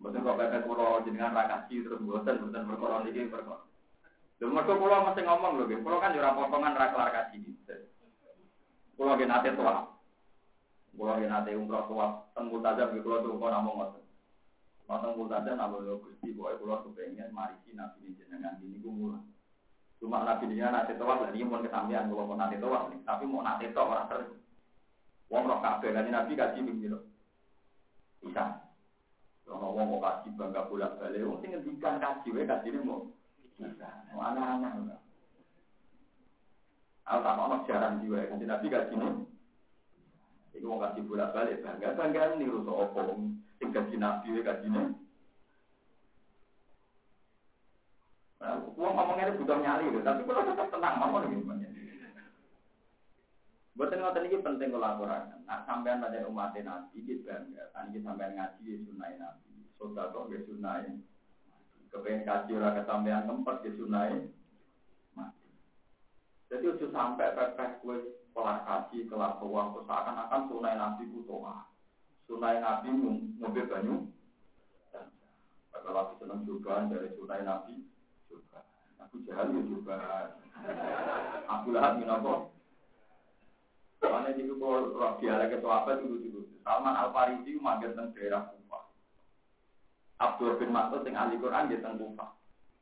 Betul 0.00 0.22
kok 0.22 0.38
pepet 0.38 0.62
pulau 0.62 1.02
jenengan 1.02 1.34
rakasi 1.34 1.82
terus 1.82 1.98
bosan 1.98 2.38
bosan 2.38 2.68
berkorong 2.68 3.10
ini 3.10 3.26
berkorong. 3.26 3.66
Lho 4.38 4.52
mergo 4.52 4.76
kula 4.76 5.10
ngomong 5.10 5.52
lho 5.58 5.64
nggih, 5.66 5.80
kan 5.82 6.14
ora 6.14 6.36
potongan 6.36 6.76
ra 6.76 6.92
kelar 6.92 7.10
kaji. 7.10 7.56
Kula 8.94 9.16
nggih 9.18 9.26
nate. 9.26 9.50
Kula 10.96 11.20
nggih 11.20 11.28
nate 11.28 11.52
umroh 11.52 11.84
tuwa 11.84 12.24
teng 12.32 12.48
Multazam 12.48 12.88
nggih 12.96 13.04
kula 13.04 13.20
tuwa 13.20 13.52
namung 13.52 13.76
ngoten. 13.76 14.04
Nonton 14.88 15.12
Multazam 15.20 15.60
namung 15.60 15.84
yo 15.84 16.00
Gusti 16.00 16.32
pokoke 16.32 16.56
kula 16.56 16.80
kepengin 16.88 17.28
marisi 17.36 17.76
nabi 17.76 18.16
jenengan 18.16 18.56
niku 18.64 18.88
mulang. 18.88 19.28
Cuma 20.00 20.24
nabi 20.24 20.56
dia 20.56 20.72
nate 20.72 20.96
tuwa 20.96 21.20
lha 21.20 21.36
iki 21.36 21.44
kesampean 21.44 22.08
kula 22.08 22.24
mau 22.24 22.40
nate 22.40 22.56
tapi 23.04 23.24
mau 23.28 23.44
nate 23.44 23.76
tuwa 23.76 23.92
ora 23.92 24.08
terus. 24.08 24.32
Wong 25.28 25.44
roh 25.44 25.60
kabeh 25.60 25.92
kan 25.92 26.08
nabi 26.08 26.32
kaji 26.32 26.64
Bisa. 28.24 28.44
Kalau 29.46 29.78
mau 29.78 29.86
mau 29.86 30.02
kasih 30.02 30.34
bangga 30.34 30.66
bolak 30.66 30.98
balik, 30.98 31.22
wong 31.22 31.38
sing 31.38 31.54
ngendikan 31.54 32.02
kaji 32.02 32.34
wae 32.34 32.50
kaji 32.50 32.74
ini 32.74 32.82
mau 32.82 33.06
mau 34.10 34.20
anak-anak. 34.26 34.98
Aku 37.06 37.22
tak 37.22 37.62
jarang 37.70 38.02
jiwa, 38.02 38.26
kaji 38.26 38.44
nabi 38.50 38.66
kaji 38.66 38.94
ini. 38.98 39.35
Iku 40.56 40.64
mau 40.72 40.80
kasih 40.80 41.04
bolak 41.04 41.36
balik 41.36 41.60
bangga 41.60 41.92
bangga 41.92 42.32
ini 42.40 42.48
rusak 42.48 42.72
opo, 42.72 43.00
sing 43.60 43.68
kaji 43.70 43.96
nabi 44.00 44.32
wae 44.32 44.42
kaji 44.42 44.66
ini. 44.72 44.82
Uang 48.76 48.92
ngomongnya 48.92 49.32
itu 49.32 49.40
butuh 49.40 49.58
nyali, 49.58 49.88
tapi 50.04 50.20
kalau 50.28 50.44
tetap 50.44 50.68
tenang, 50.68 51.00
ngomong 51.00 51.32
gimana? 51.32 51.66
Buatan 53.76 54.00
ngoten 54.00 54.28
ini 54.32 54.40
penting 54.40 54.72
kolaborasi. 54.72 55.44
Nah, 55.44 55.60
sampean 55.68 56.00
pada 56.00 56.24
umat 56.24 56.56
Nabi 56.56 56.96
iki 56.96 57.20
bangga. 57.20 57.68
Kan 57.76 57.92
iki 57.92 58.00
sampean 58.00 58.32
ngaji 58.32 58.88
sunai 58.88 59.20
Nabi. 59.20 59.68
Saudara 59.76 60.08
kok 60.16 60.32
nggih 60.32 60.48
sunai. 60.48 60.96
Kepengen 61.92 62.24
kaji 62.24 62.50
ora 62.56 62.72
kesampean 62.72 63.28
tempat 63.28 63.60
nggih 63.60 63.76
sunai. 63.76 64.12
Jadi 66.46 66.64
udah 66.70 66.88
sampai 66.94 67.34
pepeh 67.34 67.70
kue 67.82 67.96
kelar 68.30 68.62
kaji, 68.62 69.10
kelar 69.10 69.42
tuang, 69.42 69.74
terus 69.74 69.90
akan-akan 69.90 70.42
sunai 70.46 70.78
Nabi 70.78 71.10
ku 71.10 71.26
toa. 71.26 71.66
Sunai 72.30 72.62
Nabi 72.62 72.88
mobil 73.42 73.66
banyu. 73.66 74.06
Kalau 75.74 75.92
lagi 75.92 76.14
seneng 76.22 76.46
juga 76.46 76.86
dari 76.86 77.10
sunai 77.18 77.42
Nabi 77.42 77.82
juga. 78.30 78.62
Aku 79.02 79.22
jahat 79.26 79.50
ya. 79.50 79.98
Aku 81.46 81.66
lahap 81.74 81.98
minapa. 81.98 82.50
Soalnya 84.02 84.38
itu 84.38 84.54
kalau 84.60 85.18
dialek 85.18 85.56
itu 85.58 85.68
apa 85.70 85.98
itu 85.98 86.06
dulu. 86.06 86.40
Salman 86.62 86.94
Al 86.98 87.10
Farisi 87.14 87.58
manggil 87.58 87.94
tentang 87.94 88.14
daerah 88.14 88.42
Kufa. 88.50 88.80
Abdul 90.18 90.58
bin 90.58 90.74
Mas'ud 90.74 91.06
yang 91.06 91.16
ahli 91.16 91.36
Quran 91.38 91.70
di 91.70 91.78
tentang 91.78 91.98
Kufa. 92.02 92.26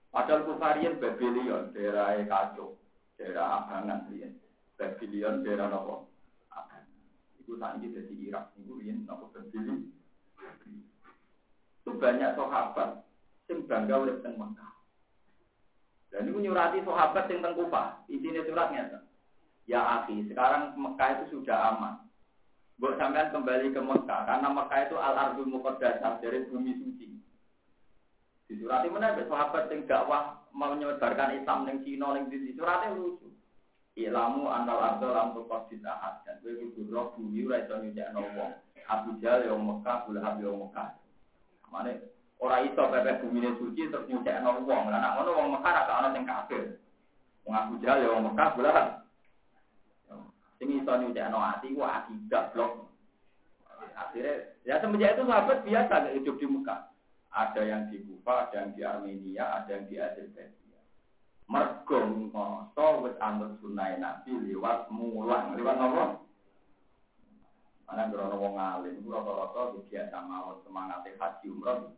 Padahal 0.08 0.46
Kufarian 0.46 1.00
Babylon 1.02 1.74
daerah 1.74 2.16
kacau, 2.24 2.78
daerah 3.24 3.64
abangan 3.64 4.04
rian. 4.12 4.36
Babylon 4.76 5.40
daerah 5.40 5.72
nopo. 5.72 6.12
Itu 7.40 7.56
saat 7.56 7.80
ini 7.80 7.96
dari 7.96 8.14
Irak. 8.28 8.52
Itu 8.60 8.76
rian 8.76 9.08
nopo 9.08 9.32
Babylon. 9.32 9.88
Itu 11.80 11.96
banyak 11.96 12.36
sahabat 12.36 13.00
yang 13.48 13.64
bangga 13.64 13.96
oleh 13.96 14.14
tentang 14.20 14.36
Mekah. 14.36 14.72
Dan 16.12 16.28
itu 16.28 16.38
nyurati 16.44 16.84
sahabat 16.84 17.24
yang 17.32 17.40
tentang 17.40 17.56
Kufa. 17.56 17.84
Isinya 18.12 18.44
suratnya. 18.44 18.84
Ya 19.64 19.80
akhi, 19.80 20.28
sekarang 20.28 20.76
Mekah 20.76 21.08
itu 21.16 21.40
sudah 21.40 21.72
aman. 21.72 22.04
Buat 22.76 23.00
sampean 23.00 23.32
kembali 23.32 23.72
ke 23.72 23.80
Mekah, 23.80 24.20
karena 24.28 24.48
Mekah 24.52 24.80
itu 24.84 24.96
al-ardul 25.00 25.48
muqaddasah 25.48 26.20
dari 26.20 26.44
bumi 26.50 26.76
suci. 26.76 27.13
Di 28.44 28.60
surat 28.60 28.84
ini 28.84 29.00
ada 29.00 29.24
sahabat 29.24 29.72
yang 29.72 29.88
dakwah 29.88 30.44
mau 30.52 30.76
menyebarkan 30.76 31.40
Islam 31.40 31.64
yang 31.64 31.78
Cina 31.80 32.12
yang 32.12 32.28
di 32.28 32.52
suratnya 32.52 32.92
lucu. 32.92 33.32
Ilamu 33.94 34.50
anal 34.50 34.82
ardul 34.82 35.14
lam 35.14 35.38
tuqaddis 35.38 35.86
ahad 35.86 36.26
dan 36.26 36.42
kowe 36.42 36.50
kudu 36.50 36.90
roh 36.90 37.14
bumi 37.14 37.46
ora 37.46 37.62
iso 37.62 37.78
nyucikno 37.78 38.26
wong. 38.34 38.52
Abu 38.90 39.16
Jahal 39.22 39.46
yang 39.46 39.62
Mekah, 39.62 40.02
Bulhab 40.04 40.42
yang 40.42 40.58
Mekah. 40.58 40.98
Mane 41.70 42.02
ora 42.42 42.66
iso 42.66 42.82
pepe 42.90 43.22
bumi 43.22 43.54
suci 43.54 43.86
terus 43.86 44.10
nyucikno 44.10 44.66
wong. 44.66 44.90
Lah 44.90 44.98
nek 44.98 45.12
ngono 45.14 45.30
wong 45.38 45.48
Mekah 45.54 45.72
ra 45.86 45.94
ana 46.02 46.08
sing 46.10 46.26
kafir. 46.26 46.62
Wong 47.46 47.54
Abu 47.54 47.74
Jahal 47.78 48.02
yang 48.02 48.26
Mekah, 48.26 48.48
Bulhab 48.58 48.88
Sing 50.58 50.68
iso 50.74 50.92
nyucikno 50.98 51.38
ati 51.38 51.70
ku 51.70 51.80
akidah 51.86 52.44
blok. 52.50 52.90
Akhirnya 53.94 54.58
ya 54.66 54.82
semenjak 54.82 55.14
itu 55.14 55.22
sahabat 55.22 55.62
biasa 55.62 55.94
hidup 56.18 56.34
di 56.42 56.46
Mekah. 56.50 56.93
Ada 57.34 57.60
yang 57.66 57.82
di 57.90 57.98
Kufa, 58.06 58.46
ada 58.46 58.62
yang 58.62 58.70
di 58.78 58.82
Armenia, 58.86 59.44
ada 59.58 59.74
yang 59.74 59.90
di 59.90 59.98
Azerbaijan. 59.98 60.54
Mergo 61.50 61.98
ngoso 62.30 62.86
wis 63.04 63.18
anut 63.18 63.58
sunah 63.58 63.98
Nabi 63.98 64.54
lewat 64.54 64.88
mulang, 64.94 65.58
lewat 65.58 65.76
apa? 65.76 66.04
Mana 67.84 68.08
gerono 68.08 68.40
wong 68.40 68.56
alim, 68.56 69.04
rata-rata 69.04 69.76
biasa 69.76 70.16
mau 70.24 70.56
semangat 70.64 71.04
haji 71.04 71.46
umroh. 71.52 71.92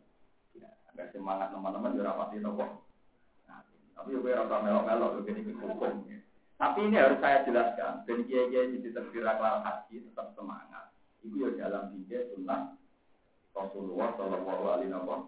Ya, 0.51 0.67
agak 0.91 1.15
semangat 1.15 1.53
teman-teman 1.55 1.95
juga 1.95 2.17
pasti 2.17 2.43
nopo. 2.43 2.83
Nah, 3.47 3.63
tapi 3.95 4.19
gue 4.19 4.35
rasa 4.35 4.55
melok-melok 4.59 5.23
begini 5.23 5.55
hukum. 5.55 6.03
Tapi 6.57 6.79
ini 6.89 6.97
harus 6.97 7.21
saya 7.23 7.45
jelaskan. 7.45 8.03
Dan 8.03 8.25
kiai-kiai 8.25 8.81
di 8.81 8.89
terkira 8.89 9.37
kelar 9.37 9.63
haji 9.63 10.01
tetap 10.11 10.33
semangat. 10.35 10.91
Itu 11.23 11.39
ya 11.39 11.69
dalam 11.69 11.93
tiga 11.93 12.25
sunnah 12.33 12.75
Rasulullah 13.57 14.13
Shallallahu 14.13 14.63
Alaihi 14.69 14.93
Wasallam. 14.93 15.21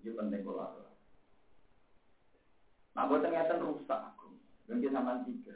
Ini 0.00 0.10
penting 0.16 0.40
kolaborasi. 0.46 1.04
Nah, 2.96 3.04
buat 3.12 3.20
ternyata 3.20 3.60
rusak. 3.60 4.00
Mungkin 4.66 4.90
sama 4.90 5.22
tiga. 5.28 5.54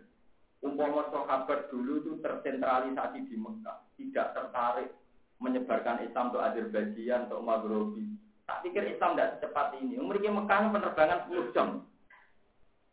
Umpama 0.60 1.08
sahabat 1.08 1.72
dulu 1.72 2.04
itu 2.04 2.12
tersentralisasi 2.20 3.26
di 3.26 3.36
Mekah, 3.40 3.80
tidak 3.96 4.36
tertarik 4.36 4.92
menyebarkan 5.40 6.04
Islam 6.04 6.28
untuk 6.30 6.44
Azerbaijan, 6.44 7.26
untuk 7.26 7.40
Maghribi. 7.40 8.12
Tak 8.44 8.60
pikir 8.60 8.92
Islam 8.92 9.16
tidak 9.16 9.40
secepat 9.40 9.80
ini. 9.80 9.96
Umurnya 9.96 10.36
Mekah 10.36 10.68
penerbangan 10.68 11.24
10 11.32 11.56
jam. 11.56 11.68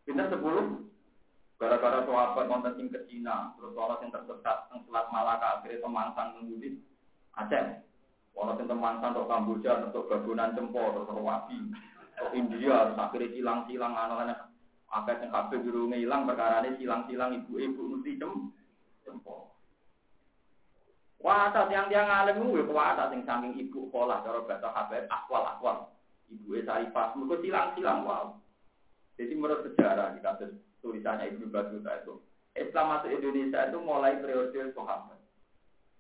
Benar 0.08 0.32
10? 0.32 0.88
Gara-gara 1.58 2.06
sahabat 2.06 2.74
sing 2.78 2.88
ke 2.88 3.02
Cina, 3.10 3.52
terus 3.58 3.74
orang 3.74 4.00
yang 4.06 4.14
tersesat, 4.14 4.70
yang 4.70 4.80
Selat 4.86 5.10
Malaka, 5.10 5.60
akhirnya 5.60 5.82
temansan 5.82 6.28
mengulit 6.38 6.78
Aceh. 7.34 7.87
Orang 8.38 8.62
yang 8.62 8.70
temansan 8.70 9.18
untuk 9.18 9.28
Kamboja, 9.34 9.72
untuk 9.90 10.06
Bagunan 10.14 10.54
Cempor, 10.54 10.94
terus 10.94 11.10
Rawabi, 11.10 11.58
untuk 11.58 12.32
India, 12.38 12.94
akhirnya 12.94 13.34
silang-silang, 13.34 13.98
anak-anak 13.98 14.54
apa 14.88 15.20
yang 15.20 15.32
kabeh 15.36 15.60
durunge 15.68 16.00
ilang 16.00 16.24
perkara 16.24 16.64
ini 16.64 16.80
silang-silang 16.80 17.44
ibu-ibu 17.44 17.82
mesti 17.92 18.16
cem 18.16 18.56
cempol. 19.04 19.52
Kuasa 21.20 21.68
tiang-tiang 21.68 22.08
alim 22.08 22.40
kuwi 22.40 22.64
kuasa 22.64 23.12
sing 23.12 23.28
saking 23.28 23.58
ibu 23.68 23.92
pola 23.92 24.24
cara 24.24 24.48
bahasa 24.48 24.72
kabeh 24.72 25.12
akwal-akwal. 25.12 25.92
Ibu 26.32 26.64
Sarifah 26.64 27.20
mergo 27.20 27.36
silang-silang 27.44 28.08
wow. 28.08 28.26
Jadi 29.20 29.34
menurut 29.34 29.66
sejarah 29.66 30.14
kasus 30.22 30.56
tulisannya 30.80 31.34
Ibnu 31.34 31.50
Battuta 31.50 32.06
itu, 32.06 32.22
Islam 32.54 32.86
masuk 32.94 33.10
Indonesia 33.10 33.66
itu 33.66 33.78
mulai 33.82 34.22
periode 34.22 34.72
sahabat. 34.78 35.17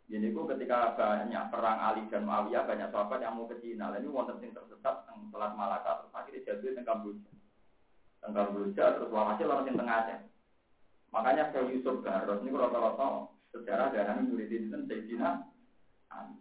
Jadi 0.07 0.31
itu 0.31 0.41
ketika 0.55 0.95
banyak 0.95 1.43
perang 1.51 1.77
Ali 1.83 2.07
dan 2.07 2.23
Muawiyah, 2.23 2.63
banyak 2.63 2.89
sahabat 2.95 3.19
yang 3.19 3.35
mau 3.35 3.47
ke 3.51 3.59
Cina. 3.59 3.91
Lalu 3.91 4.07
wonten 4.07 4.39
sing 4.39 4.55
tersesat 4.55 5.03
yang 5.11 5.27
Selat 5.35 5.51
Malaka, 5.59 5.99
terus 5.99 6.15
akhirnya 6.15 6.45
jatuh 6.47 6.71
di 6.71 6.83
Kamboja 6.87 7.27
tengah 8.27 8.51
beruja 8.51 8.85
terus 8.97 9.09
walhasil 9.13 9.47
yang 9.47 9.77
tengah 9.79 9.97
aja. 10.03 10.15
Makanya 11.15 11.43
saya 11.55 11.71
Yusuf 11.71 12.03
Garros 12.03 12.43
ini 12.43 12.51
rata-rata 12.51 13.31
sejarah 13.55 13.95
darah 13.95 14.19
murid 14.19 14.51
itu 14.51 14.67
Sayyidina 14.67 15.47
Ali. 16.11 16.35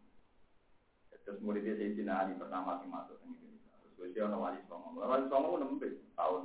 Terus 1.22 1.38
muridnya 1.38 1.78
Sayyidina 1.78 2.12
Ali 2.26 2.32
pertama 2.34 2.82
yang 2.82 2.90
masuk 2.90 3.22
ke 3.22 3.24
Indonesia. 3.30 3.72
Terus 3.94 4.10
dia 4.10 4.26
orang 4.26 4.42
wali 4.42 4.60
songo. 4.66 4.98
Wali 4.98 5.24
songo 5.30 5.46
pun 5.54 5.60
nembek 5.62 5.94
tahun 6.18 6.42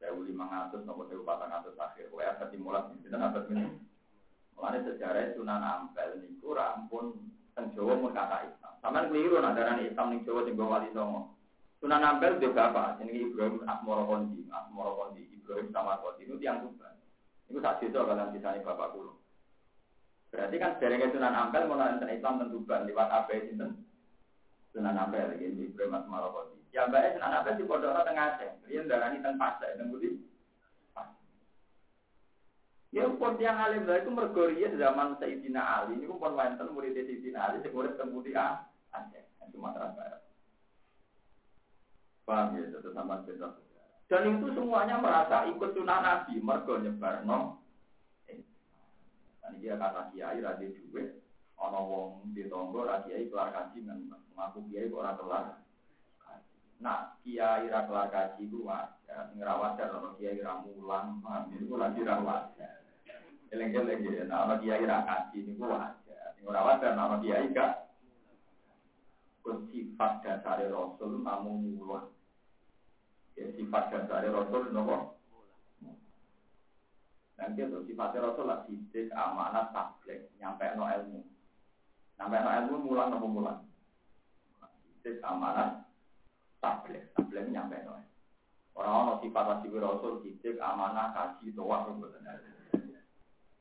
saya 0.00 0.16
lima 0.16 0.44
ratus 0.48 0.80
nomor 0.88 1.04
saya 1.12 1.20
empat 1.20 1.38
ratus 1.52 1.74
akhir. 1.76 2.06
Wah 2.08 2.48
dimulai 2.48 2.88
di 2.96 3.04
sini 3.04 3.16
abad 3.20 3.44
ini. 3.52 3.64
Mulai 4.54 4.80
sejarah 4.86 5.34
Sunan 5.36 5.60
Ampel 5.60 6.24
niku 6.24 6.54
rampun 6.56 7.18
teng 7.52 7.70
Jawa 7.74 7.94
mun 7.98 8.16
kata 8.16 8.48
Islam. 8.48 8.74
Sama 8.80 9.06
keliru 9.06 9.38
nak 9.38 9.54
darah 9.58 9.78
Islam 9.78 10.14
ning 10.14 10.22
Jawa 10.24 10.46
sing 10.46 10.54
wali 10.56 10.88
songo. 10.94 11.34
Sunan 11.84 12.00
Ampel 12.00 12.40
dia 12.40 12.48
bapak, 12.48 12.96
ini 13.04 13.28
Ibrahim 13.28 13.60
Asmoro 13.68 14.08
Kondi, 14.08 14.48
Asmoro 14.48 14.96
Kondi, 14.96 15.20
Ibrahim 15.36 15.68
sama 15.68 16.00
Kondi, 16.00 16.24
itu 16.24 16.40
tiang. 16.40 16.64
Itu 17.44 17.60
saat 17.60 17.84
itu 17.84 17.92
kalian 17.92 18.32
disani 18.32 18.64
bapak 18.64 18.96
kulo. 18.96 19.20
Berarti 20.32 20.56
kan 20.56 20.80
sejarahnya 20.80 21.12
Sunan 21.12 21.36
Ampel 21.36 21.68
mau 21.68 21.76
nonton 21.76 22.08
Islam 22.08 22.40
tentu 22.40 22.64
Tuban, 22.64 22.88
lewat 22.88 23.08
apa 23.12 23.36
itu 23.36 23.52
Sunan 24.72 24.96
Ampel, 24.96 25.36
ini 25.36 25.68
Ibrahim 25.68 26.00
Asmoro 26.00 26.32
Kondi. 26.32 26.58
Ya 26.72 26.88
mbaknya 26.88 27.20
Sunan 27.20 27.36
Ampel 27.36 27.60
di 27.60 27.68
Pondok 27.68 28.00
Tengah 28.00 28.26
Aceh, 28.32 28.50
dia 28.64 28.80
darah 28.88 29.12
ini 29.12 29.20
tengah 29.20 29.36
Pasai, 29.36 29.76
tengah 29.76 29.92
Budi. 29.92 30.08
Ya 32.94 33.10
pun 33.10 33.34
tiang 33.34 33.58
alim 33.58 33.90
itu 33.90 34.06
mergoria 34.06 34.70
zaman 34.78 35.18
Sayyidina 35.18 35.58
Ali, 35.58 35.98
ini 35.98 36.06
pun 36.06 36.30
wonten 36.30 36.70
murid 36.70 36.94
Sayyidina 36.94 37.50
Ali, 37.50 37.58
sing 37.66 37.74
murid 37.74 37.98
Budi 37.98 38.30
Aceh, 38.38 39.26
Sumatera 39.50 39.90
Barat. 39.98 40.22
Paham 42.22 42.54
ya, 42.54 42.70
itu 42.70 42.94
sama 42.94 43.18
beda. 43.26 43.50
Dan 44.06 44.38
itu 44.38 44.46
semuanya 44.54 45.02
merasa 45.02 45.42
ikut 45.50 45.74
sunnah 45.74 45.98
Nabi, 46.06 46.38
mergo 46.38 46.78
nyebar 46.78 47.26
no. 47.26 47.58
Dan 49.42 49.58
dia 49.58 49.74
kata 49.74 50.14
kiai 50.14 50.38
radhi 50.38 50.70
duit, 50.78 51.18
ono 51.58 51.80
wong 51.82 52.30
di 52.30 52.46
tonggo 52.46 52.86
kiai 53.10 53.26
kelar 53.26 53.50
kaji 53.50 53.90
mengaku 53.90 54.70
kiai 54.70 54.86
kok 54.86 55.02
ora 55.02 55.18
kelar. 55.18 55.44
Nah, 56.78 57.18
kiai 57.26 57.66
ra 57.66 57.90
kelar 57.90 58.06
kaji 58.06 58.46
ku 58.46 58.70
wajar, 58.70 59.34
ra 59.34 59.54
wajar 59.58 59.90
ono 59.98 60.14
kiai 60.14 60.38
ra 60.38 60.62
mulang, 60.62 61.18
paham 61.26 61.50
ya, 61.50 61.58
itu 61.58 61.74
lagi 61.74 62.00
ra 62.06 62.22
wajar. 62.22 62.83
Eleng-eleng 63.52 64.00
ya, 64.08 64.24
ono 64.28 64.54
kiai 64.62 64.84
ra 64.88 65.04
kaji 65.04 65.44
niku 65.44 65.68
wajar. 65.68 66.32
Sing 66.38 66.44
ora 66.48 66.64
wajar 66.64 66.96
ono 66.96 67.20
kiai 67.20 67.52
gak 67.52 67.84
sifat 69.74 70.24
dasar 70.24 70.58
Rasul 70.70 71.20
namun 71.20 71.76
mulang. 71.76 72.08
Ya, 73.36 73.50
sifat 73.54 73.92
dasar 73.92 74.24
Rasul 74.26 74.72
nopo. 74.72 75.18
Nanti 77.34 77.66
itu 77.66 77.78
sifat 77.90 78.14
Rasul 78.16 78.46
lah 78.46 78.62
sidik 78.64 79.10
amanat 79.12 79.74
tablet 79.74 80.30
nyampe 80.38 80.64
no 80.78 80.86
ilmu. 80.86 81.20
Nyampe 82.18 82.36
no 82.40 82.50
ilmu 82.50 82.76
mulan 82.90 83.10
nopo 83.12 83.26
mulan. 83.26 83.58
Sidik 85.02 85.20
amanat 85.22 85.84
tablet 86.62 87.10
tablet 87.12 87.46
nyampe 87.50 87.76
no. 87.84 88.00
Orang-orang 88.74 89.22
sifat 89.22 89.66
Rasul 89.70 90.26
sidik 90.26 90.58
amanah 90.58 91.12
kaji 91.12 91.52
doa 91.52 91.86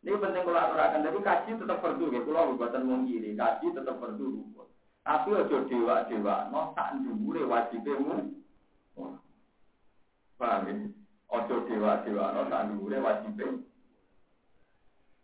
ini 0.04 0.20
penting 0.20 0.43
kalau 0.43 0.60
aturakan, 0.60 1.08
tapi 1.08 1.20
kaji 1.24 1.51
tetap 1.64 1.80
perlu, 1.80 2.12
ya. 2.12 2.20
Kalau 2.28 2.60
buatan 2.60 2.84
mengkiri, 2.84 3.39
kaji 3.39 3.68
tetap 3.72 3.95
perlu. 4.04 4.43
Tapi 5.04 5.30
ojo 5.32 5.58
dewa 5.68 6.04
dewa, 6.12 6.47
no 6.51 6.76
tak 6.76 6.99
dulu 6.99 7.47
wajibmu. 7.47 8.43
Paham 10.39 10.68
ya? 10.68 10.76
Ojo 11.32 11.56
dewa-dewa, 11.68 12.36
no 12.36 12.41
sandure 12.51 12.97
wajib. 12.99 13.39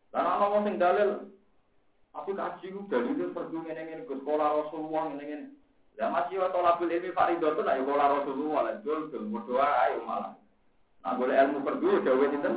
Lan 0.09 0.25
ana 0.25 0.45
wong 0.49 0.65
sing 0.65 0.75
dalil 0.81 1.29
tapi 2.09 2.33
kaji 2.33 2.73
ku 2.73 2.89
dalile 2.89 3.29
perlu 3.29 3.61
ngene-ngene 3.61 4.09
ke 4.09 4.13
sekolah 4.17 4.65
Rasulullah 4.65 5.13
ngene-ngene. 5.13 5.53
Lah 6.01 6.09
masih 6.09 6.41
wa 6.41 6.49
tolabul 6.49 6.89
ilmi 6.89 7.13
faridatun 7.13 7.69
ya 7.69 7.77
sekolah 7.85 8.07
Rasulullah 8.17 8.59
lah 8.65 8.75
dul 8.81 9.13
dul 9.13 9.29
berdoa 9.29 9.69
ayo 9.85 9.97
malah. 10.09 10.33
Nah 11.05 11.13
boleh 11.13 11.35
ilmu 11.37 11.61
perdu 11.61 12.01
dawe 12.01 12.25
sinten? 12.33 12.55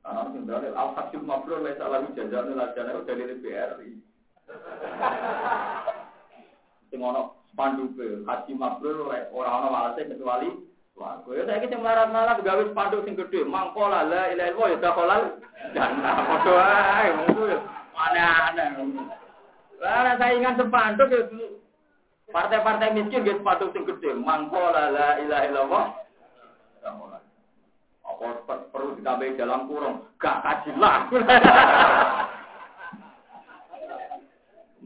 Ana 0.00 0.32
sing 0.32 0.48
dalil 0.48 0.72
al 0.72 0.96
hakim 0.96 1.28
mabrur 1.28 1.60
wa 1.60 1.76
salahu 1.76 2.08
jajan 2.16 2.56
lajana 2.56 3.04
dalil 3.04 3.36
BRI. 3.44 3.90
Sing 6.88 7.00
ono 7.04 7.36
panduke 7.52 8.24
haji 8.24 8.52
mabrur 8.56 9.12
ora 9.12 9.50
ana 9.60 9.68
walase 9.68 10.08
kecuali 10.08 10.48
swarga. 10.96 11.30
Ya 11.36 11.42
saiki 11.44 11.68
sing 11.68 11.80
melarat-melarat 11.84 12.40
gawe 12.40 12.62
spanduk 12.72 13.04
sing 13.04 13.14
gedhe, 13.16 13.44
mangko 13.44 13.92
la 13.92 14.08
la 14.08 14.32
ilaha 14.32 14.48
illallah 14.52 14.68
ya 14.72 14.78
dakhalal 14.80 15.22
jannah. 15.76 16.16
Padha 16.28 16.54
ae 16.96 17.08
ngono 17.12 17.42
ya. 17.44 17.58
Aneh-aneh. 18.00 18.68
Lah 19.80 20.16
saingan 20.16 20.56
sepanduk 20.56 21.08
ya 21.12 21.20
partai-partai 22.32 22.96
miskin 22.96 23.24
ge 23.28 23.36
spanduk 23.36 23.72
sing 23.76 23.84
gedhe, 23.84 24.16
mangko 24.16 24.60
la 24.72 24.84
la 24.88 25.08
ilaha 25.20 25.44
illallah. 25.44 25.84
Apa 28.20 28.68
perlu 28.68 29.00
ditambahi 29.00 29.40
dalam 29.40 29.64
kurung? 29.64 30.04
Gak 30.20 30.44
kajilah. 30.44 31.08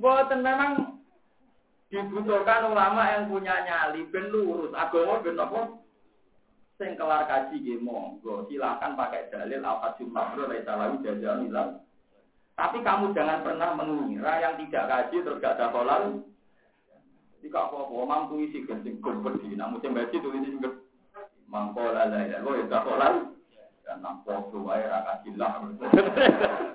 Boten 0.00 0.40
memang 0.42 1.02
dibutuhkan 1.90 2.70
ulama 2.70 3.10
yang 3.10 3.26
punya 3.26 3.58
nyali 3.66 4.06
ben 4.10 4.30
lurus. 4.30 4.70
Agama 4.74 5.18
ben 5.18 5.38
apa? 5.38 5.60
Sing 6.78 6.94
kelar 6.94 7.26
kaji 7.26 7.58
nggih 7.58 7.82
monggo. 7.82 8.46
Silakan 8.46 8.94
pakai 8.94 9.30
dalil 9.34 9.62
al-hajjul 9.62 10.10
mabrur 10.10 10.46
laisa 10.50 10.78
lahu 10.78 11.02
jazaa'un 11.02 11.82
tapi 12.54 12.78
kamu 12.86 13.10
jangan 13.18 13.42
pernah 13.42 13.74
mengira 13.74 14.38
yang 14.38 14.54
tidak 14.62 14.86
kaji 14.86 15.16
terus 15.26 15.42
gak 15.42 15.58
ada 15.58 15.74
kolal 15.74 16.22
jika 17.42 17.60
apa-apa? 17.60 18.08
Mampu 18.08 18.40
isi 18.46 18.64
genting 18.64 19.02
gombet 19.02 19.36
di 19.42 19.58
namun 19.58 19.82
sing 19.82 19.92
baca 19.92 20.16
tulis 20.16 20.40
sing 20.40 20.62
mangko 21.48 21.92
la 21.92 22.08
la 22.08 22.18
ilaha 22.24 22.64
ya 22.68 22.80
kolal 22.82 23.14
dan 23.84 24.00
nampo 24.00 24.48
wae 24.64 24.84
ra 24.84 25.04
kaji 25.04 25.30
lah 25.36 25.60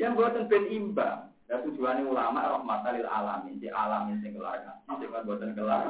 yang 0.00 0.16
buatan 0.16 0.48
ben 0.48 0.64
imbang. 0.72 1.28
Ya 1.50 1.60
tujuannya 1.66 2.06
ulama 2.08 2.46
rahmatan 2.46 3.02
lil 3.02 3.10
alamin, 3.10 3.60
di 3.60 3.68
alamin 3.68 4.22
sing 4.24 4.32
kelar. 4.38 4.62
Ngaji, 4.88 5.04
sing 5.04 5.26
buatan 5.28 5.52
kelar. 5.52 5.84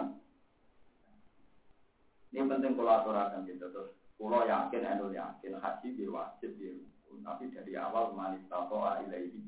Ini 2.35 2.47
penting 2.47 2.75
kalau 2.75 2.95
aturakan 2.99 3.47
gitu. 3.47 3.71
Terus. 3.71 3.91
Kulo 4.21 4.45
yakin, 4.45 4.85
enu 4.85 5.17
yakin 5.17 5.57
haji 5.57 5.89
di 5.97 6.05
wajib 6.05 6.53
di 6.61 6.85
Tapi 7.25 7.51
dari 7.53 7.73
awal 7.75 8.13
manis 8.13 8.45
tato 8.53 8.85
ilaihi. 9.05 9.41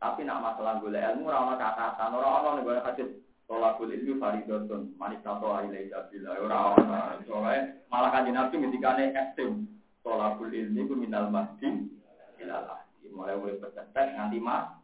Tapi 0.00 0.24
nak 0.24 0.40
masalah 0.40 0.80
gue 0.80 0.96
ilmu 0.96 1.28
orang 1.28 1.60
catatan 1.60 2.16
orang 2.16 2.32
orang 2.40 2.54
nih 2.56 2.64
gue 2.64 2.76
hadis 2.80 3.08
tolakul 3.50 3.90
ilmi 3.90 4.14
faridotun 4.22 4.94
manis 4.94 5.18
tato 5.26 5.50
ilaihi 5.50 5.90
sabila 5.90 6.38
orang 6.38 6.62
orang 6.86 7.26
soalnya 7.26 7.62
malah 7.90 8.14
kan 8.14 8.30
nabi 8.30 8.62
ketika 8.62 8.94
nih 8.94 9.10
ekstrim 9.10 9.66
tolakul 10.06 10.46
ilmi 10.46 10.86
gue 10.86 10.94
minal 10.94 11.26
mahdi 11.34 11.90
ilalah 12.38 12.86
mulai 13.10 13.36
mulai 13.36 13.58
bercetek 13.58 14.16
nganti 14.16 14.38
mah. 14.38 14.80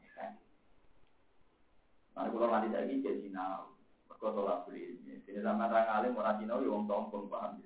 Nah, 2.17 2.33
kalau 2.33 2.49
nanti 2.49 2.73
saya 2.73 2.89
ini 2.89 3.05
jadi 3.05 3.29
sinau, 3.29 3.77
kau 4.09 4.33
tolak 4.33 4.65
beli 4.65 4.97
ini. 4.97 5.21
Sini 5.29 5.45
sama 5.45 5.69
orang 5.69 5.85
alim 6.01 6.17
orang 6.17 6.41
sinau, 6.41 6.65
ya 6.65 6.73
orang 6.73 6.89
sombong 6.89 7.29
paham. 7.29 7.61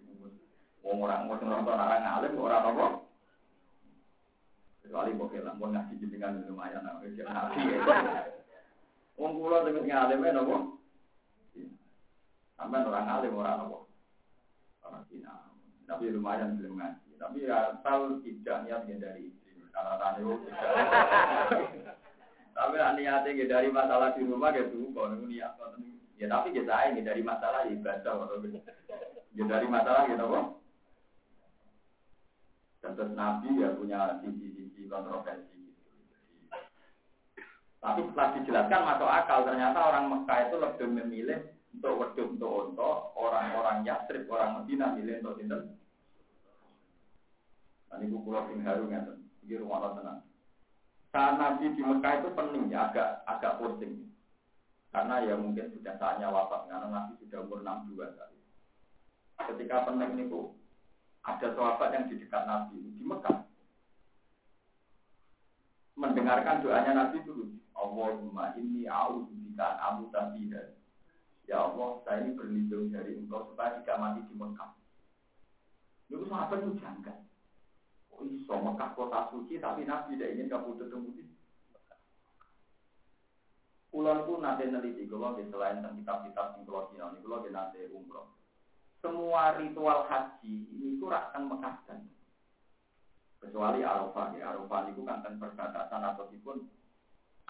Wong 0.82 1.06
orang 1.06 1.30
mau 1.30 1.38
nonton 1.38 1.70
orang 1.70 2.02
alim, 2.02 2.34
orang 2.34 2.66
apa? 2.66 2.86
Kecuali 4.82 5.14
mau 5.14 5.30
kelam, 5.30 5.54
mau 5.54 5.70
ngasih 5.70 6.02
jenengan 6.02 6.42
lumayan, 6.50 6.82
nah, 6.82 6.98
wis 6.98 7.14
ya. 7.14 7.30
Wong 9.14 9.38
dengan 9.38 9.86
ngalim 9.86 10.26
ya 10.26 10.30
napa? 10.34 10.56
Sampai 12.60 12.84
orang 12.84 13.08
alim 13.08 13.40
orang 13.40 13.64
apa? 13.64 13.78
Orang 14.84 15.04
Cina. 15.08 15.48
Tapi 15.88 16.12
lumayan 16.12 16.60
belum 16.60 16.76
ngaji. 16.76 17.16
Tapi 17.16 17.48
ya 17.48 17.72
asal 17.72 18.20
tidak 18.20 18.68
niat 18.68 18.84
dari 19.00 19.32
istri. 19.32 19.64
Karena 19.72 19.96
tadi 19.96 20.20
tidak. 20.20 20.72
Tapi 22.60 22.76
niatnya 22.76 23.44
dari 23.48 23.72
masalah 23.72 24.12
di 24.12 24.28
rumah 24.28 24.52
gitu, 24.52 24.92
kalau 24.92 25.16
niat 25.24 25.56
ya 26.20 26.28
tapi 26.28 26.52
kita 26.52 26.92
ini 26.92 27.00
dari 27.00 27.24
masalah 27.24 27.64
ibadah 27.64 28.28
atau 28.28 28.44
ya 29.32 29.44
dari 29.48 29.64
masalah 29.64 30.04
gitu 30.04 30.20
kok. 30.20 30.46
Tentu 32.84 33.04
Nabi 33.16 33.64
ya 33.64 33.72
punya 33.72 34.20
sisi-sisi 34.20 34.84
kontroversi 34.84 35.56
gitu. 35.56 35.88
Tapi 37.80 38.04
setelah 38.04 38.28
dijelaskan 38.36 38.82
masuk 38.84 39.08
akal, 39.08 39.38
ternyata 39.48 39.78
orang 39.80 40.04
Mekah 40.12 40.38
itu 40.52 40.56
lebih 40.60 40.88
memilih 41.00 41.40
untuk 41.74 41.96
wedhus 42.02 42.34
untuk 42.34 42.50
untuk 42.70 43.14
orang-orang 43.14 43.86
Yastrib, 43.86 44.26
orang 44.26 44.62
Medina 44.62 44.94
milih 44.94 45.22
untuk 45.22 45.36
sinten. 45.38 45.60
Nah, 47.90 47.96
ini 47.98 48.14
pulau 48.14 48.46
sing 48.46 48.62
haru 48.62 48.86
ngeten, 48.86 49.18
iki 49.42 49.58
rumah 49.58 49.94
tenang. 49.98 50.22
Saat 51.10 51.42
Nabi 51.42 51.74
di 51.74 51.82
Mekah 51.82 52.22
itu 52.22 52.30
pening 52.38 52.70
ya, 52.70 52.90
agak 52.90 53.26
agak 53.26 53.58
pusing. 53.58 54.06
Karena 54.94 55.22
ya 55.22 55.34
mungkin 55.38 55.70
sudah 55.74 55.94
saatnya 55.98 56.30
wafat, 56.30 56.70
karena 56.70 56.86
Nabi 56.86 57.18
sudah 57.18 57.38
umur 57.42 57.62
62 57.66 58.14
kali. 58.14 58.38
Ketika 59.42 59.90
pening 59.90 60.30
itu, 60.30 60.54
ada 61.26 61.48
sahabat 61.54 61.88
yang 61.94 62.04
di 62.06 62.14
dekat 62.22 62.42
Nabi 62.46 62.78
di 62.94 63.02
Mekah. 63.02 63.42
Mendengarkan 65.98 66.62
doanya 66.62 66.92
Nabi 66.94 67.18
dulu. 67.26 67.58
Allahumma 67.74 68.54
inni 68.54 68.86
a'udzubika 68.86 69.82
amu 69.90 70.08
tabidah. 70.14 70.79
Ya 71.50 71.66
Allah, 71.66 71.98
saya 72.06 72.22
ini 72.22 72.38
berlindung 72.38 72.94
dari 72.94 73.18
engkau 73.18 73.50
supaya 73.50 73.82
tidak 73.82 73.98
mati 73.98 74.22
di 74.22 74.34
Mekah. 74.38 74.70
Itu 76.06 76.24
sahabat 76.30 76.62
itu 76.62 76.78
janggal 76.78 77.18
iso 78.26 78.54
Mekah 78.60 78.90
kota 78.92 79.32
suci 79.32 79.56
tapi 79.56 79.88
Nabi 79.88 80.16
tidak 80.16 80.30
ingin 80.36 80.50
kamu 80.52 80.76
ketemu 80.76 81.08
di 81.16 81.24
Kulon 83.90 84.22
pun 84.22 84.38
nanti 84.46 84.70
neliti 84.70 85.10
kalau 85.10 85.34
selain 85.34 85.82
tentang 85.82 85.98
kitab-kitab 85.98 86.62
yang 86.62 86.62
kalau 86.62 86.86
ini 86.94 87.18
kalau 87.26 87.42
nanti 87.50 87.90
umroh. 87.90 88.30
Semua 89.02 89.58
ritual 89.58 90.06
haji 90.06 90.54
ini 90.70 90.94
itu 90.94 91.10
akan 91.10 91.50
mekahkan. 91.50 91.98
Kecuali 93.42 93.82
Arafah 93.82 94.30
ya 94.38 94.54
Arafah 94.54 94.94
itu 94.94 95.02
kan 95.02 95.26
kan 95.26 95.42
perbatasan 95.42 96.06
atau 96.06 96.30
pun 96.38 96.70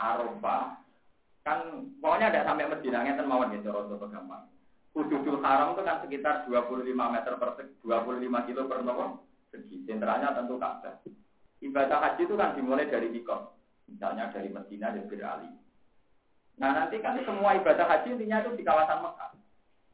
Arafah 0.01 0.80
kan 1.51 1.90
pokoknya 1.98 2.30
ada 2.30 2.46
sampai 2.46 2.70
Medina 2.70 3.03
kan 3.03 3.26
mawon 3.26 3.51
gitu 3.59 3.74
rodo 3.74 3.98
gampang. 4.07 4.46
Kududul 4.94 5.42
Haram 5.42 5.74
itu 5.74 5.82
kan 5.82 6.03
sekitar 6.03 6.46
25 6.46 6.86
meter 6.94 7.34
per 7.38 7.51
25 7.82 8.46
kilo 8.46 8.62
per 8.70 8.78
nomor 8.86 9.26
segi. 9.51 9.82
Sentralnya 9.86 10.34
tentu 10.34 10.59
Ka'bah. 10.59 11.03
Ibadah 11.59 11.98
haji 11.98 12.22
itu 12.26 12.34
kan 12.38 12.55
dimulai 12.55 12.86
dari 12.86 13.11
Mikot. 13.11 13.55
Misalnya 13.90 14.30
dari 14.30 14.51
Medina 14.51 14.94
dan 14.94 15.07
Ali. 15.07 15.51
Nah 16.59 16.70
nanti 16.74 17.03
kan 17.03 17.18
semua 17.22 17.59
ibadah 17.59 17.86
haji 17.86 18.14
intinya 18.14 18.42
itu 18.46 18.55
di 18.55 18.62
kawasan 18.62 19.03
Mekah. 19.03 19.30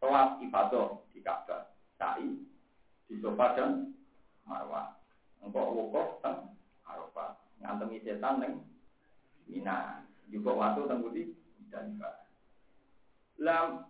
Tawaf 0.01 0.41
ibadah 0.45 1.01
di 1.13 1.21
Ka'bah. 1.25 1.73
Sa'i 1.97 2.29
di 3.09 3.17
Sofa 3.21 3.57
dan 3.57 3.97
Marwah. 4.45 4.97
Engkau 5.41 5.73
wukuf 5.73 6.21
dan 6.21 6.53
Arafah. 6.85 7.37
Ngantemi 7.61 8.01
setan 8.05 8.41
neng 8.41 8.53
Mina. 9.49 10.05
Juga 10.27 10.51
waktu 10.57 10.91
tenggu 10.91 11.09
di 11.15 11.37
dan 11.71 11.99
Lah 13.43 13.87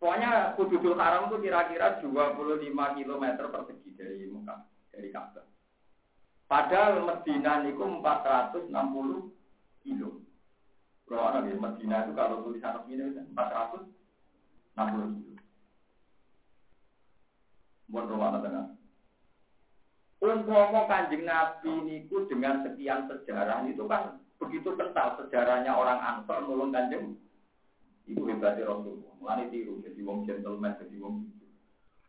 Pokoknya 0.00 0.56
Kududul 0.56 0.96
Haram 0.96 1.28
itu 1.28 1.44
kira-kira 1.44 2.00
25 2.00 2.72
km 2.72 3.24
persegi 3.52 3.92
dari 3.92 4.24
Mekah 4.32 4.64
dari 4.96 5.12
Ka'bah. 5.12 5.44
Padahal 6.48 7.04
Medina 7.04 7.60
itu 7.68 7.84
460 7.84 8.72
kilo. 9.84 10.24
Kalau 11.04 11.22
ada 11.28 11.44
di 11.44 11.52
Medina 11.52 12.08
itu 12.08 12.16
kalau 12.16 12.40
tulisan 12.48 12.80
resmi 12.80 12.96
itu 12.96 13.20
460 13.36 15.20
kilo. 15.20 15.36
Buat 17.92 18.06
rumah 18.08 18.40
tengah. 18.40 18.66
Umpama 20.20 20.88
kanjeng 20.88 21.28
Nabi 21.28 21.72
niku 21.84 22.24
dengan 22.24 22.64
sekian 22.64 23.04
sejarah 23.04 23.68
itu 23.68 23.84
kan 23.84 24.16
begitu 24.40 24.72
kental 24.74 25.20
sejarahnya 25.20 25.76
orang 25.76 26.00
Ansor 26.00 26.48
nolong 26.48 26.72
kanjeng. 26.72 27.14
Itu 28.08 28.24
hebatnya 28.26 28.66
Rasulullah. 28.66 29.12
Mulai 29.20 29.52
tiru 29.52 29.84
jadi 29.84 30.00
wong 30.02 30.24
gentleman, 30.24 30.74
jadi 30.80 30.96
wong 30.98 31.28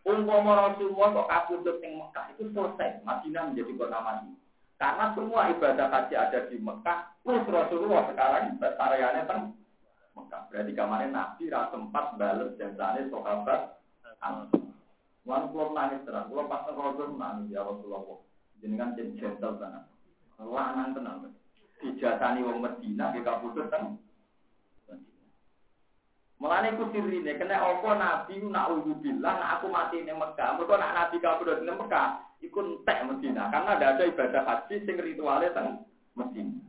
Umpama 0.01 0.57
Rasulullah 0.57 1.13
kok 1.13 1.29
kabudut 1.29 1.77
ing 1.85 1.93
Mekah 2.01 2.33
itu 2.33 2.49
selesai, 2.49 3.05
Madinah 3.05 3.53
menjadi 3.53 3.71
kota 3.77 3.99
mati. 4.01 4.33
Karena 4.81 5.13
semua 5.13 5.53
ibadah 5.53 5.87
haji 5.93 6.15
ada 6.17 6.39
di 6.49 6.57
Mekah, 6.57 7.21
terus 7.21 7.45
Rasulullah 7.45 8.09
sekarang 8.09 8.57
areanya 8.57 9.29
teng 9.29 9.53
Mekah. 10.17 10.49
Berarti 10.49 10.71
kemarin 10.73 11.13
Nabi 11.13 11.53
rasa 11.53 11.77
sempat 11.77 12.17
bales 12.17 12.57
jasane 12.57 13.13
sahabat 13.13 13.77
Wan 15.21 15.53
kulo 15.53 15.69
nangis 15.77 16.01
terang, 16.01 16.33
kulo 16.33 16.49
pas 16.49 16.65
ngobrol 16.65 17.13
nangis 17.13 17.53
ya 17.53 17.61
Rasulullah. 17.61 18.25
Jenengan 18.57 18.97
jen 18.97 19.13
gentle 19.13 19.53
tenan. 19.61 19.85
Lanang 20.41 20.97
tenan. 20.97 21.29
Dijatani 21.81 22.45
wong 22.45 22.61
Medina 22.61 23.09
di 23.09 23.25
kabudut 23.25 23.65
teng 23.73 23.97
Mulane 26.41 26.73
ku 26.73 26.89
sirine 26.89 27.37
kena 27.37 27.61
apa 27.61 27.89
nabi 28.01 28.41
nak 28.49 28.73
bilang 28.97 29.37
nak 29.37 29.61
aku 29.61 29.69
mati 29.69 30.01
ning 30.01 30.17
Mekah. 30.17 30.57
Mergo 30.57 30.73
nak 30.73 30.93
nabi 30.97 31.21
kabudut 31.21 31.61
ning 31.61 31.77
Mekah 31.77 32.33
iku 32.41 32.65
entek 32.65 33.05
Medina 33.05 33.53
karena 33.53 33.77
ada 33.77 33.93
ada 33.93 34.03
ibadah 34.09 34.41
haji 34.41 34.75
sing 34.81 34.97
ritualnya 34.97 35.53
teng 35.53 35.85
Medina. 36.17 36.65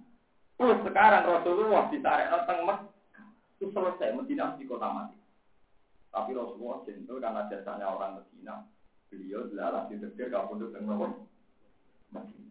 Terus 0.61 0.77
sekarang 0.85 1.25
Rasulullah 1.25 1.89
ditarik 1.89 2.29
teng 2.45 2.69
Mekah. 2.69 3.25
Itu 3.57 3.73
selesai 3.73 4.13
Medina 4.13 4.53
di 4.61 4.69
kota 4.69 4.93
mati. 4.93 5.17
Tapi 6.13 6.37
Rasulullah 6.37 6.85
jentul 6.85 7.17
karena 7.17 7.49
jasanya 7.49 7.89
orang 7.89 8.21
Medina. 8.21 8.69
Beliau 9.09 9.49
jelas 9.49 9.89
ditetir 9.89 10.29
kabudut 10.29 10.69
teng 10.77 10.85
Medina. 10.85 12.42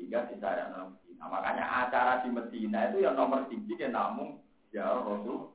Hingga 0.00 0.32
ditarik 0.32 0.72
teng 0.72 0.96
Medina. 0.96 1.24
Makanya 1.28 1.64
acara 1.86 2.12
di 2.24 2.28
Medina 2.32 2.78
itu 2.90 3.04
yang 3.04 3.16
nomor 3.16 3.46
tinggi 3.46 3.74
ya 3.76 3.88
namun 3.92 4.40
ya 4.72 4.88
Rasul 4.88 5.52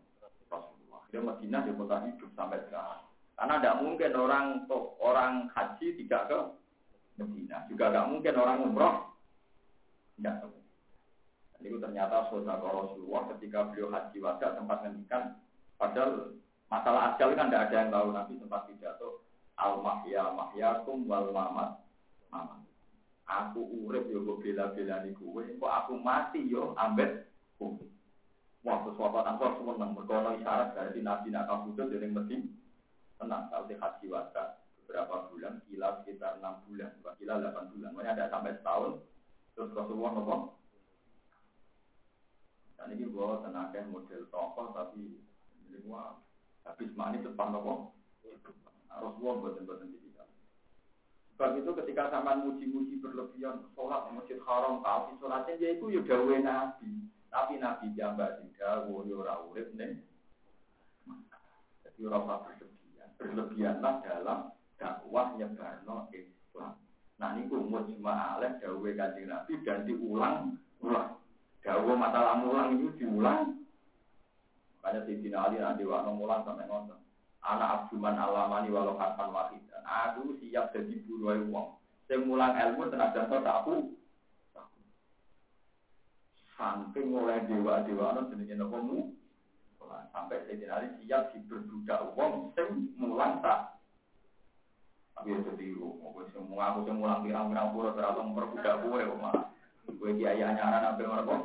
dia 1.08 1.24
Madinah 1.24 1.64
di 1.64 1.72
kota 1.72 2.04
hidup 2.04 2.30
sampai 2.36 2.60
sekarang. 2.68 3.00
Karena 3.40 3.56
tidak 3.64 3.80
mungkin 3.80 4.12
orang 4.12 4.46
orang 5.00 5.48
haji 5.56 5.88
tidak 6.04 6.28
ke 6.28 6.40
Medina. 7.16 7.64
Juga 7.72 7.90
tidak 7.90 8.10
mungkin 8.12 8.34
orang 8.36 8.58
umroh 8.68 8.96
tidak 10.20 10.36
ke 10.44 10.48
itu 11.66 11.78
ternyata 11.82 12.30
saudara 12.30 12.62
Rasulullah 12.62 13.34
ketika 13.34 13.66
beliau 13.74 13.90
haji 13.90 14.18
wajah 14.22 14.50
sempat 14.54 14.78
ngendikan 14.86 15.42
padahal 15.82 16.38
masalah 16.70 17.14
ajal 17.14 17.34
kan 17.34 17.50
tidak 17.50 17.64
ada 17.70 17.76
yang 17.82 17.90
tahu 17.90 18.08
nanti 18.14 18.34
sempat 18.38 18.62
pidato 18.70 19.26
al 19.58 19.82
mahya 19.82 20.30
mahyakum 20.38 21.10
wal 21.10 21.34
mamat 21.34 21.82
mamat 22.30 22.62
aku 23.28 23.60
urip 23.86 24.08
yo 24.08 24.24
kok 24.24 24.40
bela-bela 24.40 25.04
nih 25.04 25.12
kowe 25.16 25.44
kok 25.44 25.74
aku 25.84 25.94
mati 26.00 26.48
yo 26.48 26.72
ambet 26.80 27.28
kowe 27.60 27.84
Waktu 28.68 29.00
sahabat 29.00 29.24
Ansor 29.24 29.56
semua 29.56 29.80
menang 29.80 29.96
berkono 29.96 30.36
isyarat 30.36 30.76
dari 30.76 31.00
Nabi 31.00 31.32
nak 31.32 31.48
kabudut 31.48 31.88
dari 31.88 32.12
Medina. 32.12 32.52
Tenang, 33.16 33.48
kalau 33.48 33.64
di 33.64 33.80
haji 33.80 34.06
wasa 34.12 34.60
beberapa 34.84 35.32
bulan, 35.32 35.64
kila 35.72 36.04
sekitar 36.04 36.44
enam 36.44 36.60
bulan, 36.68 36.92
kila 37.16 37.40
delapan 37.40 37.66
bulan. 37.72 37.90
Makanya 37.96 38.14
ada 38.20 38.26
sampai 38.28 38.60
setahun. 38.60 38.94
Terus 39.56 39.72
Rasulullah 39.72 40.12
nopo. 40.20 40.36
Dan 42.76 42.94
ini 42.94 43.08
gua 43.08 43.42
tenaga 43.42 43.82
model 43.88 44.28
tokoh 44.30 44.76
tapi 44.76 45.18
ini 45.72 45.78
gua 45.88 46.20
habis 46.68 46.92
mani 46.94 47.24
depan 47.24 47.56
nopo. 47.56 47.96
Rasulullah 48.92 49.64
buatan 49.64 49.88
di 49.96 49.96
kita. 49.96 50.07
Sebab 51.38 51.54
itu 51.54 51.70
ketika 51.70 52.10
sama 52.10 52.34
muji-muji 52.42 52.98
berlebihan, 52.98 53.62
sholat 53.78 54.10
masjid 54.10 54.42
haram, 54.42 54.82
tapi 54.82 55.14
sholatnya 55.22 55.54
dia 55.62 55.78
itu 55.78 55.86
ya 55.94 56.02
dawe 56.02 56.36
nabi. 56.42 57.06
Tapi 57.30 57.62
nabi 57.62 57.94
jambak 57.94 58.42
sing 58.42 58.50
dawe 58.58 59.06
ya 59.06 59.16
ora 59.22 59.46
urip 59.46 59.70
ning. 59.78 60.02
Jadi 61.86 62.00
ora 62.10 62.26
usah 62.26 62.38
berlebihan. 62.42 63.10
Berlebihanlah 63.22 63.94
dalam 64.02 64.40
dakwah 64.82 65.38
nyebarno 65.38 66.10
Islam. 66.10 66.74
Nah 67.22 67.30
ini 67.38 67.46
mujma 67.54 68.14
aleh 68.34 68.58
dawe 68.58 68.90
kanjeng 68.98 69.30
nabi 69.30 69.62
dan 69.62 69.86
diulang 69.86 70.58
ulang. 70.82 71.22
Dawe 71.62 71.94
masalah 71.94 72.42
mulang 72.42 72.82
itu 72.82 72.98
diulang. 72.98 73.62
Makanya 74.82 75.06
Sayyidina 75.06 75.38
Ali 75.38 75.62
nanti 75.62 75.86
waktu 75.86 76.18
mulang 76.18 76.42
sampai 76.50 76.66
nonton 76.66 76.98
anak 77.46 77.86
abduman 77.86 78.18
alamani 78.18 78.74
walau 78.74 78.98
harfan 78.98 79.30
wahidan. 79.30 79.77
Aku 79.88 80.36
siap 80.44 80.76
jadi 80.76 81.00
buruai 81.08 81.48
wong. 81.48 81.80
Saya 82.12 82.20
mulang 82.20 82.60
ilmu 82.60 82.92
tenaga 82.92 83.24
tak 83.32 83.48
aku. 83.64 83.96
Sampai 86.60 87.08
mulai 87.08 87.48
dewa-dewa 87.48 88.20
no 88.20 88.28
jenenge 88.28 88.68
mu. 88.68 89.16
Sampai 90.12 90.44
saya 90.44 90.68
Ali 90.76 90.92
siap 91.00 91.32
diberbudak 91.32 92.12
wong 92.20 92.52
sing 92.52 92.92
mulang 93.00 93.40
tak. 93.40 93.80
Tapi 95.16 95.34
itu 95.34 95.52
tiru, 95.58 95.98
mau 95.98 96.20
semua 96.30 96.76
aku 96.76 96.86
semua 96.86 97.18
mulang 97.18 97.22
pirang-pirang 97.26 97.74
pura 97.74 97.90
terlalu 97.98 98.22
memperbudak 98.22 98.76
gue, 98.86 99.02
omah. 99.18 99.50
Gue 99.88 100.14
kiai 100.14 100.46
anyaran 100.46 100.94
sampai 100.94 101.10
mereka. 101.10 101.38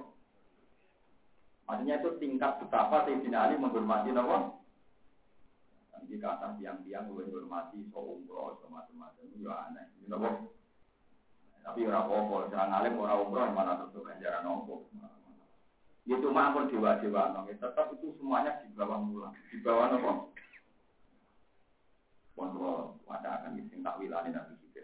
Maksudnya 1.64 1.94
itu 2.04 2.10
tingkat 2.20 2.52
betapa 2.60 3.06
Sayyidina 3.06 3.48
Ali 3.48 3.54
menghormati 3.56 4.12
nopo 4.12 4.61
di 6.06 6.16
kata 6.18 6.58
tiang-tiang 6.58 7.10
gue 7.10 7.28
hormati 7.30 7.82
so 7.90 8.00
umroh 8.00 8.58
so 8.58 8.66
macam-macam 8.70 9.22
itu 9.28 9.46
ya 9.46 9.54
aneh. 9.70 9.86
You 10.02 10.10
know, 10.10 10.50
tapi 11.62 11.86
orang 11.86 12.10
apa 12.10 12.36
jangan 12.50 12.74
alim 12.82 12.98
orang 12.98 13.22
umroh 13.22 13.46
mana 13.54 13.78
tentu 13.78 14.02
ganjaran 14.02 14.42
nopo 14.42 14.90
ya 16.02 16.18
cuma 16.18 16.50
pun 16.50 16.66
dewa-dewa 16.66 17.30
no, 17.30 17.46
ya, 17.46 17.54
tetap 17.62 17.94
itu 17.94 18.10
semuanya 18.18 18.58
di 18.66 18.74
bawah 18.74 18.98
mula. 18.98 19.30
Di 19.54 19.62
bawah 19.62 19.86
nopo 19.94 20.34
Kontrol 22.32 22.98
wadah 23.06 23.32
akan 23.38 23.60
bising 23.60 23.84
tak 23.84 24.00
wilani 24.00 24.34
nabi 24.34 24.56
kita. 24.66 24.82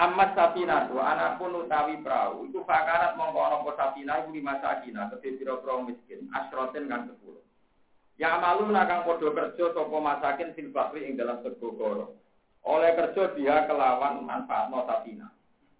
Amat 0.00 0.34
sapina 0.34 0.88
tu 0.88 0.98
anak 0.98 1.38
pun 1.38 1.54
utawi 1.62 2.00
perahu. 2.00 2.48
Itu 2.48 2.64
fakarat 2.66 3.14
mongko 3.14 3.38
nopo 3.38 3.70
sapina 3.78 4.24
ibu 4.24 4.34
lima 4.34 4.58
sakina 4.58 5.12
ketika 5.14 5.62
piro 5.62 5.84
miskin. 5.86 6.26
Asroten 6.32 6.90
kan 6.90 7.06
sepuluh. 7.06 7.41
Ya 8.20 8.36
malu 8.36 8.68
nakang 8.68 9.08
podo 9.08 9.32
kerja 9.32 9.72
sopo 9.72 9.96
masakin 9.98 10.52
fil 10.52 10.68
bakri 10.68 11.08
ing 11.08 11.16
dalam 11.16 11.40
segogoro. 11.40 12.20
Oleh 12.62 12.94
kerja 12.94 13.32
dia 13.34 13.64
kelawan 13.66 14.22
manfaat 14.22 14.68
no 14.68 14.84
sapina. 14.84 15.32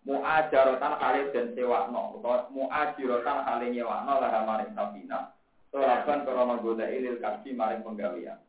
Mu'ajarotan 0.03 0.99
kali 0.99 1.31
dan 1.31 1.55
sewakno. 1.55 2.19
Atau 2.19 2.51
mu'ajirotan 2.51 3.39
kali 3.47 3.67
nyewakno 3.77 4.15
lah 4.19 4.43
maring 4.43 4.73
sapina. 4.75 5.31
Soraban 5.71 6.27
krono 6.27 6.59
goda 6.59 6.91
ilil 6.91 7.23
kapsi 7.23 7.55
maring 7.55 7.87
penggawian. 7.87 8.41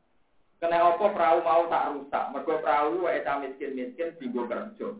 Kena 0.57 0.95
opo 0.95 1.11
perahu 1.11 1.43
mau 1.43 1.67
tak 1.67 1.91
rusak. 1.91 2.25
Mergo 2.31 2.55
perahu 2.63 3.05
eta 3.11 3.35
miskin-miskin 3.43 4.15
digo 4.15 4.47
kerja. 4.47 4.95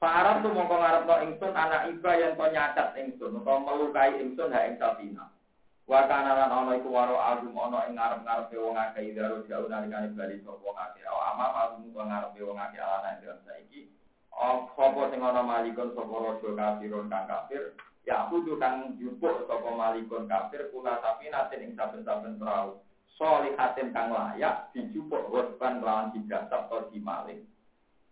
Pak 0.00 0.16
Arab 0.16 0.36
tuh 0.40 0.54
mongko 0.56 0.80
ngarepno 0.80 1.14
ingsun 1.28 1.52
anak 1.52 1.92
iba 1.92 2.10
yang 2.16 2.32
kau 2.32 2.48
nyacat 2.48 2.96
ingsun 2.96 3.36
atau 3.44 3.60
melukai 3.60 4.16
ingsun 4.16 4.54
ha 4.54 4.64
ing 4.64 4.80
sapina. 4.80 5.28
Wa 5.90 6.06
kana 6.06 6.38
lan 6.38 6.54
ana 6.54 6.78
iku 6.78 6.94
waro 6.94 7.18
album 7.18 7.58
ana 7.58 7.90
ing 7.90 7.98
ngarep-ngarepe 7.98 8.54
wong 8.62 8.78
akeh 8.78 9.10
idaro 9.10 9.42
jauh 9.50 9.66
nalikane 9.66 10.14
bali 10.14 10.38
sapa 10.38 10.62
wong 10.62 10.78
akeh. 10.78 11.02
O 11.10 11.18
ama 11.18 11.46
album 11.66 11.90
kok 11.90 12.06
ngarepe 12.06 12.46
wong 12.46 12.62
akeh 12.62 12.78
ala 12.78 13.18
nang 13.18 13.42
saiki. 13.42 13.90
O 14.30 14.70
sapa 14.78 15.10
sing 15.10 15.18
ana 15.18 15.42
malikon 15.42 15.90
sapa 15.90 16.14
raja 16.14 16.50
kafirun 16.54 17.10
kang 17.10 17.26
kafir, 17.26 17.74
ya 18.06 18.30
kudu 18.30 18.54
kang 18.62 18.94
jupuk 19.02 19.50
sapa 19.50 19.66
malikon 19.66 20.30
kafir 20.30 20.70
kula 20.70 21.02
tapi 21.02 21.26
nate 21.26 21.58
ing 21.58 21.74
saben-saben 21.74 22.38
perahu. 22.38 22.78
Solihatin 23.18 23.90
kang 23.90 24.14
layak 24.14 24.70
dijupuk 24.70 25.26
wasban 25.26 25.82
lawan 25.82 26.14
tiga 26.14 26.46
sabto 26.46 26.86
di 26.94 27.02
malik. 27.02 27.42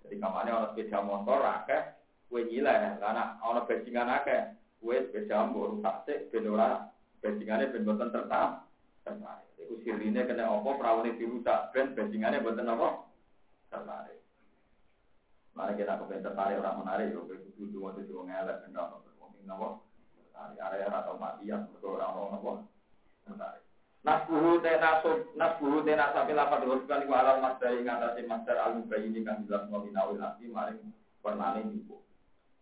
Jadi 0.03 0.19
kamane 0.19 0.51
ana 0.51 0.75
sepeda 0.75 0.99
motor 0.99 1.47
akeh, 1.47 1.95
kue 2.27 2.43
nyileh, 2.43 2.99
karena 2.99 3.39
ana 3.39 3.63
bajingan 3.63 4.11
akeh, 4.19 4.51
kue 4.83 4.99
sepeda 4.99 5.47
mbok 5.47 5.79
rusak 5.79 5.97
sik 6.11 6.19
ben 6.35 6.51
ora 6.51 6.88
bajingannya 7.23 7.73
ben 7.75 7.87
boten 7.87 8.11
tertarik. 8.15 8.63
Tertarik. 9.03 9.49
Iku 9.59 9.75
sirine 9.83 10.23
kena 10.27 10.49
apa 10.49 10.71
prawone 10.79 11.19
dirusak 11.19 11.71
ben 11.75 11.95
bajingannya 11.95 12.45
boten 12.45 12.71
apa? 12.71 12.89
Tertarik. 13.69 14.19
Mari 15.59 15.75
kita 15.75 15.99
kepen 15.99 16.23
tertarik 16.23 16.63
orang 16.63 16.79
menarik 16.87 17.11
yo 17.11 17.27
kudu 17.27 17.51
kudu 17.59 17.77
mau 17.83 17.91
tuh 17.95 18.23
ngelak 18.23 18.63
ben 18.63 18.79
ora 18.79 18.97
wong 19.19 19.33
napa? 19.43 19.69
Tertarik 20.15 20.59
area 20.63 20.87
atau 20.87 21.19
matian 21.19 21.67
mergo 21.67 21.89
ora 21.99 22.07
ono 22.15 22.31
napa? 22.31 22.53
Tertarik. 23.27 23.65
Nasbuhu 24.07 24.63
tena 24.63 25.03
sub 25.03 25.35
nasbuhu 25.35 25.83
tena 25.83 26.15
sapi 26.15 26.33
lapat 26.33 26.63
diwaskan 26.63 27.03
iku 27.03 27.13
alal 27.19 27.43
masdar 27.43 27.75
ing 27.75 27.91
atase 27.91 28.23
masdar 28.31 28.57
al 28.63 28.79
mubayyin 28.79 29.27
kang 29.27 29.43
jelas 29.51 29.67
mau 29.67 29.83
minawil 29.83 30.23
asli 30.23 30.47
maring 30.47 30.79
pernane 31.19 31.67
ibu. 31.67 31.99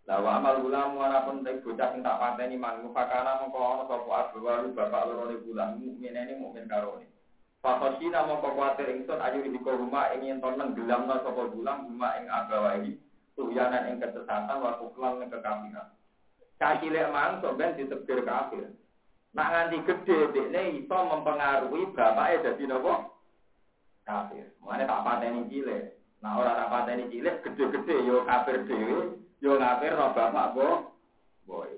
Lah 0.06 0.22
wa 0.22 0.38
amal 0.38 0.62
ulam 0.62 0.94
wana 0.94 1.26
penting 1.26 1.66
bocah 1.66 1.90
sing 1.90 2.06
tak 2.06 2.22
pateni 2.22 2.54
mangu 2.54 2.94
fakana 2.94 3.42
mongko 3.42 3.58
ana 3.58 3.82
sapa 3.90 4.30
abwaru 4.30 4.70
bapak 4.70 5.02
loro 5.10 5.34
ne 5.34 5.36
bulan 5.42 5.82
mukmin 5.82 6.14
ini 6.14 6.38
mukmin 6.38 6.70
karone. 6.70 7.10
Fakosina 7.58 8.22
mongko 8.22 8.54
kuatir 8.54 8.86
ingsun 8.86 9.18
ayu 9.18 9.42
di 9.42 9.58
rumah 9.58 10.14
ingin 10.14 10.38
to 10.38 10.46
nenggelamna 10.54 11.26
sapa 11.26 11.50
bulan 11.50 11.90
rumah 11.90 12.22
ing 12.22 12.30
abawahi 12.30 12.90
tuhyanan 13.34 13.90
ing 13.90 13.98
kesesatan 13.98 14.62
wa 14.62 14.78
kuflan 14.78 15.26
kekafiran. 15.26 15.90
Cacilek 16.62 17.10
mang 17.10 17.42
sok 17.42 17.58
ben 17.58 17.74
ditebir 17.74 18.22
kafir. 18.22 18.78
Nak 19.34 19.50
nganti 19.50 19.90
gede 19.90 20.18
dekne 20.30 20.86
iso 20.86 20.96
mempengaruhi 21.02 21.90
bapake 21.98 22.46
dadi 22.46 22.64
napa? 22.70 23.10
Kafir. 24.06 24.54
Mulane 24.62 24.86
tak 24.86 25.02
pateni 25.02 25.50
cilik. 25.50 25.98
Nah 26.22 26.38
ora 26.38 26.54
tak 26.54 26.70
pateni 26.70 27.10
cilik 27.10 27.42
gede-gede 27.42 28.06
yo 28.06 28.22
kafir 28.22 28.62
dhewe 28.70 29.25
yo 29.46 29.54
ngafir 29.62 29.94
no 29.94 30.10
bapak 30.10 30.58
bo 30.58 30.68
boy. 31.46 31.70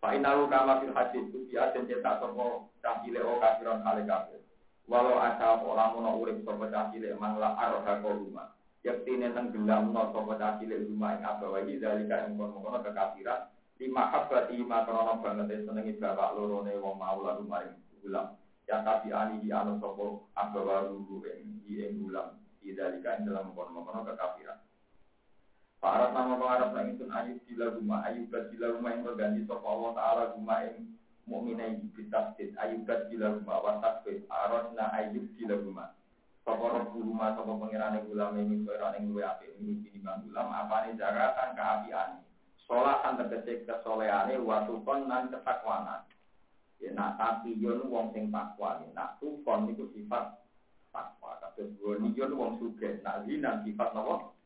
Pak 0.00 0.16
Inalu 0.16 0.48
kama 0.48 0.80
fil 0.80 0.96
hadis 0.96 1.28
itu 1.28 1.44
dia 1.52 1.68
dan 1.76 1.84
cetak 1.84 2.24
sopo 2.24 2.72
cahile 2.80 3.20
o 3.20 3.36
kafiron 3.36 3.84
kali 3.84 4.08
kafir. 4.08 4.40
Walau 4.88 5.20
ada 5.20 5.60
orang 5.60 5.92
mono 5.92 6.10
urip 6.24 6.40
sopo 6.40 6.64
cahile 6.72 7.12
mangla 7.20 7.52
arha 7.52 8.00
ko 8.00 8.16
rumah. 8.16 8.56
Yakti 8.80 9.20
nentang 9.20 9.52
gelam 9.52 9.92
no 9.92 10.08
sopo 10.08 10.32
cahile 10.40 10.88
rumah 10.88 11.20
yang 11.20 11.36
apa 11.36 11.44
wajib 11.52 11.84
dari 11.84 12.08
kain 12.08 12.32
kono 12.40 12.80
kekafiran. 12.80 13.52
Lima 13.76 14.08
habat 14.08 14.48
lima 14.48 14.88
krono 14.88 15.20
banget 15.20 15.68
senengi 15.68 16.00
bapak 16.00 16.32
loro 16.32 16.64
ne 16.64 16.80
wong 16.80 16.96
mau 16.96 17.20
lalu 17.20 17.44
maring 17.44 17.76
gulam. 18.00 18.40
Ya 18.64 18.80
tapi 18.80 19.12
ani 19.12 19.44
di 19.44 19.52
anu 19.52 19.76
sopo 19.84 20.32
apa 20.32 20.56
baru 20.56 20.96
di 21.20 21.76
ing 21.76 22.00
gulam. 22.00 22.40
Tidak 22.64 22.88
dikain 22.96 23.28
dalam 23.28 23.52
kono 23.52 23.84
kono 23.84 24.00
kekafiran. 24.00 24.71
Para 25.82 26.14
nama 26.14 26.38
pengarap 26.38 26.78
nang 26.78 26.94
itu 26.94 27.10
ayub 27.10 27.42
sila 27.42 27.74
rumah 27.74 28.06
ayub 28.06 28.30
sila 28.30 28.70
rumah 28.78 28.94
yang 28.94 29.02
berganti 29.02 29.42
sopa 29.50 29.66
Allah 29.66 29.90
Taala 29.98 30.22
rumah 30.38 30.62
yang 30.62 30.86
mukminai 31.26 31.82
bitasdid 31.98 32.54
ayub 32.54 32.86
sila 32.86 33.34
rumah 33.34 33.58
watasbid 33.66 34.22
arosna 34.30 34.94
ayub 34.94 35.26
sila 35.34 35.58
rumah. 35.58 35.90
Sopo 36.46 36.70
roh 36.70 36.86
rumah 36.94 37.34
sopo 37.34 37.58
pengirane 37.58 37.98
gulam 38.06 38.38
ini 38.38 38.62
soiran 38.62 38.94
yang 38.94 39.10
luwe 39.10 39.26
api 39.26 39.58
ini 39.58 39.82
kini 39.82 39.98
bang 40.06 40.22
gulam 40.22 40.54
apa 40.54 40.86
nih 40.86 40.94
jaratan 41.02 41.50
keapian 41.58 42.10
Solahan 42.62 43.18
terkecil 43.18 43.66
kesoleane 43.66 44.38
watukon 44.38 45.10
nan 45.10 45.34
ketakwanan. 45.34 46.06
Ya 46.78 46.94
nak 46.94 47.18
tapi 47.18 47.58
yon 47.58 47.90
wong 47.90 48.14
sing 48.14 48.30
takwa 48.30 48.78
nak 48.94 49.18
tukon 49.18 49.66
itu 49.74 49.90
sifat 49.98 50.46
takwa. 50.94 51.42
Kados 51.42 51.74
goni 51.82 52.14
yon 52.14 52.38
wong 52.38 52.62
suge 52.62 53.02
nak 53.02 53.26
zina 53.26 53.66
sifat 53.66 53.90
nopo 53.98 54.38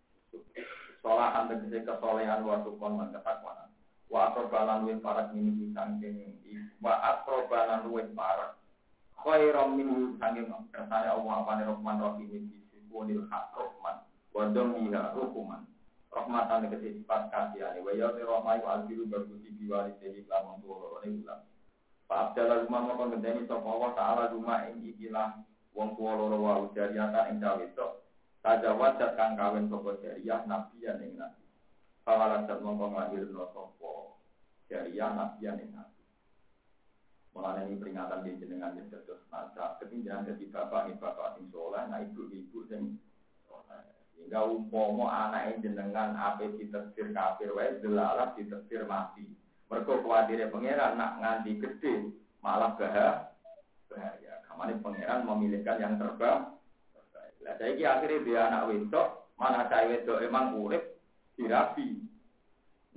Solahan 1.07 1.47
tegese 1.47 1.87
kesolehan 1.87 2.43
wa 2.43 2.67
sukon 2.67 2.99
lan 2.99 3.15
ketakwanan. 3.15 3.71
Wa 4.11 4.35
akrobalan 4.35 4.83
luwih 4.83 4.99
parak 4.99 5.31
min 5.31 5.55
sangking 5.71 6.35
wa 6.83 6.99
akrobalan 6.99 7.87
luwih 7.87 8.11
parak. 8.11 8.59
Khairam 9.15 9.79
min 9.79 10.19
sangking 10.19 10.51
kersane 10.75 11.07
Allah 11.07 11.47
apane 11.47 11.63
Rahman 11.63 12.03
Rahim 12.03 12.27
iki 12.27 12.59
sipunil 12.75 13.23
hak 13.31 13.55
Rahman. 13.55 14.03
Wa 14.35 14.51
dhammiha 14.51 15.15
hukuman. 15.15 15.63
Rahmatan 16.11 16.67
tegese 16.67 16.99
sifat 16.99 17.31
kasihane 17.31 17.87
wa 17.87 17.95
ya 17.95 18.11
rahmai 18.11 18.59
wa 18.67 18.83
albiru 18.83 19.07
berbuti 19.07 19.55
biwali 19.63 19.95
sehi 20.03 20.27
lamun 20.27 20.59
tuwa 20.59 21.07
ne 21.07 21.23
ulang. 21.23 21.47
Pak 22.11 22.35
Abdallah 22.35 22.67
rumah 22.67 22.83
mau 22.83 23.07
ngenteni 23.07 23.47
sapa 23.47 23.63
Allah 23.63 24.35
rumah 24.35 24.67
ing 24.75 24.83
ikilah 24.83 25.39
wong 25.71 25.95
tuwa 25.95 26.19
loro 26.19 26.39
wa 26.43 26.67
ujariata 26.67 27.31
ing 27.31 27.39
Saja 28.47 28.78
wajat 28.78 29.18
kang 29.18 29.34
kawin 29.34 29.66
sopo 29.66 29.99
jariah 29.99 30.47
nabi 30.47 30.78
yang 30.78 31.03
ing 31.03 31.18
nabi. 31.18 31.42
Kawalan 32.07 32.47
dat 32.47 32.62
mongko 32.62 32.94
nglahirno 32.94 33.51
sopo 33.51 34.22
jariah 34.70 35.11
nabi 35.18 35.51
yang 35.51 35.59
ing 35.59 35.74
nabi. 35.74 36.03
Mulane 37.34 37.66
ini 37.66 37.74
peringatan 37.74 38.22
di 38.22 38.38
jenengan 38.38 38.78
yang 38.78 38.86
terus 38.86 39.18
naca. 39.34 39.82
Ketinggalan 39.82 40.30
jadi 40.30 40.47
bapak 40.47 40.86
ini 40.86 40.94
bapak 40.94 41.34
sing 41.34 41.51
soleh, 41.51 41.90
nah 41.90 41.99
ibu 41.99 42.30
ibu 42.30 42.62
sing. 42.70 42.94
Sehingga 44.14 44.47
umpomo 44.47 45.11
anak 45.11 45.59
jenengan 45.59 46.14
apa 46.14 46.47
ditersir 46.47 47.11
kafir 47.11 47.51
wae 47.51 47.82
delalah 47.82 48.30
ditersir 48.38 48.86
mati. 48.86 49.26
Mergo 49.66 50.07
kuwadire 50.07 50.55
pangeran 50.55 50.94
nak 50.94 51.18
nganti 51.18 51.59
gede 51.59 52.14
malah 52.47 52.78
bahaya. 52.78 53.26
Bahaya. 53.90 54.38
Kamane 54.47 54.78
pangeran 54.78 55.26
memilihkan 55.26 55.82
yang 55.82 55.99
terbaik. 55.99 56.56
Lah 57.47 57.55
saiki 57.62 57.86
akhirnya 57.86 58.26
dia 58.26 58.40
anak 58.51 58.66
wedok, 58.74 59.30
mana 59.38 59.70
cah 59.70 59.86
wedok 59.86 60.18
emang 60.26 60.59
urip 60.59 60.99
dirabi. 61.38 62.03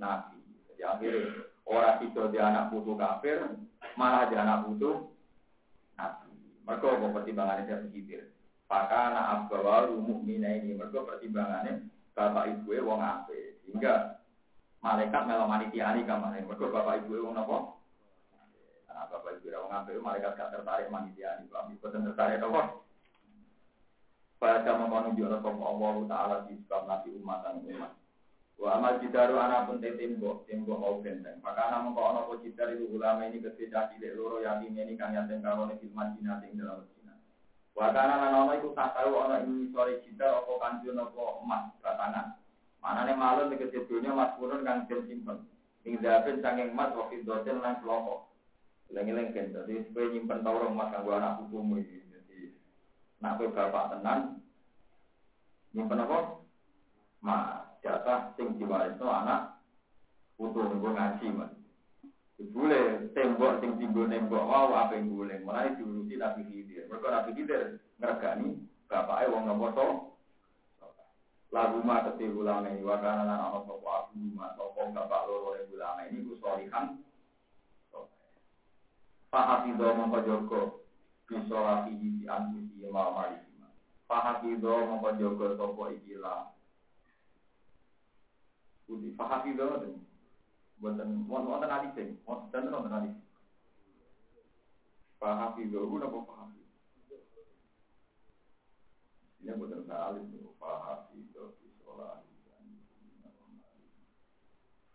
Nabi. 0.00 0.40
Jadi 0.66 0.82
akhirnya 0.82 1.44
orang 1.68 2.02
itu 2.02 2.20
dia 2.34 2.42
anak 2.50 2.74
putu 2.74 2.96
kafir, 2.98 3.38
malah 3.94 4.26
dia 4.26 4.42
anak 4.42 4.66
putu 4.66 5.12
nabi. 5.94 6.34
Mereka 6.66 6.98
mau 6.98 7.14
pertimbangannya 7.14 7.68
saya 7.68 7.84
begitu. 7.84 8.26
Maka 8.66 8.98
anak 9.12 9.26
abgawa 9.50 9.90
mukmina 9.92 10.50
ini 10.62 10.78
mereka 10.78 11.02
pertimbangannya 11.04 11.90
bapak 12.14 12.44
ibu 12.54 12.70
wong 12.86 13.02
ape 13.02 13.58
sehingga 13.62 14.22
malaikat 14.78 15.26
melo 15.26 15.50
manitiani 15.50 16.06
kamane 16.06 16.46
mereka 16.46 16.70
bapak 16.70 17.02
ibu 17.02 17.18
wong 17.22 17.34
apa? 17.34 17.58
Nah, 18.86 19.04
bapak 19.10 19.42
ibu 19.42 19.50
wong 19.50 19.74
ape 19.74 19.90
malaikat 19.98 20.38
gak 20.38 20.52
tertarik 20.54 20.86
manitiani 20.86 21.50
kami 21.50 21.78
boten 21.82 22.06
tertarik 22.06 22.42
apa? 22.42 22.78
Pada 24.40 24.72
mengkonunjuk 24.72 25.28
sopa 25.28 25.52
Allah 25.52 25.94
Ta'ala 26.08 26.36
di 26.48 26.56
sebab 26.64 26.88
nabi 26.88 27.12
umat 27.20 27.44
dan 27.44 27.60
umat. 27.60 27.92
Wa 28.56 28.80
amal 28.80 28.96
jidaru 29.00 29.36
anak 29.36 29.68
pun 29.68 29.84
tembok, 29.84 30.48
tembok 30.48 30.80
mau 30.80 30.96
benteng. 31.04 31.44
Maka 31.44 31.68
anak 31.68 31.84
mengkau 31.84 32.08
anak 32.08 32.40
jidar 32.40 32.72
itu 32.72 32.88
ulama 32.88 33.28
ini 33.28 33.40
ketika 33.40 33.92
tidak 33.92 34.16
loro 34.16 34.40
yatim 34.40 34.76
ini 34.76 34.96
kang 34.96 35.12
yatim 35.12 35.44
karone 35.44 35.76
fil 35.76 35.92
madinah 35.92 36.40
ing 36.44 36.56
dalam 36.56 36.84
Wakana 37.70 38.20
lan 38.20 38.34
ana 38.34 38.52
iku 38.60 38.76
tahu 38.76 39.12
ana 39.24 39.40
ing 39.46 39.72
sore 39.72 40.04
cita 40.04 40.28
apa 40.28 40.52
kanjeng 40.60 41.00
apa 41.00 41.22
emas 41.40 41.64
batangan. 41.80 42.36
Manane 42.82 43.12
malun 43.16 43.48
tegese 43.56 43.88
dunya 43.88 44.12
mas 44.12 44.36
purun 44.36 44.66
kang 44.66 44.84
den 44.84 45.08
simpen. 45.08 45.48
Ing 45.88 45.96
dapen 46.04 46.44
saking 46.44 46.76
emas 46.76 46.92
wa 46.92 47.08
fidoten 47.08 47.64
lan. 47.64 47.80
Eling-eling 48.90 49.30
kan 49.32 49.54
dadi 49.54 49.86
kowe 49.94 50.02
nyimpen 50.02 50.42
ta 50.42 50.50
orang 50.50 50.74
emas 50.74 50.92
kanggo 50.92 51.10
anak 51.14 51.36
putumu 51.40 51.78
iki. 51.78 51.99
Nak 53.20 53.36
kowe 53.36 53.52
bapak 53.52 53.96
tenan 53.96 54.40
nyimpen 55.76 56.00
apa? 56.00 56.40
Mas 57.20 57.68
jatah 57.84 58.32
sing 58.34 58.56
diwarisno 58.56 59.04
anak 59.04 59.60
putu 60.40 60.64
nggo 60.64 60.96
ngaji, 60.96 61.26
Mas. 61.36 61.52
Boleh 62.40 63.12
tembok 63.12 63.60
sing 63.60 63.76
tinggal 63.76 64.08
nembok 64.08 64.48
wow 64.48 64.72
apa 64.72 64.96
yang 64.96 65.12
boleh 65.12 65.36
mulai 65.44 65.76
diurusi 65.76 66.16
Nabi 66.16 66.48
Khidir. 66.48 66.88
Mereka 66.88 67.08
Nabi 67.12 67.30
Khidir 67.36 67.62
ngergani 68.00 68.64
bapaknya 68.88 69.28
wong 69.28 69.42
nopo 69.44 69.66
to. 69.76 69.88
Lagu 71.52 71.84
ma 71.84 72.00
teti 72.06 72.24
ulama 72.24 72.72
ini 72.72 72.80
wakana 72.80 73.26
lan 73.28 73.36
ana 73.42 73.60
sapa 73.68 73.88
aku 74.06 74.16
ma 74.32 74.54
sapa 74.56 74.80
bapak 74.96 75.22
loro 75.28 75.60
ulama 75.68 76.00
ini 76.08 76.24
ku 76.24 76.40
solihan. 76.40 76.96
Fahafido 79.28 79.92
mongko 79.92 80.79
rapi 81.30 81.92
di 81.98 82.26
antusi 82.26 82.82
ma 82.90 83.10
mari. 83.14 83.38
Fahafido 84.10 84.90
mongko 84.90 85.10
jogo 85.18 85.46
sapa 85.54 85.94
ikilah. 85.94 86.50
Budi 88.90 89.14
fahafido 89.14 89.94
Buatan, 90.80 91.28
wonten 91.28 91.68
hadis 91.68 91.92
sing, 91.92 92.16
wonten 92.24 92.72
wonten 92.72 92.88
hadis. 92.88 93.12
Paham 95.20 95.52
itu, 95.60 95.76
apa 95.76 96.08
itu? 96.56 97.16
Ini 99.44 99.52
buatan 99.60 99.84
salib, 99.84 100.24
paham 100.56 101.04
itu, 101.12 101.52
sholat. 101.84 102.24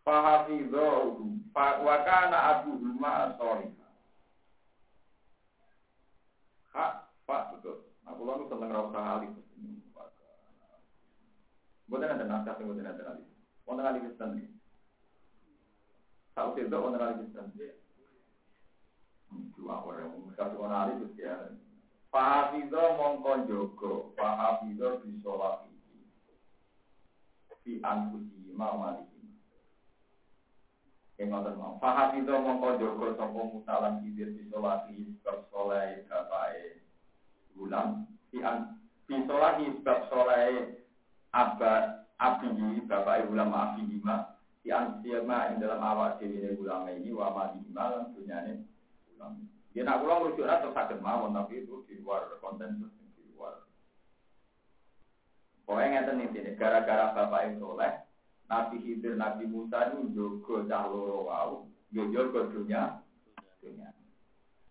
Fahafidhahu 0.01 1.37
wa 1.53 1.97
kana 2.01 2.37
abu 2.57 2.81
huma 2.81 3.37
sorry. 3.37 3.69
Hak, 6.75 7.07
Pak, 7.23 7.55
betul. 7.55 7.87
Aku 8.03 8.27
lalu 8.27 8.51
seneng 8.51 8.75
rasa 8.75 8.99
halif. 8.99 9.31
Bukan 11.87 12.11
ada 12.11 12.27
naskah, 12.27 12.59
bukan 12.59 12.83
ada 12.83 13.15
halif. 13.15 13.27
Bukan 13.63 13.79
halif 13.79 14.11
sendiri. 14.19 14.51
Tahu 16.35 16.51
sih 16.59 16.67
itu 16.67 16.75
orang 16.75 16.99
kali 16.99 17.23
bisa. 17.23 17.47
Dua 19.55 19.75
orang, 19.87 20.35
satu 20.35 20.59
orang 20.59 20.75
kali 20.83 20.91
itu 20.99 21.23
ya. 21.23 21.47
Fahafido 22.11 22.99
mongko 22.99 23.31
jogo, 23.47 23.91
fahafido 24.19 24.99
bisa 24.99 25.31
lagi. 25.31 25.71
Fi 27.63 27.79
anfusi 27.79 28.51
mau 28.51 28.83
mali. 28.83 29.14
Yang 31.15 31.27
ngotot 31.31 31.55
mau. 31.55 31.79
Fahafido 31.79 32.35
mongko 32.43 32.75
jogo 32.75 33.07
sopo 33.15 33.39
mutalan 33.55 34.03
kidir 34.03 34.35
bisa 34.35 34.59
lagi 34.59 35.15
sebab 35.23 35.47
soleh 35.47 36.03
kapai 36.11 36.83
gulam. 37.55 38.03
Fi 38.31 38.43
an 38.43 38.75
fi 39.07 39.15
soleh 39.23 39.55
sebab 39.79 39.99
soleh 40.11 40.75
abad 41.31 42.03
abdi 42.19 42.83
bapak 42.83 43.31
gulam 43.31 43.55
abdi 43.55 43.95
mah 44.03 44.35
di 44.65 44.73
ansiama 44.73 45.53
ing 45.53 45.61
dalam 45.61 45.77
awak 45.77 46.17
dewi 46.17 46.41
ini 46.41 46.57
ulama 46.57 46.89
ini 46.89 47.13
wa 47.13 47.29
mati 47.29 47.61
malam 47.69 48.09
dunia 48.17 48.49
ini 48.49 48.65
ulama. 49.13 49.45
Dia 49.77 49.85
nak 49.85 50.01
ulang 50.01 50.25
lucu 50.25 50.41
atau 50.41 50.73
sakit 50.73 51.05
mawon 51.05 51.37
tapi 51.37 51.61
itu 51.61 51.85
di 51.85 52.01
luar 52.01 52.25
konten 52.41 52.81
di 53.13 53.23
luar. 53.37 53.61
Pokoknya 55.69 56.01
ngerti 56.01 56.11
nih 56.17 56.27
sini 56.33 56.51
gara-gara 56.57 57.13
bapak 57.13 57.45
yang 57.45 57.61
soleh 57.61 57.93
Nabi 58.45 58.77
Khidir, 58.77 59.17
Nabi 59.17 59.49
Musa 59.49 59.89
ini 59.89 60.13
jogo 60.13 60.61
cah 60.69 60.85
loro 60.85 61.25
wau, 61.25 61.65
jogo 61.89 62.45
dunia, 62.53 63.01
dunia. 63.57 63.89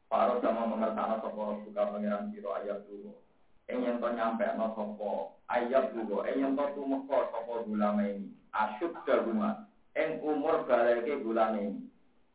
Paro 0.07 0.39
sama 0.39 0.70
mengertana 0.70 1.18
sopo 1.18 1.59
suka 1.66 1.91
pangeran 1.91 2.31
siro 2.31 2.55
ayat 2.55 2.87
dulu. 2.87 3.18
Eng 3.66 3.83
yang 3.83 3.99
to 3.99 4.14
nyampe 4.14 4.47
no 4.55 4.70
sopo 4.79 5.43
ayat 5.51 5.91
dulu. 5.91 6.22
Eng 6.22 6.39
yang 6.39 6.55
to 6.55 6.64
tumeko 6.79 7.35
sopo 7.35 7.66
ulama 7.66 8.07
ini. 8.07 8.31
Asyuk 8.55 9.03
rumah 9.03 9.66
ing 9.99 10.22
umur 10.22 10.70
baleke 10.70 11.18
bulan 11.18 11.59
ini. 11.59 11.83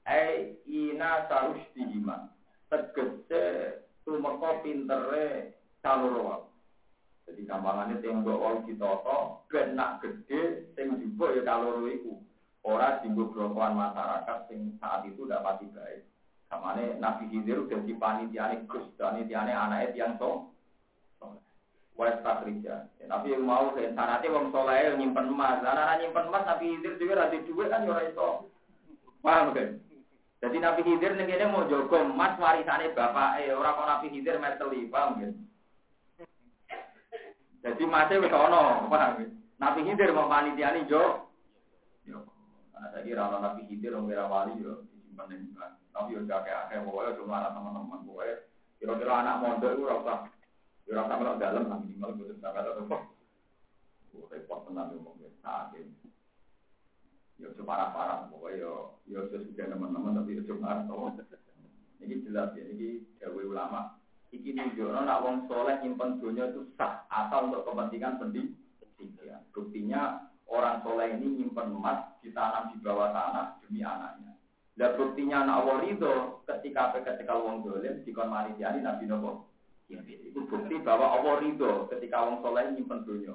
Ai 0.04 0.60
ina 0.68 1.24
sarus 1.32 1.64
dihima. 1.72 2.28
Tegese 2.68 3.80
tumeka 4.04 4.60
pintere 4.60 5.56
caloro 5.80 6.49
Jadi 7.30 7.46
gampangannya 7.46 8.02
tembok 8.02 8.42
wong 8.42 8.56
ditoto, 8.66 9.46
ben 9.54 9.78
nak 9.78 10.02
gede, 10.02 10.74
sing 10.74 10.98
jupuk 10.98 11.38
ya 11.38 11.46
caloro 11.46 11.86
iku. 11.86 12.18
Ora 12.66 12.98
dienggo 13.00 13.30
brokoan 13.30 13.78
masyarakat 13.78 14.50
sing 14.50 14.74
saat 14.82 15.06
itu 15.06 15.30
dapat 15.30 15.62
baik. 15.70 16.02
Kamane 16.50 16.98
Nabi 16.98 17.30
Khidir 17.30 17.62
udah 17.62 17.86
dipanitiane 17.86 18.66
Gus, 18.66 18.90
panitiane 18.98 19.54
anaknya 19.54 19.94
tiang 19.94 20.14
so. 20.18 20.50
Wes 21.94 22.18
takrija. 22.26 22.90
Tapi 22.98 23.36
yang 23.36 23.46
mau 23.46 23.70
ke 23.76 23.94
syaratnya 23.94 24.34
wong 24.34 24.50
soleh 24.50 24.98
nyimpen 24.98 25.30
emas. 25.30 25.62
Karena 25.62 26.00
nyimpen 26.02 26.34
emas 26.34 26.48
Nabi 26.50 26.66
Khidir 26.74 26.98
juga 26.98 27.14
rada 27.22 27.38
duit 27.38 27.70
kan 27.70 27.86
yo 27.86 27.94
itu. 28.02 28.30
Paham 29.22 29.54
kan? 29.54 29.78
Jadi 30.40 30.58
Nabi 30.58 30.82
Khidir 30.82 31.14
ning 31.14 31.30
mau 31.54 31.68
jogo 31.70 32.02
emas 32.02 32.40
warisane 32.42 32.96
bapak 32.98 33.44
eh 33.46 33.54
ora 33.54 33.78
kok 33.78 33.86
Nabi 33.86 34.08
Khidir 34.10 34.42
meteli, 34.42 34.90
paham 34.90 35.22
kan? 35.22 35.32
Jadi 37.60 37.84
masih 37.84 38.24
wis 38.24 38.32
ono, 38.32 38.88
paham? 38.88 39.28
Nabi 39.60 39.84
Khidir 39.84 40.16
mau 40.16 40.32
panitiani 40.32 40.88
jo. 40.88 41.28
Yo. 42.08 42.24
Karena 42.72 42.88
tadi 42.96 43.12
rana 43.12 43.38
Nabi 43.44 43.68
Khidir 43.68 43.92
wong 43.92 44.08
ora 44.08 44.26
wali 44.32 44.64
yo 44.64 44.88
disimpan 44.96 45.28
ning 45.28 45.52
Tapi 45.92 46.16
yo 46.16 46.24
pokoke 46.24 47.20
cuma 47.20 47.44
anak 47.44 47.52
teman-teman 47.60 48.08
pokoke 48.08 48.32
kira-kira 48.80 49.14
anak 49.20 49.44
mondok 49.44 49.76
itu 49.76 49.84
ora 49.84 50.32
Ya 50.90 50.98
orang 51.06 51.22
sama 51.22 51.38
dalam 51.38 51.70
lah 51.70 51.78
minimal 51.86 52.18
sudah 52.18 52.50
kata 52.50 52.82
apa. 52.82 52.98
Repot 54.34 54.60
tenang 54.66 54.90
gue 54.90 55.06
mau 55.06 55.14
sakit. 55.46 55.86
Ya 57.38 57.48
separah 57.54 57.94
parah 57.94 58.26
pokoknya 58.34 58.66
yo 58.66 58.98
yo 59.06 59.30
sesudah 59.30 59.70
teman-teman 59.70 60.18
tapi 60.18 60.42
yo 60.42 60.50
cuma 60.50 60.82
tahu. 60.90 61.14
Ini 62.02 62.26
jelas 62.26 62.58
ya 62.58 62.64
ini 62.74 63.06
dewi 63.22 63.44
ulama. 63.46 63.99
Iki 64.30 64.54
nunjukno 64.54 65.02
nak 65.06 65.26
wong 65.26 65.50
soleh 65.50 65.82
nyimpen 65.82 66.22
dunia 66.22 66.54
itu 66.54 66.70
sah 66.78 67.02
asal 67.10 67.50
untuk 67.50 67.66
kepentingan 67.66 68.22
pendidikan. 68.22 69.42
Buktinya 69.50 70.30
orang 70.46 70.86
soleh 70.86 71.18
ini 71.18 71.42
nyimpen 71.42 71.74
emas 71.74 72.14
ditanam 72.22 72.70
di 72.70 72.78
bawah 72.78 73.10
tanah 73.10 73.58
demi 73.66 73.82
anaknya. 73.82 74.38
Dan 74.78 74.94
buktinya 74.96 75.44
anak 75.44 75.90
itu 75.90 76.14
ketika 76.46 76.94
ketika 77.02 77.34
wong 77.34 77.66
dolim 77.66 78.06
dikon 78.06 78.30
manitiani 78.30 78.86
nabi 78.86 79.10
nopo 79.10 79.50
itu 79.90 80.46
bukti 80.46 80.78
bahwa 80.86 81.18
Allah 81.18 81.42
ridho 81.42 81.90
ketika 81.90 82.22
orang 82.22 82.46
soleh 82.46 82.64
nyimpen 82.78 83.02
dunia. 83.10 83.34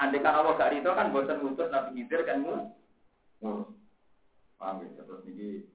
Andai 0.00 0.24
kan 0.24 0.40
Allah 0.40 0.56
gak 0.56 0.72
ridho 0.72 0.96
kan 0.96 1.12
bosan 1.12 1.44
ngutus 1.44 1.68
Nabi 1.68 2.00
Khidir 2.00 2.24
kan 2.24 2.40
ngurus. 2.40 3.68
Paham 4.56 4.80
ya? 4.80 5.04
Terus 5.04 5.22
ini 5.28 5.68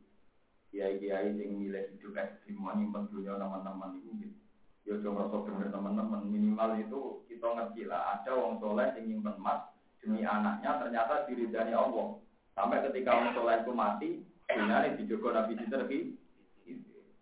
kiai-kiai 0.74 1.38
yang 1.38 1.62
milih 1.62 1.86
hidup 1.94 2.18
ekstrim 2.18 2.58
nyimpen 2.58 3.06
dunia 3.14 3.38
teman-teman 3.38 4.02
itu 4.02 4.10
gitu. 4.26 4.47
Ya 4.88 4.96
cuma 5.04 5.28
rasa 5.28 5.44
bener 5.44 5.68
teman-teman 5.68 6.32
minimal 6.32 6.80
itu 6.80 7.02
kita 7.28 7.44
ngerti 7.44 7.92
lah 7.92 8.16
ada 8.16 8.32
wong 8.40 8.56
soleh 8.64 8.88
yang 8.96 9.20
nyimpen 9.20 9.36
emas 9.36 9.68
demi 10.00 10.24
anaknya 10.24 10.80
ternyata 10.80 11.28
diridani 11.28 11.76
Allah. 11.76 12.16
Sampai 12.56 12.88
ketika 12.88 13.12
wong 13.20 13.36
soleh 13.36 13.60
itu 13.60 13.74
mati, 13.76 14.10
dunia 14.48 14.88
ini 14.88 15.04
dijogo 15.04 15.36
Nabi 15.36 15.60
Sinterki. 15.60 16.00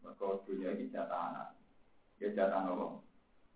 Maka 0.05 0.45
dunia 0.45 0.77
ini 0.77 0.93
jatah 0.93 1.33
anak. 1.33 1.47
Ya 2.21 2.37
jatah 2.37 2.69
Allah. 2.69 3.01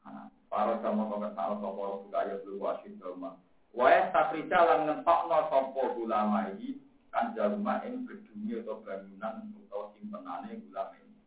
Anak. 0.10 0.34
Para 0.50 0.82
sama 0.82 1.06
kau 1.06 1.22
kesal 1.22 1.62
sopo 1.62 2.10
buka 2.10 2.26
ya 2.26 2.42
belum 2.42 2.66
wasit 2.66 2.98
rumah. 3.06 3.38
Waya 3.78 4.10
sakrija 4.10 4.58
lan 4.58 4.90
ngentok 4.90 5.22
no 5.30 5.38
sopo 5.54 6.02
ulama 6.02 6.50
ini 6.58 6.82
kan 7.14 7.38
jalma 7.38 7.86
ing 7.86 8.10
gedungi 8.10 8.58
atau 8.66 8.82
bangunan 8.82 9.54
atau 9.70 9.94
simpenane 9.94 10.66
ulama 10.66 10.98
ini. 10.98 11.22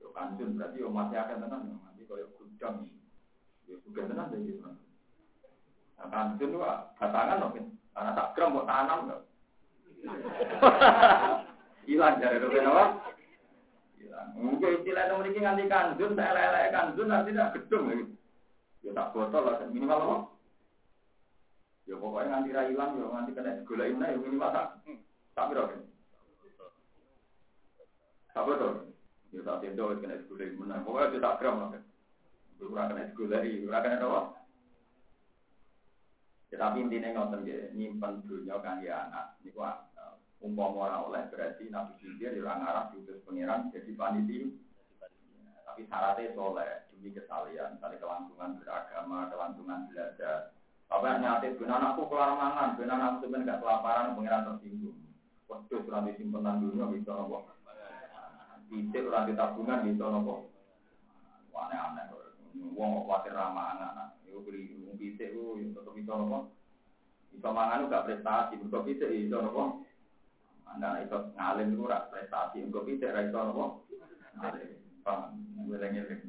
Yo 0.00 0.08
kanjun 0.16 0.56
berarti 0.56 0.80
yo 0.80 0.88
masih 0.88 1.20
akan 1.20 1.44
tenang 1.44 1.85
kaya 2.06 2.26
gudang. 2.38 2.90
Yo 3.66 3.82
juga 3.82 4.06
tenang 4.06 4.30
deh 4.30 4.40
gitu. 4.46 4.62
Nah 4.62 6.06
kanjun 6.12 6.54
tuh 6.54 6.62
batangan 6.98 7.40
loh 7.42 7.50
karena 7.96 8.12
tak 8.12 8.30
gram 8.36 8.52
mau 8.52 8.68
tanam 8.68 8.98
loh. 9.08 9.20
Hilang 11.88 12.18
dari 12.20 12.36
itu 12.36 12.48
kenapa? 12.52 12.84
Hilang. 13.96 14.28
Mungkin 14.36 14.70
istilah 14.82 15.02
itu 15.08 15.14
memiliki 15.16 15.40
nganti 15.40 15.64
kanjun, 15.70 16.12
saya 16.12 16.34
lele 16.36 16.74
kanjun 16.74 17.08
nanti 17.08 17.30
tidak 17.32 17.52
gedung 17.56 17.84
gitu. 17.88 18.04
Ya 18.84 18.90
tak 18.94 19.10
botol 19.16 19.42
lah, 19.48 19.66
minimal 19.72 19.98
apa? 19.98 20.16
Ya 21.86 21.94
pokoknya 21.96 22.30
nganti 22.30 22.50
ra 22.54 22.62
ilang 22.68 22.98
ya 22.98 23.06
nganti 23.06 23.30
kena 23.32 23.58
digoleki 23.62 23.94
meneh 23.96 24.08
ya 24.12 24.18
minimal 24.20 24.50
tak. 24.52 24.68
Tak 25.32 25.46
kan? 25.54 25.80
Tak 28.34 28.44
betul. 28.44 28.72
Ya 29.32 29.40
tak 29.46 29.58
tendo 29.64 29.84
kena 29.96 30.16
meneh. 30.58 30.78
Pokoknya 30.84 31.22
tak 31.22 31.36
gram 31.40 31.56
lah. 31.64 31.70
Ora 32.56 32.88
kena 32.88 33.08
digoleki, 33.12 33.68
ora 33.68 33.84
kena 33.84 34.00
apa? 34.00 34.20
Ya 36.52 36.56
tapi 36.62 36.78
intinya 36.84 37.10
ngoten 37.12 37.42
ya, 37.44 37.68
nyimpen 37.74 38.22
dunia 38.24 38.56
kan 38.62 38.80
ya 38.80 39.08
anak. 39.08 39.36
Niku 39.42 39.60
umpama 40.40 40.88
ora 40.88 40.96
oleh 41.02 41.22
berarti 41.32 41.68
Nabi 41.68 41.96
Khidir 41.98 42.36
ya 42.36 42.54
ngarah 42.54 42.92
diutus 42.92 43.20
pangeran 43.24 43.72
jadi 43.72 43.92
panitia. 43.96 44.48
Tapi 45.66 45.82
syaratnya 45.90 46.32
soleh 46.32 46.88
demi 46.88 47.12
kesalian, 47.12 47.76
misalnya 47.76 48.00
kelangsungan 48.00 48.56
beragama, 48.56 49.28
kelangsungan 49.28 49.84
belajar, 49.90 50.54
apa 50.88 51.18
nyatet 51.20 51.58
ben 51.58 51.68
anakku 51.68 52.08
kelar 52.08 52.32
mangan, 52.32 52.78
ben 52.78 52.88
anakku 52.88 53.26
sebenarnya 53.26 53.58
gak 53.58 53.60
kelaparan, 53.60 54.14
pengiran 54.16 54.46
tersinggung. 54.46 54.96
Waduh, 55.50 55.84
surat 55.84 56.08
simpenan 56.16 56.62
dunia 56.64 56.88
bisa 56.88 57.12
nopo. 57.12 57.44
Bisa 58.70 58.98
surat 59.04 59.28
tabungan 59.36 59.84
bisa 59.84 60.06
nopo. 60.06 60.48
Aneh-aneh. 61.52 62.25
Wong 62.76 63.08
kok 63.08 63.28
ramah 63.32 63.76
anak. 63.76 64.20
Iku 64.28 64.44
beli 64.44 64.76
wong 64.84 64.96
bisa 65.00 65.28
ku 65.32 65.56
tetep 65.60 65.92
bisa 65.96 66.12
nopo. 66.12 66.52
Bisa 67.32 67.48
mangan 67.52 67.88
gak 67.88 68.04
prestasi, 68.08 68.60
bisa 68.60 68.78
bisa 68.84 69.04
bisa 69.08 69.36
nopo. 69.40 69.84
Anda 70.66 71.00
itu 71.00 71.16
ngalim 71.36 71.72
itu 71.72 71.84
rak 71.86 72.10
prestasi, 72.12 72.60
enggak 72.60 72.84
bisa 72.84 73.12
ra 73.12 73.24
iso 73.24 73.38
nopo. 73.40 73.64
Ngalim. 74.36 74.76
Paham, 75.06 75.38
ngeleng-ngeleng. 75.70 76.26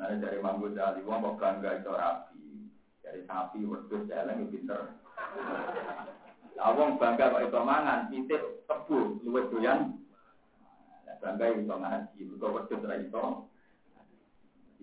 Nah, 0.00 0.08
dari 0.16 0.40
Imam 0.40 0.64
Ghazali, 0.64 1.04
wong 1.04 1.20
kok 1.20 1.36
bangga 1.36 1.76
itu 1.76 1.92
rapi 1.92 2.40
dari 3.04 3.20
sapi 3.28 3.60
wedhus 3.68 4.08
jalan 4.08 4.40
yang 4.40 4.48
pinter. 4.48 4.80
Awong 6.56 6.96
bangga 6.96 7.28
kok 7.28 7.44
itu 7.44 7.60
mangan, 7.60 8.08
titik 8.08 8.40
tebu 8.64 9.20
luwes 9.28 9.46
doyan. 9.52 9.92
Bangga 11.20 11.52
itu 11.52 11.68
ngaji, 11.68 12.20
kok 12.40 12.54
wedhus 12.56 12.82
ra 12.88 12.96
iso. 12.96 13.51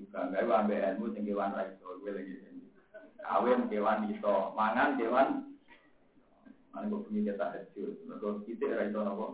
Bangga 0.08 0.48
wae 0.48 0.56
ambek 0.64 0.84
ilmu 0.96 1.06
sing 1.12 1.24
kewan 1.28 1.52
ra 1.52 1.68
iso, 1.68 2.00
lagi. 2.08 2.36
Kawin 3.20 3.68
kewan 3.68 4.08
iso, 4.08 4.56
mangan 4.56 4.96
kewan 4.96 5.30
Mana 6.70 6.86
gue 6.86 7.02
punya 7.02 7.34
kita 7.34 7.50
hancur, 7.50 7.98
mereka 8.06 8.46
titik 8.46 8.70
ra 8.70 8.86
iso 8.86 9.00
nopo. 9.02 9.26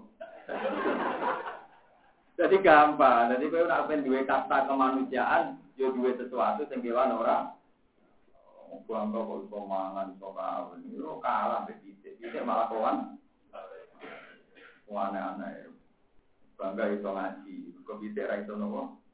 Jadi 2.36 2.56
gampang, 2.64 3.32
jadi 3.32 3.46
kowe 3.48 3.64
nak 3.68 3.88
pengen 3.88 4.08
duwe 4.08 4.24
kata 4.24 4.68
kemanusiaan, 4.68 5.56
yo 5.76 5.92
duwe 5.92 6.16
sesuatu 6.16 6.64
sing 6.68 6.80
kewan 6.80 7.16
ora 7.16 7.56
bangga 8.86 9.24
kok 9.24 9.42
iso 9.48 9.58
mangan 9.64 10.12
iso 10.14 10.28
kawin. 10.36 10.84
Yo 10.92 11.18
kalah 11.24 11.64
mbek 11.64 11.80
titik. 11.80 12.20
Malah 12.44 12.68
kawan. 12.68 12.98
Aneh-aneh. 14.86 15.72
Bangga 16.60 16.92
iso 16.92 17.10
ngaji. 17.12 17.56
Kok 17.88 18.00
titik 18.04 18.28
ra 18.28 18.42
iso 18.42 18.54
nopo? 18.60 19.05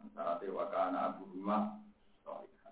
Antara 0.00 0.40
dewa 0.40 0.66
kana 0.72 1.14
abu 1.14 1.28
rumah. 1.30 1.76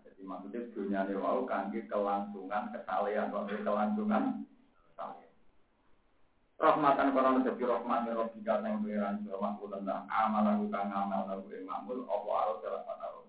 Jadi 0.04 0.20
maksudnya 0.24 0.60
dunia 0.74 1.00
ini 1.06 1.14
wau 1.14 1.46
kelangsungan 1.46 2.74
kesalehan, 2.74 3.30
kok 3.30 3.46
kelangsungan 3.46 4.44
kesalehan. 4.96 5.28
Rahmatan 6.58 7.14
kono 7.14 7.46
jadi 7.46 7.62
rahmat 7.70 8.10
ya 8.10 8.18
Rabbika 8.18 8.54
sing 8.66 8.82
pengiran 8.82 9.22
sira 9.22 9.38
makmul 9.38 9.70
tentang 9.70 10.10
amal 10.10 10.42
lagu 10.42 10.66
kang 10.74 10.90
amal 10.90 11.30
lagu 11.30 11.46
makmul 11.54 12.02
apa 12.10 12.28
aro 12.34 12.52
dalam 12.66 12.82
panaro. 12.82 13.20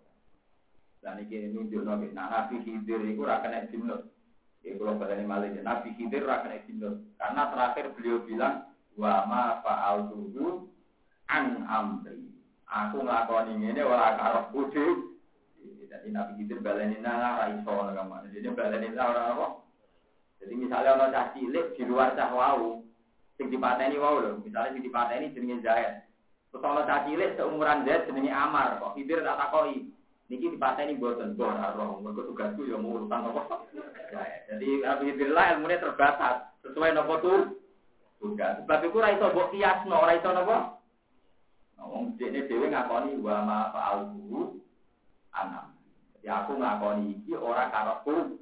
Dan 1.06 1.22
ini 1.30 1.54
nunjuk 1.54 1.86
nabi. 1.86 2.10
Nah, 2.10 2.26
Nabi 2.26 2.66
Khidir 2.66 3.06
itu 3.06 3.22
rakan 3.22 3.54
kena 3.54 3.70
jimnut. 3.70 4.02
Ya, 4.66 4.76
kalau 4.76 4.98
balani 4.98 5.30
malih. 5.30 5.62
Nabi 5.62 5.94
Khidir 5.94 6.26
rakan 6.26 6.58
kena 6.58 6.66
jimnut. 6.66 6.96
Karena 7.22 7.42
terakhir 7.54 7.86
beliau 7.94 8.26
bilang, 8.26 8.66
wa 8.98 9.30
ma 9.30 9.62
fa'al 9.62 10.10
tuhu 10.10 10.68
an 11.30 11.70
amri. 11.70 12.29
Aku 12.70 13.02
ngelakoni 13.02 13.58
ini 13.58 13.82
ora 13.82 14.14
karo 14.14 14.40
kudu. 14.54 15.18
Jadi 15.90 16.14
Nabi 16.14 16.38
Khidir 16.38 16.62
balani 16.62 17.02
nala 17.02 17.42
raiso 17.42 17.74
agama. 17.74 18.22
Jadi 18.30 18.46
balani 18.54 18.94
nala 18.94 19.10
orang 19.10 19.30
apa? 19.34 19.48
Jadi 20.40 20.54
misalnya 20.54 20.94
orang 20.96 21.12
cah 21.12 21.28
cilik 21.34 21.74
di 21.74 21.84
luar 21.90 22.14
cah 22.14 22.30
wau, 22.30 22.86
sing 23.42 23.50
dipateni 23.50 23.98
wau 23.98 24.22
lho. 24.22 24.38
Misalnya 24.46 24.78
sing 24.78 24.86
dipateni 24.86 25.34
jenenge 25.34 25.66
Zaid. 25.66 26.06
Terus 26.54 26.62
ana 26.62 26.86
cah 26.86 27.10
cilik 27.10 27.34
seumuran 27.36 27.90
Zaid 27.90 28.06
jenenge 28.06 28.30
Amar. 28.30 28.78
Kok 28.78 28.94
Khidir 28.94 29.26
tak 29.26 29.42
takoki. 29.42 29.90
Niki 30.30 30.54
dipateni 30.54 30.94
boten 30.94 31.34
bor 31.34 31.58
roh, 31.58 31.98
mergo 32.06 32.22
tugasku 32.30 32.70
ya 32.70 32.78
mau 32.78 33.02
urusan 33.02 33.34
apa. 33.34 33.66
Jadi 34.46 34.86
alhamdulillah 34.86 35.46
ilmunya 35.58 35.82
terbatas 35.82 36.54
sesuai 36.62 36.94
nopo 36.94 37.14
tuh 37.18 37.40
tugas. 38.22 38.62
Sebab 38.62 38.80
itu 38.86 38.98
ora 39.02 39.10
iso 39.18 39.26
mbok 39.34 39.50
kiasno, 39.58 39.96
ora 39.98 40.14
iso 40.14 40.30
napa? 40.30 40.79
Wong 41.86 42.20
dene 42.20 42.48
dhewe 42.48 42.68
ngakoni 42.68 43.20
wa 43.24 43.38
ma 43.44 43.58
fa'alhu 43.72 44.60
anam. 45.32 45.72
Jadi 46.20 46.28
aku 46.28 46.52
ngakoni 46.60 47.04
iki 47.16 47.34
ora 47.36 47.72
karepku 47.72 48.40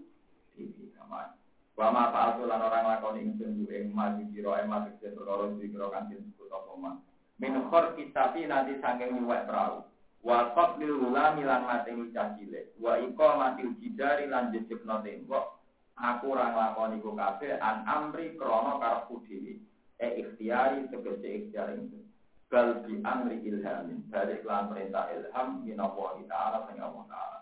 iki 0.58 0.90
sama. 0.98 1.38
Wa 1.78 1.94
ma 1.94 2.10
fa'alhu 2.10 2.50
lan 2.50 2.62
ora 2.62 2.80
ngakoni 2.82 3.20
ingsun 3.30 3.62
ing 3.70 3.94
maju 3.94 4.24
sira 4.34 4.66
emas 4.66 4.90
sing 4.98 5.14
perkara 5.14 5.54
sira 5.62 5.86
kan 5.94 6.10
disebut 6.10 6.50
apa 6.50 6.74
man. 6.78 6.96
Min 7.38 7.54
khor 7.70 7.94
kitabi 7.94 8.50
nanti 8.50 8.82
sanging 8.82 9.22
luwek 9.22 9.46
prau 9.46 9.86
wa 10.26 10.52
qatlil 10.58 10.98
ulami 10.98 11.46
lan 11.46 11.70
mateni 11.70 12.10
cacile 12.10 12.74
wa 12.82 12.98
iko 12.98 13.28
matil 13.38 13.72
jidari 13.78 14.26
lan 14.26 14.50
jejebno 14.50 15.00
tembok 15.06 15.62
aku 15.96 16.34
ora 16.34 16.52
nglakoni 16.54 16.98
ku 17.00 17.14
kabeh 17.14 17.56
an 17.62 17.86
amri 17.86 18.34
krana 18.36 18.82
karepku 18.82 19.22
dhewe 19.30 19.62
e 20.02 20.08
ikhtiari 20.26 20.90
tegese 20.90 21.28
ikhtiar 21.28 21.78
itu 21.78 22.02
bal 22.48 22.84
bi 22.84 23.00
amri 23.04 23.44
ilhamin. 23.44 24.08
Balik 24.12 24.44
lan 24.48 24.72
perintah 24.72 25.12
ilham 25.14 25.62
min 25.64 25.80
Allah 25.80 26.16
taala 26.28 26.58
sing 26.68 26.78
Allah 26.80 27.04
taala. 27.08 27.38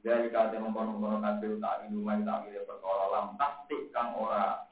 Dari 0.00 0.32
kate 0.32 0.56
mengkono-kono 0.56 1.20
kabeh 1.20 1.60
tak 1.60 1.88
ilumai 1.88 2.24
tak 2.24 2.48
ile 2.48 2.64
perkara 2.64 3.04
lam 3.12 3.26
tasdik 3.36 3.92
kang 3.92 4.16
ora 4.16 4.64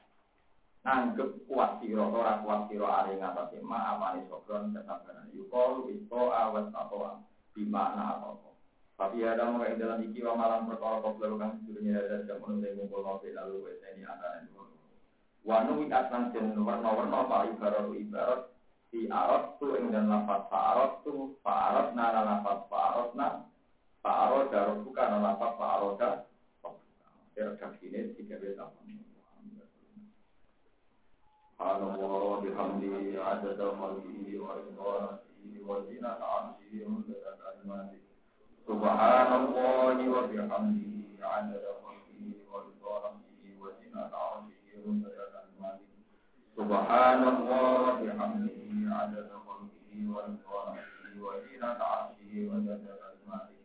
nanggep 0.81 1.45
kuat 1.45 1.77
siro 1.83 2.09
ora 2.09 2.41
kuat 2.41 2.65
siro 2.65 2.89
are 2.89 3.13
ngatasi 3.13 3.61
ma 3.61 3.93
amane 3.93 4.25
sokron 4.25 4.73
kesabaran? 4.73 5.29
Yukol 5.37 5.93
isto 5.93 6.33
awat 6.33 6.73
atau 6.73 7.21
di 7.53 7.67
mana 7.67 8.17
apa 8.17 8.49
tapi 8.99 9.23
ada 9.23 9.47
yang 9.47 9.79
dalam 9.79 10.03
iki 10.03 10.19
wa 10.19 10.35
malam 10.35 10.67
perkara 10.67 10.99
kau 10.99 11.15
kang 11.39 11.55
sedurunge 11.63 11.95
ada 11.95 12.19
tidak 12.19 12.43
menurut 12.43 12.75
ngumpul 12.75 12.99
ngopi 12.99 13.31
lalu 13.31 13.71
wes 13.71 13.79
ini 13.95 14.03
antara 14.03 14.43
itu 14.43 14.59
wanu 15.47 15.87
atlan 15.87 16.35
jen 16.35 16.51
warna-warna 16.59 17.23
apa 17.23 17.47
ibarat 17.47 17.87
ibarat 17.95 18.51
di 18.89 19.05
arot 19.05 19.61
tu 19.61 19.69
dan 19.93 20.09
lafat 20.09 20.49
faarot 20.49 21.05
tu 21.05 21.37
faarot 21.45 21.93
na 21.93 22.09
na 22.09 22.21
lafat 22.25 22.59
faarot 22.73 23.13
na 23.13 23.45
faarot 24.01 24.49
darot 24.49 24.81
buka 24.81 25.03
na 25.13 25.17
lafat 25.21 25.53
faarot 25.61 25.93
dar 26.01 26.25
redaksi 27.37 27.87
ini 27.93 28.17
tiga 28.17 28.35
beda 28.41 28.65
Subhanallah 31.59 32.39
bihamdi 32.39 33.19
adada 33.19 33.67
khalqihi 33.77 34.39
wa 34.39 34.57
Subhanallah 38.63 39.99
wa 39.99 40.21
bihamdihi 40.31 41.19
adada 41.19 41.71
سبحان 46.58 47.22
الله 47.28 47.92
وبحمده 48.02 48.58
عدد 48.98 49.28
خلقه 49.46 49.90
ورضا 50.12 50.60
نفسه 50.76 51.12
وزينة 51.26 51.78
عرشه 51.92 52.32
ومدد 52.50 52.82
كلماته 53.02 53.64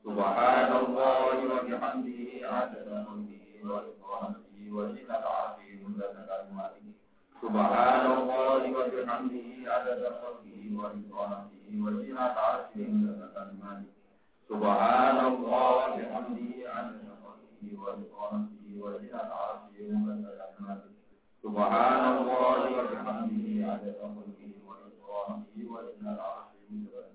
Subhanallah 0.00 1.44
wa 1.44 1.60
bihamdihi 1.60 2.40
adada 2.40 3.04
khalqihi 3.04 3.60
wa 3.68 3.84
rizqanatihi 3.84 4.72
wa 4.72 4.88
zinata 4.96 5.28
arshihi 5.28 5.84
wa 5.84 5.92
zinata 5.92 6.24
kalimatihi 6.24 6.92
Subhanallah 7.36 8.64
wa 8.64 8.88
bihamdihi 8.88 9.68
adada 9.68 10.08
khalqihi 10.24 10.72
wa 10.72 10.88
rizqanatihi 10.96 11.76
wa 11.84 11.90
zinata 12.00 12.40
arshihi 12.40 12.96
wa 12.96 13.12
zinata 13.12 13.28
kalimatihi 13.36 13.92
Subhanallah 14.48 15.36
wa 15.44 15.92
bihamdihi 16.00 16.64
adada 16.64 17.12
khalqihi 17.20 17.76
wa 17.76 18.00
rizqanatihi 18.00 18.60
wa 21.45 22.17
zinata 24.97 25.21
arshihi 25.37 25.69
wa 25.69 25.85
zinata 25.93 26.25
kalimatihi 26.33 26.89
Subhanallah 26.89 26.95
wa 26.95 27.01
bihamdihi 27.05 27.14